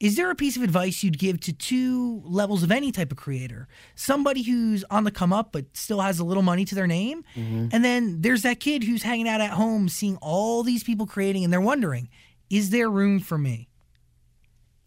[0.00, 3.16] Is there a piece of advice you'd give to two levels of any type of
[3.16, 3.68] creator?
[3.94, 7.24] Somebody who's on the come up but still has a little money to their name.
[7.36, 7.68] Mm-hmm.
[7.72, 11.42] And then there's that kid who's hanging out at home seeing all these people creating
[11.44, 12.08] and they're wondering,
[12.50, 13.68] is there room for me?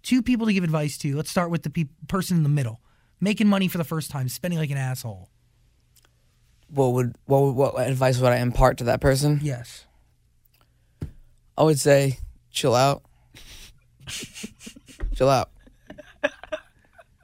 [0.03, 1.15] Two people to give advice to.
[1.15, 2.81] Let's start with the pe- person in the middle.
[3.19, 5.29] Making money for the first time, spending like an asshole.
[6.69, 9.39] What would what would- what advice would I impart to that person?
[9.41, 9.85] Yes.
[11.57, 12.19] I would say
[12.51, 13.03] chill out,
[15.15, 15.49] chill out,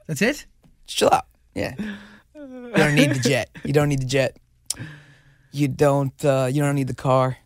[0.06, 0.46] That's it?
[0.86, 1.26] Just chill out.
[1.54, 1.74] Yeah,
[2.34, 3.50] you don't need the jet.
[3.64, 4.36] You don't need the jet.
[5.52, 6.24] You don't.
[6.24, 7.38] Uh, you don't need the car.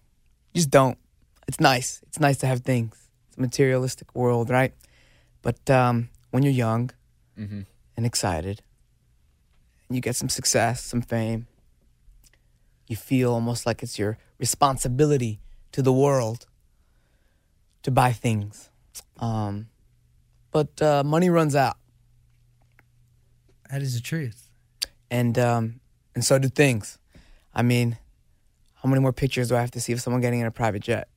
[0.52, 0.98] You just don't.
[1.46, 2.00] It's nice.
[2.06, 2.96] It's nice to have things.
[3.28, 4.72] It's a materialistic world, right?
[5.42, 6.90] But um, when you're young
[7.96, 8.62] and excited,
[9.88, 11.46] and you get some success, some fame,
[12.86, 15.40] you feel almost like it's your responsibility
[15.72, 16.46] to the world
[17.82, 18.70] to buy things.
[19.18, 19.68] Um,
[20.52, 21.76] but uh, money runs out,
[23.70, 24.48] That is the truth.
[25.10, 25.80] and um,
[26.14, 26.98] and so do things.
[27.54, 27.98] I mean,
[28.82, 30.82] how many more pictures do I have to see of someone getting in a private
[30.82, 31.08] jet?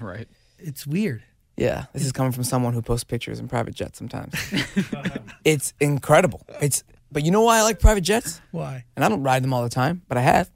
[0.00, 0.28] Right.
[0.58, 1.22] It's weird.
[1.56, 4.34] Yeah, this is coming from someone who posts pictures in private jets sometimes.
[5.44, 6.42] it's incredible.
[6.60, 6.82] It's
[7.12, 8.40] but you know why I like private jets?
[8.50, 8.84] Why?
[8.96, 10.50] And I don't ride them all the time, but I have.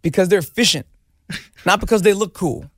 [0.00, 0.86] Because they're efficient.
[1.66, 2.70] Not because they look cool.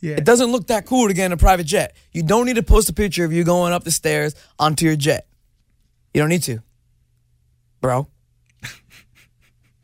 [0.00, 0.14] Yeah.
[0.16, 1.94] It doesn't look that cool to get in a private jet.
[2.12, 4.96] You don't need to post a picture of you going up the stairs onto your
[4.96, 5.26] jet.
[6.14, 6.62] You don't need to.
[7.80, 8.08] Bro.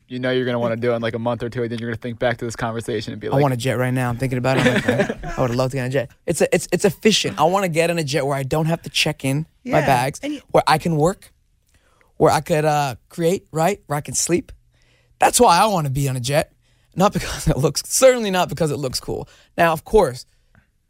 [0.06, 1.72] You know you're gonna want to do it in like a month or two, and
[1.72, 3.78] then you're gonna think back to this conversation and be like, I want a jet
[3.78, 4.10] right now.
[4.10, 4.66] I'm thinking about it.
[4.66, 6.10] I'm like, I would love to get on a jet.
[6.26, 7.40] It's a, it's it's efficient.
[7.40, 9.80] I want to get in a jet where I don't have to check in my
[9.80, 11.32] bags, and you- where I can work,
[12.18, 14.52] where I could uh, create, right, where I can sleep.
[15.18, 16.52] That's why I want to be on a jet,
[16.96, 19.28] not because it looks certainly not because it looks cool.
[19.56, 20.26] Now, of course,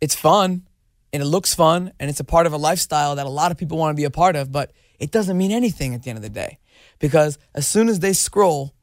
[0.00, 0.66] it's fun
[1.12, 3.58] and it looks fun and it's a part of a lifestyle that a lot of
[3.58, 6.16] people want to be a part of, but it doesn't mean anything at the end
[6.16, 6.58] of the day
[6.98, 8.74] because as soon as they scroll,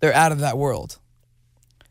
[0.00, 0.98] they're out of that world.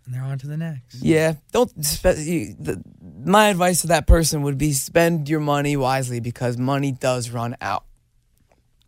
[0.06, 0.96] And they're on to the next.
[0.96, 1.72] Yeah, don't.
[1.84, 2.84] Spe- you, the,
[3.26, 7.56] my advice to that person would be spend your money wisely because money does run
[7.62, 7.86] out.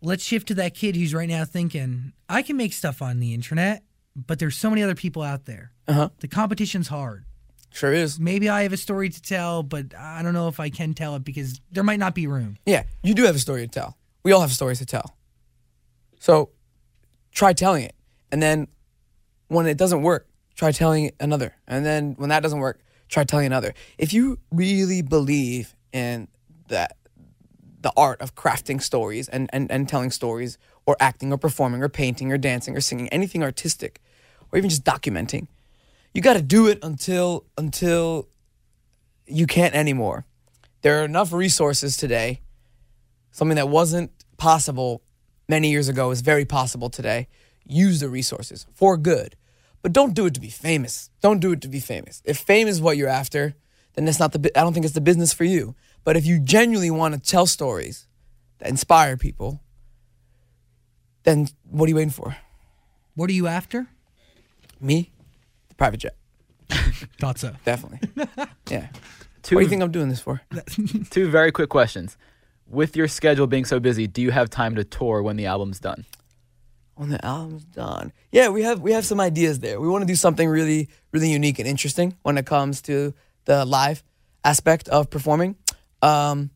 [0.02, 3.32] Let's shift to that kid who's right now thinking, I can make stuff on the
[3.32, 3.82] internet,
[4.14, 5.72] but there's so many other people out there.
[5.88, 6.08] Uh huh.
[6.20, 7.24] The competition's hard.
[7.70, 8.18] Sure is.
[8.18, 11.14] Maybe I have a story to tell, but I don't know if I can tell
[11.16, 12.56] it because there might not be room.
[12.64, 13.96] Yeah, you do have a story to tell.
[14.22, 15.16] We all have stories to tell.
[16.18, 16.50] So
[17.32, 17.94] try telling it,
[18.32, 18.68] and then
[19.48, 23.46] when it doesn't work, try telling another, and then when that doesn't work, try telling
[23.46, 23.74] another.
[23.98, 26.28] If you really believe in
[26.68, 26.96] that
[27.82, 31.88] the art of crafting stories and, and, and telling stories or acting or performing or
[31.88, 34.00] painting or dancing or singing anything artistic
[34.50, 35.46] or even just documenting
[36.16, 38.28] you got to do it until until
[39.26, 40.24] you can't anymore.
[40.80, 42.40] There are enough resources today.
[43.32, 45.02] Something that wasn't possible
[45.46, 47.28] many years ago is very possible today.
[47.66, 49.36] Use the resources for good.
[49.82, 51.10] But don't do it to be famous.
[51.20, 52.22] Don't do it to be famous.
[52.24, 53.54] If fame is what you're after
[53.94, 55.74] then that's not the i don't think it's the business for you.
[56.04, 58.06] But if you genuinely want to tell stories
[58.58, 59.60] that inspire people
[61.24, 62.36] then what are you waiting for?
[63.14, 63.88] What are you after?
[64.80, 65.10] me
[65.76, 66.16] private jet
[67.20, 67.52] Thought so.
[67.64, 68.00] definitely
[68.70, 68.88] yeah
[69.42, 70.40] two, what do you think i'm doing this for
[71.10, 72.16] two very quick questions.
[72.68, 75.78] With your schedule being so busy, do you have time to tour when the album's
[75.78, 76.04] done?
[76.96, 78.12] when the album's done.
[78.32, 79.78] Yeah, we have we have some ideas there.
[79.80, 83.64] We want to do something really really unique and interesting when it comes to the
[83.64, 84.02] live
[84.42, 85.56] aspect of performing.
[86.02, 86.50] Um,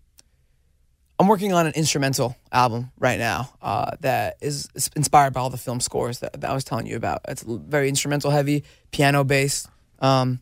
[1.21, 5.59] I'm working on an instrumental album right now uh, that is inspired by all the
[5.59, 7.21] film scores that, that I was telling you about.
[7.29, 9.69] It's very instrumental heavy, piano based,
[9.99, 10.41] um,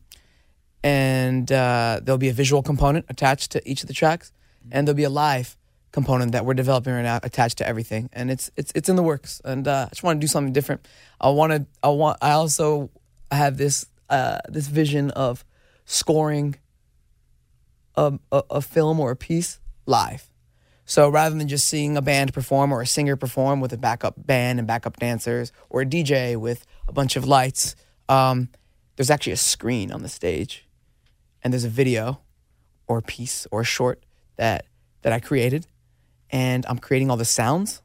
[0.81, 4.31] and uh, there'll be a visual component attached to each of the tracks,
[4.71, 5.57] and there'll be a live
[5.91, 9.03] component that we're developing right now attached to everything, and it's it's it's in the
[9.03, 9.41] works.
[9.43, 10.87] And uh, I just want to do something different.
[11.19, 11.67] I want.
[11.83, 12.19] I want.
[12.21, 12.89] I also
[13.31, 15.43] have this uh, this vision of
[15.83, 16.55] scoring
[17.95, 20.29] a, a, a film or a piece live.
[20.89, 24.15] So rather than just seeing a band perform or a singer perform with a backup
[24.17, 27.75] band and backup dancers or a DJ with a bunch of lights,
[28.09, 28.49] um,
[28.95, 30.67] there's actually a screen on the stage,
[31.43, 32.21] and there's a video,
[32.87, 34.03] or a piece or a short
[34.37, 34.65] that
[35.03, 35.67] that I created,
[36.31, 37.83] and I'm creating all the sounds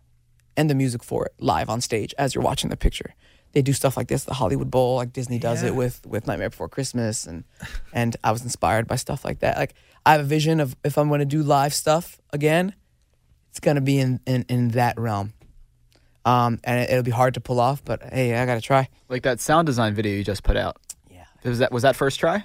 [0.57, 3.15] and the music for it live on stage as you're watching the picture.
[3.53, 5.69] They do stuff like this, the Hollywood Bowl, like Disney does Yeah.
[5.69, 7.45] it with with Nightmare Before Christmas, and
[7.93, 9.59] and I was inspired by stuff like that.
[9.59, 9.75] Like
[10.07, 12.75] I have a vision of if I'm going to do live stuff again,
[13.55, 15.33] it's going to be in, in in that realm.
[16.25, 18.89] Um, and it, it'll be hard to pull off, but hey, I got to try.
[19.09, 20.77] Like that sound design video you just put out.
[21.09, 21.23] Yeah.
[21.45, 22.45] Was that was that first try?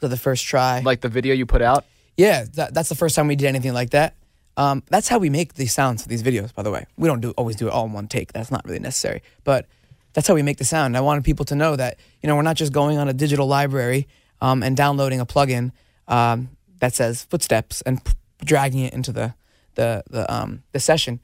[0.00, 1.84] So the first try, Like the video you put out?
[2.16, 4.14] Yeah, that, that's the first time we did anything like that.
[4.56, 6.86] Um, that's how we make these sounds for these videos, by the way.
[6.96, 8.32] We don't do always do it all in one take.
[8.32, 9.22] That's not really necessary.
[9.42, 9.66] But
[10.12, 10.96] that's how we make the sound.
[10.96, 13.48] I wanted people to know that, you know, we're not just going on a digital
[13.48, 14.06] library
[14.40, 15.72] um, and downloading a plugin
[16.06, 18.12] um, that says footsteps and p-
[18.44, 19.34] dragging it into the
[19.74, 21.20] the the um, the session.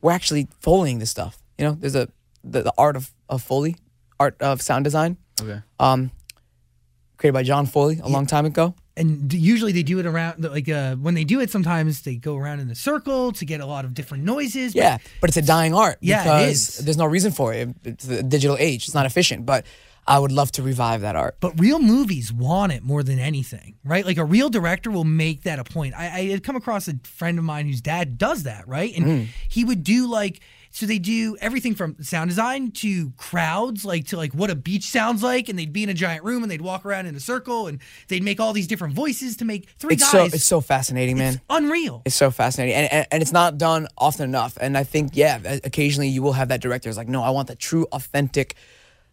[0.00, 1.38] We're actually foleying this stuff.
[1.58, 2.08] You know, there's a
[2.44, 3.76] the, the art of, of Foley,
[4.20, 5.60] art of sound design, Okay.
[5.80, 6.10] um,
[7.16, 8.74] created by John Foley a long time ago.
[8.96, 12.36] and usually they do it around like uh, when they do it sometimes they go
[12.36, 15.36] around in a circle to get a lot of different noises but- Yeah, but it's
[15.36, 16.84] a dying art Yeah, it because is.
[16.84, 17.68] there's no reason for it.
[17.84, 18.86] It's the digital age.
[18.86, 19.64] It's not efficient, but
[20.08, 21.36] I would love to revive that art.
[21.40, 25.42] but real movies want it more than anything right like a real director will make
[25.42, 28.42] that a point i, I had come across a friend of mine whose dad does
[28.44, 29.26] that right and Mm.
[29.48, 30.40] he would do like
[30.70, 34.84] so they do everything from sound design to crowds like to like what a beach
[34.84, 37.20] sounds like and they'd be in a giant room and they'd walk around in a
[37.20, 37.78] circle and
[38.08, 41.16] they'd make all these different voices to make three It's guys so it's so fascinating,
[41.16, 41.34] man.
[41.34, 44.58] It's unreal It's so fascinating, and, and and it's not done often enough.
[44.60, 47.48] And I think, yeah, occasionally you will have that director is like, no, I want
[47.48, 48.54] the true, authentic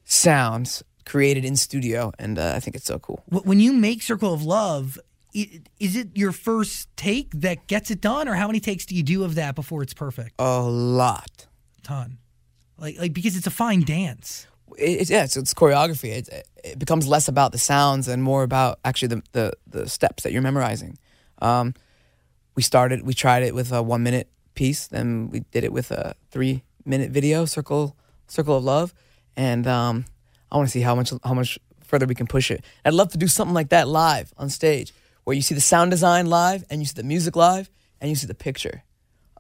[0.06, 3.24] sounds created in studio, and uh, I think it's so cool.
[3.30, 4.98] When you make Circle of Love,
[5.34, 9.04] is it your first take that gets it done, or how many takes do you
[9.04, 10.36] do of that before it's perfect?
[10.40, 11.48] A lot.
[11.84, 12.18] ton,
[12.78, 14.48] like like because it's a fine dance.
[14.78, 16.10] It's yeah, it's, it's choreography.
[16.10, 20.24] It, it becomes less about the sounds and more about actually the the, the steps
[20.24, 20.98] that you're memorizing.
[21.42, 21.74] Um,
[22.56, 25.92] we started, we tried it with a one minute piece, then we did it with
[25.92, 27.96] a three minute video, circle
[28.28, 28.94] circle of love,
[29.38, 30.06] and um,
[30.52, 32.64] I want to see how much how much further we can push it.
[32.84, 34.94] I'd love to do something like that live on stage,
[35.24, 37.70] where you see the sound design live, and you see the music live,
[38.02, 38.84] and you see the picture.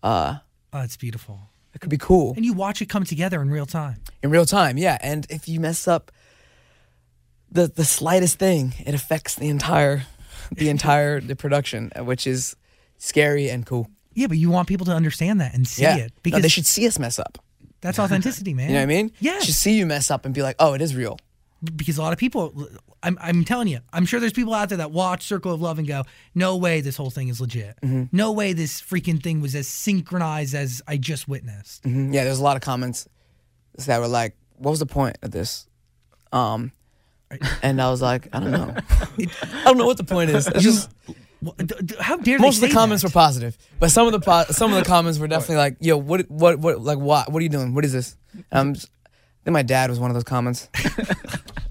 [0.04, 0.38] Uh,
[0.74, 1.40] Oh, it's beautiful,
[1.74, 3.96] it could be cool and you watch it come together in real time.
[4.22, 6.12] in real time yeah and if you mess up
[7.52, 10.04] the the slightest thing it affects the entire
[10.52, 12.56] the entire the production which is
[12.98, 16.12] scary and cool Yeah, but you want people to understand that and see yeah it
[16.14, 17.38] No, because they should see us mess up
[17.82, 18.68] that's authenticity, man.
[18.70, 19.40] you know what i mean Yeah.
[19.40, 21.18] should see you mess up and be like oh it is real
[21.76, 22.68] because a lot of people
[23.02, 25.80] I'm, I'm telling you i'm sure there's people out there that watch circle of love
[25.80, 26.04] and go
[26.36, 28.04] no way this whole thing is legit Mm-hmm.
[28.16, 32.14] no way this freaking thing was as synchronized as i just witnessed Mhm.
[32.14, 33.08] yeah there's a lot of comments
[33.86, 35.68] that were like what was the point of this
[36.32, 36.72] um
[37.64, 40.62] and i was like i don't know i don't know what the point is it's
[40.64, 41.25] just Wha- d- d-
[42.00, 43.10] how dare most of the say comments that?
[43.10, 45.98] were positive, but some of the po- some of the comments were definitely like, "Yo,
[45.98, 47.74] what, what, what, like, what, what are you doing?
[47.74, 48.16] What is this?"
[48.52, 48.74] Um,
[49.44, 50.70] then my dad was one of those comments.
[50.76, 50.84] he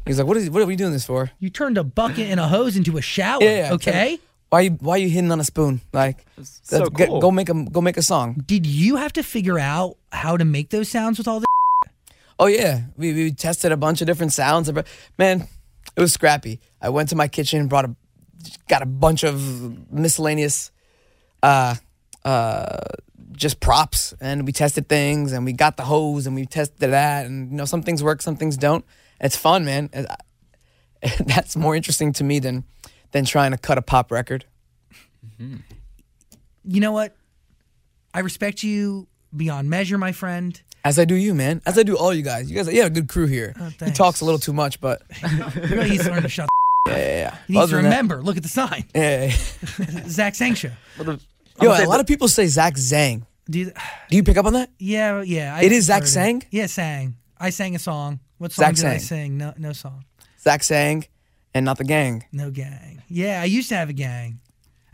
[0.07, 0.51] was like, "What is?
[0.51, 3.03] What are we doing this for?" You turned a bucket and a hose into a
[3.03, 3.43] shower.
[3.43, 4.19] Yeah, yeah, okay.
[4.51, 5.81] Why you Why are you hitting on a spoon?
[5.93, 7.21] Like, so let's cool.
[7.21, 8.43] go make a go make a song.
[8.47, 11.47] Did you have to figure out how to make those sounds with all the?
[12.37, 14.71] Oh yeah, we we tested a bunch of different sounds.
[14.73, 14.89] but
[15.19, 15.47] Man,
[15.97, 16.59] it was scrappy.
[16.83, 17.97] I went to my kitchen, and brought a,
[18.69, 20.71] got a bunch of miscellaneous,
[21.43, 21.75] uh,
[22.25, 22.79] uh,
[23.33, 27.27] just props, and we tested things, and we got the hose, and we tested that,
[27.27, 28.85] and you know some things work, some things don't.
[29.21, 29.91] It's fun, man.
[31.27, 32.65] That's more interesting to me than
[33.13, 34.45] than trying to cut a pop record.
[35.39, 37.15] You know what?
[38.13, 39.07] I respect you
[39.37, 40.61] beyond measure, my friend.
[40.85, 41.63] As I do you, man.
[41.67, 42.51] As I do all you guys.
[42.51, 43.55] You guys, you have a good crew here.
[43.57, 43.97] he Oh, thanks.
[43.99, 46.49] talks a little too much, but You really needs to learn to shut.
[46.87, 47.37] Yeah, yeah, yeah.
[47.47, 48.23] He needs Other to than that- remember.
[48.23, 48.85] Look at the sign.
[48.95, 50.03] yeah, yeah.
[50.09, 50.71] Zach Sang Show.
[50.99, 51.19] Well,
[51.63, 53.23] Yo, a say lot of people say Zach Zang.
[53.49, 53.73] Do you,
[54.11, 54.71] Do you pick up on that?
[54.79, 55.55] yeah, yeah.
[55.57, 56.43] I It is Zach heard Sang?
[56.51, 57.17] Yeah, sang.
[57.39, 58.21] I sang a song.
[58.39, 59.01] What song Zach did I sang.
[59.01, 59.37] sing?
[59.39, 60.05] No, no song.
[60.41, 61.05] Zach Sang
[61.55, 62.25] and not the gang.
[62.33, 63.03] No gang.
[63.09, 64.41] Yeah, I used to have a gang.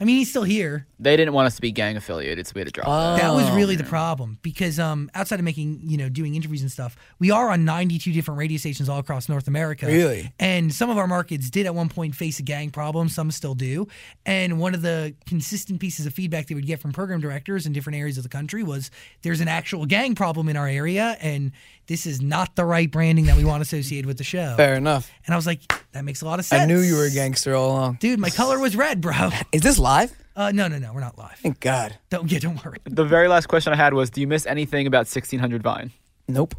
[0.01, 0.87] I mean, he's still here.
[0.99, 3.21] They didn't want us to be gang affiliated, so we had to drop that.
[3.23, 3.55] That was Oh.
[3.55, 7.31] really the problem because um, outside of making, you know, doing interviews and stuff, we
[7.31, 9.87] are on 92 different radio stations all across North America.
[9.87, 10.33] Really?
[10.39, 13.09] And some of our markets did at one point face a gang problem.
[13.11, 13.89] Some still do.
[14.25, 17.73] And one of the consistent pieces of feedback they would get from program directors in
[17.75, 18.91] different areas of the country was
[19.23, 21.53] there's an actual gang problem in our area, and
[21.91, 24.55] this is not the right branding that we want associated with the show.
[24.57, 25.11] Fair enough.
[25.27, 25.61] And I was like,
[25.91, 26.63] that makes a lot of sense.
[26.63, 27.99] I knew you were a gangster all along.
[28.01, 29.31] Dude, my color was red, bro.
[29.51, 30.13] Is this live?
[30.37, 31.37] Uh, no, no, no, we're not live.
[31.39, 31.99] Thank God.
[32.09, 32.79] Don't, yeah, don't worry.
[32.85, 35.91] The very last question I had was, do you miss anything about 1600 Vine?
[36.29, 36.55] Nope.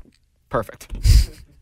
[0.49, 0.91] Perfect.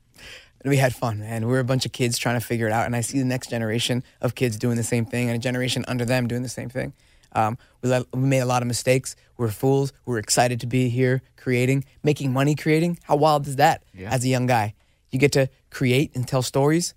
[0.66, 1.46] we had fun, man.
[1.46, 3.26] We were a bunch of kids trying to figure it out, and I see the
[3.26, 6.50] next generation of kids doing the same thing, and a generation under them doing the
[6.50, 6.94] same thing.
[7.34, 9.16] Um, we, let, we made a lot of mistakes.
[9.38, 9.94] We're fools.
[10.06, 13.00] We're excited to be here, creating, making money, creating.
[13.04, 13.84] How wild is that?
[13.94, 14.10] Yeah.
[14.12, 14.74] As a young guy,
[15.12, 16.94] you get to create and tell stories,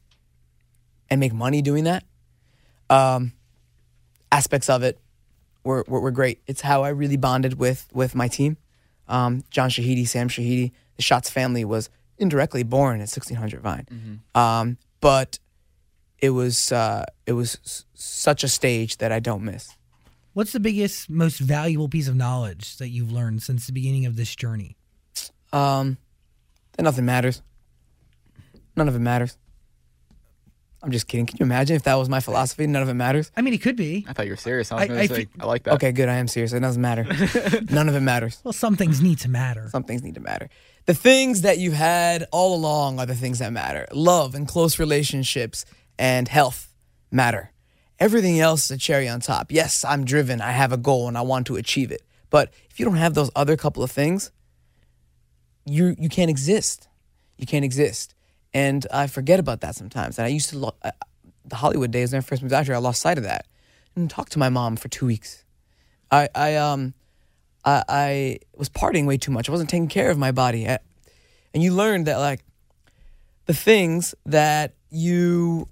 [1.10, 2.04] and make money doing that.
[2.90, 3.32] Um,
[4.30, 4.98] aspects of it
[5.64, 6.40] were, were, were great.
[6.46, 8.56] It's how I really bonded with with my team.
[9.08, 14.20] Um, John Shahidi, Sam Shahidi, the Shots family was indirectly born at 1600 Vine.
[14.34, 15.38] Um, but
[16.18, 19.70] it was uh, it was s- such a stage that I don't miss.
[20.34, 24.16] What's the biggest, most valuable piece of knowledge that you've learned since the beginning of
[24.16, 24.76] this journey?
[25.52, 25.98] Um,
[26.76, 27.42] that nothing matters.
[28.76, 29.36] None of it matters.
[30.82, 31.26] I'm just kidding.
[31.26, 32.66] Can you imagine if that was my philosophy?
[32.66, 33.30] None of it matters.
[33.36, 34.04] I mean, it could be.
[34.08, 34.72] I thought you were serious.
[34.72, 35.74] I was I- going I say, fe- I like that.
[35.74, 36.08] Okay, good.
[36.08, 36.52] I am serious.
[36.52, 37.04] It doesn't matter.
[37.70, 38.40] None of it matters.
[38.42, 39.68] Well, some things need to matter.
[39.70, 40.48] Some things need to matter.
[40.86, 43.86] The things that you've had all along are the things that matter.
[43.92, 45.64] Love and close relationships
[46.00, 46.74] and health
[47.12, 47.51] matter.
[48.02, 49.52] Everything else is a cherry on top.
[49.52, 50.40] Yes, I'm driven.
[50.40, 52.02] I have a goal and I want to achieve it.
[52.30, 54.32] But if you don't have those other couple of things,
[55.64, 56.88] you you can't exist.
[57.38, 58.16] You can't exist.
[58.52, 60.18] And I forget about that sometimes.
[60.18, 60.72] And I used to
[61.44, 62.74] the Hollywood days when I first moved out here.
[62.74, 63.46] I lost sight of that.
[63.94, 65.44] And talked to my mom for two weeks.
[66.10, 66.94] I I um
[67.64, 69.48] I, I was partying way too much.
[69.48, 70.68] I wasn't taking care of my body.
[70.68, 70.80] I-
[71.54, 72.40] and you learned that like
[73.46, 75.68] the things that you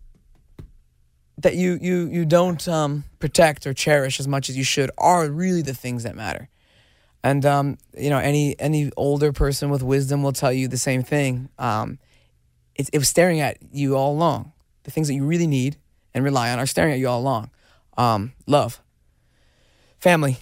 [1.43, 5.29] that you you you don't um, protect or cherish as much as you should are
[5.29, 6.49] really the things that matter.
[7.23, 11.03] And um, you know, any any older person with wisdom will tell you the same
[11.03, 11.49] thing.
[11.59, 11.99] Um,
[12.75, 14.53] it, it was staring at you all along.
[14.85, 15.77] The things that you really need
[16.15, 17.51] and rely on are staring at you all along.
[17.97, 18.81] Um, love,
[19.99, 20.39] family,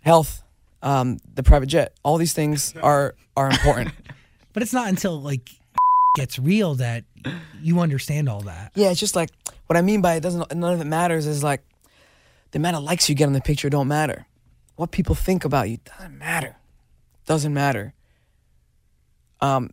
[0.00, 0.42] health,
[0.82, 1.94] um, the private jet.
[2.02, 3.92] All these things are are important.
[4.52, 5.50] But it's not until like
[6.14, 7.02] gets real that
[7.62, 8.72] you understand all that.
[8.74, 9.30] yeah, it's just like
[9.66, 10.54] what I mean by it doesn't.
[10.54, 11.26] None of it matters.
[11.26, 11.62] Is like
[12.50, 14.26] the amount of likes you get on the picture don't matter.
[14.76, 16.56] What people think about you doesn't matter.
[17.26, 17.94] Doesn't matter.
[19.40, 19.70] Um,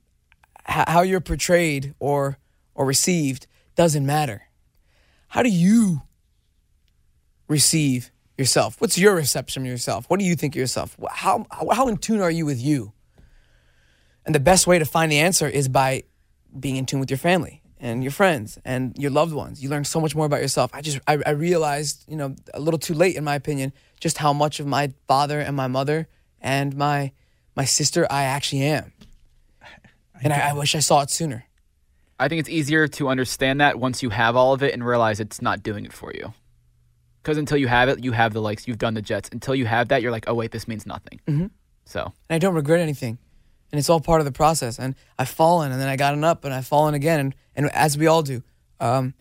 [0.68, 2.38] h- how you're portrayed or
[2.76, 4.44] or received doesn't matter.
[5.30, 6.02] How do you
[7.48, 8.80] receive yourself?
[8.80, 10.06] What's your reception of yourself?
[10.10, 10.98] What do you think of yourself?
[11.10, 12.94] How, how, how in tune are you with you?
[14.26, 16.04] And the best way to find the answer is by
[16.60, 19.62] being in tune with your family and your friends and your loved ones.
[19.62, 20.72] You learn so much more about yourself.
[20.74, 24.20] I just, I, I realized, you know, a little too late, in my opinion, just
[24.20, 26.08] how much of my father and my mother
[26.40, 27.12] and my,
[27.56, 28.94] my sister I actually am.
[30.24, 31.46] And I, I wish I saw it sooner.
[32.20, 35.20] I think it's easier to understand that once you have all of it and realize
[35.20, 36.32] it's not doing it for you.
[37.24, 39.30] Because until you have it, you have the likes, you've done the jets.
[39.32, 41.20] Until you have that, you're like, oh, wait, this means nothing.
[41.28, 41.48] Mm-hmm.
[41.86, 43.18] So, and I don't regret anything.
[43.72, 44.80] And it's all part of the process.
[44.80, 47.98] And I've fallen, and then I gotten up, and I've fallen again, and, and as
[47.98, 48.44] we all do.
[48.82, 49.14] Um,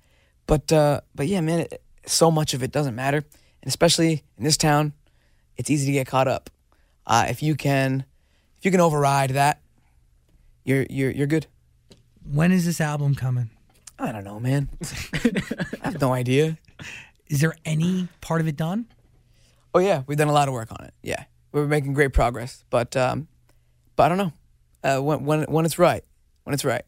[0.47, 4.43] but uh, but yeah, man, it, so much of it doesn't matter, and especially in
[4.43, 4.95] this town,
[5.57, 6.51] it's easy to get caught up.
[7.07, 8.05] Uh, if you can,
[8.59, 9.61] if you can override that,
[10.65, 11.47] you're you're you're good.
[12.29, 13.51] When is this album coming?
[13.99, 14.71] I don't know, man.
[15.15, 16.59] I have no idea.
[17.29, 18.87] Is there any part of it done?
[19.73, 20.95] Oh yeah, we've done a lot of work on it.
[21.03, 23.29] Yeah, we're making great progress, but um,
[23.95, 24.33] but I don't know
[24.85, 26.05] uh, when when when it's right.
[26.45, 26.83] When it's right,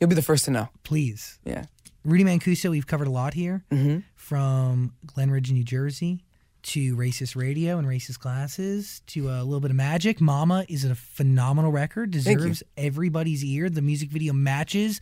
[0.00, 0.68] you'll be the first to know.
[0.82, 1.38] Please.
[1.44, 1.64] Yeah.
[2.04, 3.98] Rudy Mancuso, we've covered a lot here Mm-hmm.
[4.16, 6.24] from Glen Ridge, New Jersey
[6.62, 10.20] to Racist Radio and Racist Glasses to a little bit of magic.
[10.20, 13.70] Mama is a phenomenal record, deserves everybody's ear.
[13.70, 15.00] The music video matches,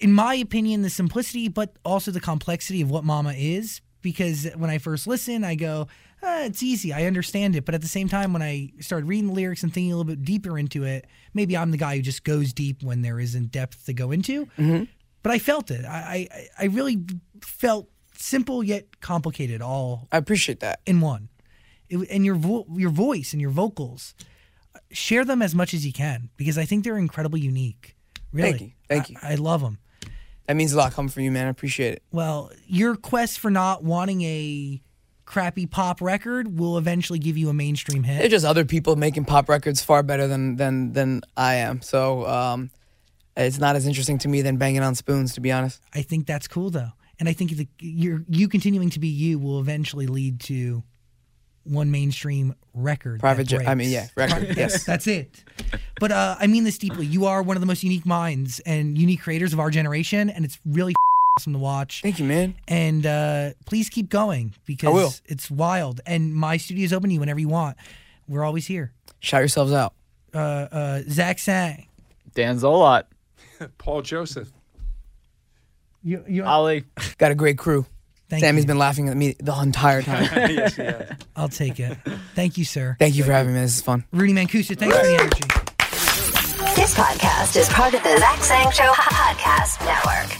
[0.00, 3.80] in my opinion, the simplicity, but also the complexity of what Mama is.
[4.02, 5.88] Because when I first listen, I go,
[6.22, 6.92] ah, it's easy.
[6.92, 7.64] I understand it.
[7.64, 10.10] But at the same time, when I started reading the lyrics and thinking a little
[10.12, 13.50] bit deeper into it, maybe I'm the guy who just goes deep when there isn't
[13.52, 14.48] depth to go into
[15.22, 15.84] but I felt it.
[15.84, 17.04] I, I I really
[17.42, 20.80] felt simple yet complicated all I appreciate that.
[20.86, 21.28] in one.
[21.90, 24.14] It, and your vo- your voice and your vocals,
[24.92, 27.96] share them as much as you can because I think they're incredibly unique.
[28.32, 28.70] Really, Thank you.
[28.88, 29.34] Thank I- you.
[29.34, 29.78] I, love them.
[30.46, 31.46] That means a lot coming from you, man.
[31.46, 32.02] I appreciate it.
[32.12, 34.80] Well, your quest for not wanting a
[35.30, 38.18] crappy pop record will eventually give you a mainstream hit.
[38.18, 41.82] There's just other people making pop records far better than than than I am.
[41.82, 42.70] So um,
[43.36, 45.80] it's not as interesting to me than banging on spoons, to be honest.
[45.94, 46.90] I think that's cool though,
[47.20, 50.82] and I think the, you're you continuing to be you will eventually lead to
[51.62, 53.20] one mainstream record.
[53.20, 53.68] Private jet.
[53.68, 54.56] I mean, yeah, record.
[54.56, 54.82] yes.
[54.90, 55.44] That's it.
[56.00, 57.06] But uh, I mean this deeply.
[57.06, 60.44] You are one of the most unique minds and unique creators of our generation, and
[60.44, 60.94] it's really
[61.36, 62.02] awesome to watch.
[62.02, 62.54] Thank you, man.
[62.68, 65.12] And uh, please keep going because will.
[65.26, 66.00] it's wild.
[66.06, 67.76] And my studio is open to you whenever you want.
[68.28, 68.92] We're always here.
[69.20, 69.94] Shout yourselves out.
[70.34, 71.86] Uh, uh, Zach Sang.
[72.34, 73.04] Dan Zolot,
[73.78, 74.50] Paul Joseph.
[76.02, 76.84] You, you, Ali.
[77.18, 77.84] Got a great crew.
[78.28, 78.68] thank Sammy's you.
[78.68, 80.22] been laughing at me the entire time.
[80.50, 81.10] yes, he has.
[81.36, 81.98] I'll take it.
[82.34, 82.96] Thank you, sir.
[82.98, 83.60] Thank you for having me.
[83.60, 84.04] This is fun.
[84.12, 85.42] Rudy Mancuso, thanks for the energy.
[86.76, 90.39] This podcast is part of the Zach Sang Show Podcast Network.